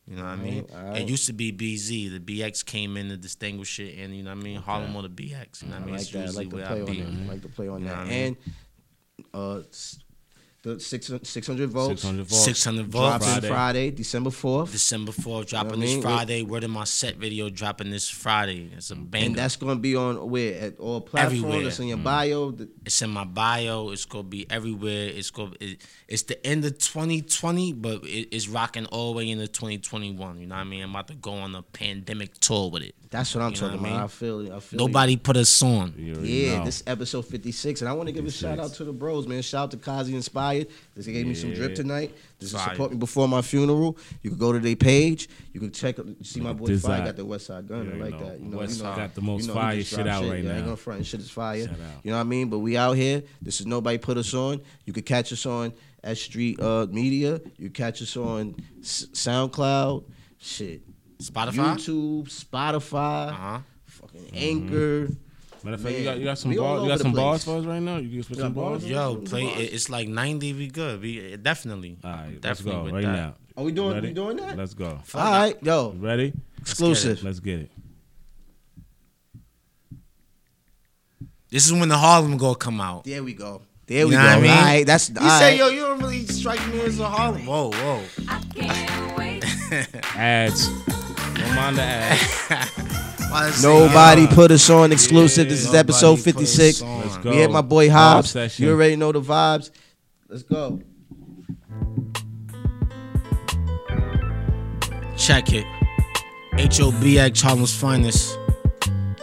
[0.06, 0.66] You know what I mean?
[0.96, 2.12] It used to be BZ.
[2.12, 4.60] The BX came in to distinguish it, and you know what I mean.
[4.60, 5.62] Harlem or the BX.
[5.62, 5.94] You know what I mean?
[5.94, 6.28] I like that.
[6.28, 7.32] I like to where play I on that.
[7.32, 7.90] Like to play on that.
[7.90, 8.36] what I mean?
[8.36, 8.36] And
[9.32, 9.62] uh,
[10.64, 12.44] the six 600 volts 600 volts.
[12.44, 13.28] 600 dropping.
[13.28, 13.48] Friday.
[13.48, 13.90] Friday.
[13.90, 14.72] December 4th.
[14.72, 16.02] December 4th, dropping what I this mean?
[16.02, 16.42] Friday.
[16.42, 18.70] Word in my set video dropping this Friday.
[18.74, 19.26] It's a banger.
[19.26, 20.58] And that's going to be on where?
[20.60, 21.44] At all platforms?
[21.44, 21.68] Everywhere.
[21.68, 22.50] It's in your bio.
[22.50, 23.90] The- It's in my bio.
[23.90, 25.08] It's gonna be everywhere.
[25.08, 25.52] It's gonna.
[25.60, 30.38] It, it's the end of 2020, but it, it's rocking all the way into 2021.
[30.40, 30.82] You know what I mean?
[30.82, 32.94] I'm about to go on a pandemic tour with it.
[33.10, 34.00] That's what I'm You know talking what I mean?
[34.02, 34.52] I feel.
[34.54, 35.94] I feel Nobody put us on.
[35.98, 36.64] Yeah, know.
[36.64, 37.82] this episode 56.
[37.82, 39.42] And I want to give a shout out to the bros, man.
[39.42, 40.14] Shout out to Kazi
[40.60, 41.04] Inspired.
[41.06, 42.14] They gave me some drip tonight.
[42.38, 43.96] This is support me before my funeral.
[44.22, 45.28] You can go to their page.
[45.52, 46.98] You can check see my boy Design.
[46.98, 47.86] Fire got the Westside Gunn.
[47.86, 48.40] Yeah, I like know, that.
[48.40, 50.44] You know, West you know, got the most you know, fire shit dropped out right
[50.44, 50.64] yeah, I ain't now.
[50.64, 51.06] gonna front.
[51.06, 51.56] Shit is fire.
[51.58, 51.66] You
[52.10, 52.48] know what I mean?
[52.48, 53.22] But we out here.
[53.42, 54.60] This is nobody put us on.
[54.84, 57.40] You could catch us on S Street uh, Media.
[57.56, 60.04] You catch us on S- SoundCloud.
[60.38, 60.82] Shit.
[61.22, 61.52] Spotify.
[61.76, 63.58] YouTube, Spotify, Uh huh.
[63.86, 65.08] fucking Anchor.
[65.64, 66.82] Matter of fact, you got you got some we all bars.
[66.82, 67.96] You got some balls for us right now.
[67.96, 68.82] You can spit got some bars?
[68.82, 68.90] bars.
[68.90, 69.44] Yo, play.
[69.46, 70.52] It, it's like 90.
[70.52, 71.00] We good.
[71.00, 71.96] We uh, definitely.
[72.04, 73.12] All right, let's go right that.
[73.12, 73.34] now.
[73.56, 73.94] Are we doing?
[73.94, 74.08] Ready?
[74.08, 74.58] We doing that?
[74.58, 74.86] Let's go.
[74.86, 75.58] All right, All it.
[75.62, 76.32] yo, Ready?
[76.60, 77.22] exclusive.
[77.24, 77.70] Let's get it.
[81.50, 83.04] This is when the Harlem go come out.
[83.04, 83.62] There we go.
[83.86, 84.28] There You we know go.
[84.28, 84.50] what I mean?
[84.50, 87.46] All right, that's You all say, yo, you don't really strike me as a Harlem.
[87.46, 88.02] Whoa, whoa.
[90.16, 90.68] Ads.
[90.68, 92.88] Don't mind the ads.
[93.34, 95.48] Why Nobody yo, put us on exclusive.
[95.48, 96.82] this is episode 56.
[96.82, 97.00] on.
[97.00, 97.30] Let's go.
[97.30, 98.60] We hit my boy Hobbs.
[98.60, 99.72] You already know the vibes.
[100.28, 100.80] Let's go.
[105.16, 105.66] Check it.
[106.52, 108.38] HOBX Harlem's finest.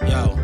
[0.01, 0.37] Yo.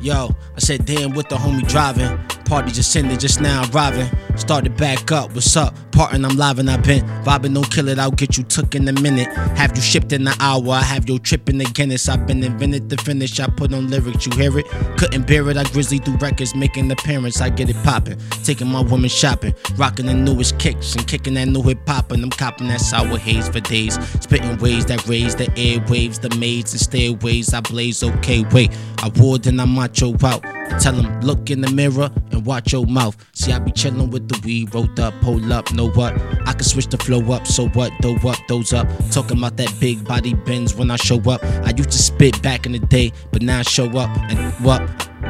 [0.00, 2.18] Yo, I said, damn, with the homie driving.
[2.46, 4.10] Party just ended, just now arriving.
[4.36, 5.74] Started back up, what's up?
[5.92, 8.88] Partin', I'm live and I've been vibing, don't kill it, I'll get you took in
[8.88, 9.28] a minute.
[9.56, 12.08] Have you shipped in an hour, I have your trip in the Guinness.
[12.08, 14.66] I've been invented to finish, I put on lyrics, you hear it?
[14.96, 18.18] Couldn't bear it, I grizzly through records, making appearance, I get it poppin'.
[18.42, 22.22] Taking my woman shopping, rocking the newest kicks and kicking that new hip hop, and
[22.22, 23.94] I'm copping that sour haze for days.
[24.20, 27.52] Spitting waves that raise the airwaves, the maids and stairways.
[27.52, 28.72] I blaze, okay, wait.
[29.02, 30.44] I wore, then I macho out.
[30.44, 33.16] I tell them, look in the mirror and watch your mouth.
[33.32, 36.20] See, I be chillin' with the weed, rolled up, hold up, know what?
[36.46, 37.92] I can switch the flow up, so what?
[38.00, 38.88] Dough up, those up.
[39.10, 41.42] Talking about that big body bends when I show up.
[41.44, 44.82] I used to spit back in the day, but now I show up and what?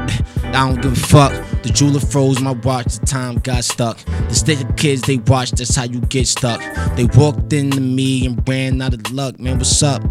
[0.44, 1.62] I don't give a fuck.
[1.62, 3.98] The jeweler froze my watch, the time got stuck.
[4.28, 6.60] The stick of kids they watch, that's how you get stuck.
[6.96, 9.38] They walked into me and ran out of luck.
[9.38, 10.02] Man, what's up?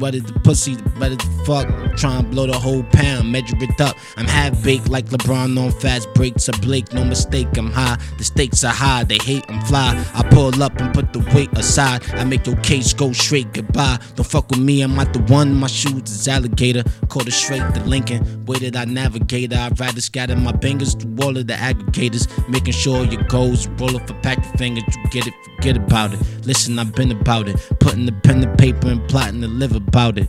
[0.00, 1.68] Whether the pussy, the better the fuck.
[1.98, 3.94] Try and blow the whole pound, measure it up.
[4.16, 6.48] I'm half baked like LeBron on fast breaks.
[6.48, 7.98] A Blake, no mistake, I'm high.
[8.16, 10.02] The stakes are high, they hate I'm fly.
[10.14, 12.02] I pull up and put the weight aside.
[12.14, 13.98] I make your case go straight goodbye.
[14.14, 15.52] Don't fuck with me, I'm not the one.
[15.52, 16.82] My shoes is alligator.
[17.10, 18.46] Call it straight the Lincoln.
[18.46, 22.26] Way that I navigate, I'd rather scatter my bangers through all of the aggregators.
[22.48, 24.84] Making sure your goals roll up a pack of fingers.
[24.96, 26.20] You get it, forget about it.
[26.46, 27.56] Listen, I've been about it.
[27.80, 30.28] Putting the pen to paper and plotting to live about it.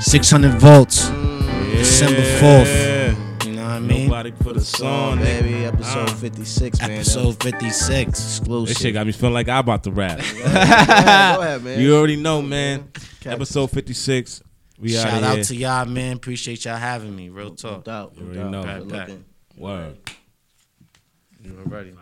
[0.00, 3.44] 600 volts, December 4th.
[3.46, 4.08] You know what I mean?
[4.08, 5.22] Nobody put us on, nigga.
[5.42, 5.64] baby.
[5.64, 6.90] Episode Uh, 56, man.
[6.92, 8.08] Episode 56.
[8.18, 8.68] exclusive.
[8.74, 10.18] This shit got me feeling like I'm about to rap.
[10.34, 11.80] Go ahead, go ahead, man.
[11.80, 12.90] You already know, man.
[13.20, 13.30] Okay.
[13.30, 14.42] Episode 56.
[14.78, 16.16] We Shout out out to y'all, man.
[16.16, 17.30] Appreciate y'all having me.
[17.30, 17.84] Real No talk.
[17.84, 18.14] doubt.
[18.16, 18.50] No You already doubt.
[18.50, 18.84] know.
[18.84, 19.16] Back, back.
[19.56, 19.96] Word.
[21.42, 21.94] You already.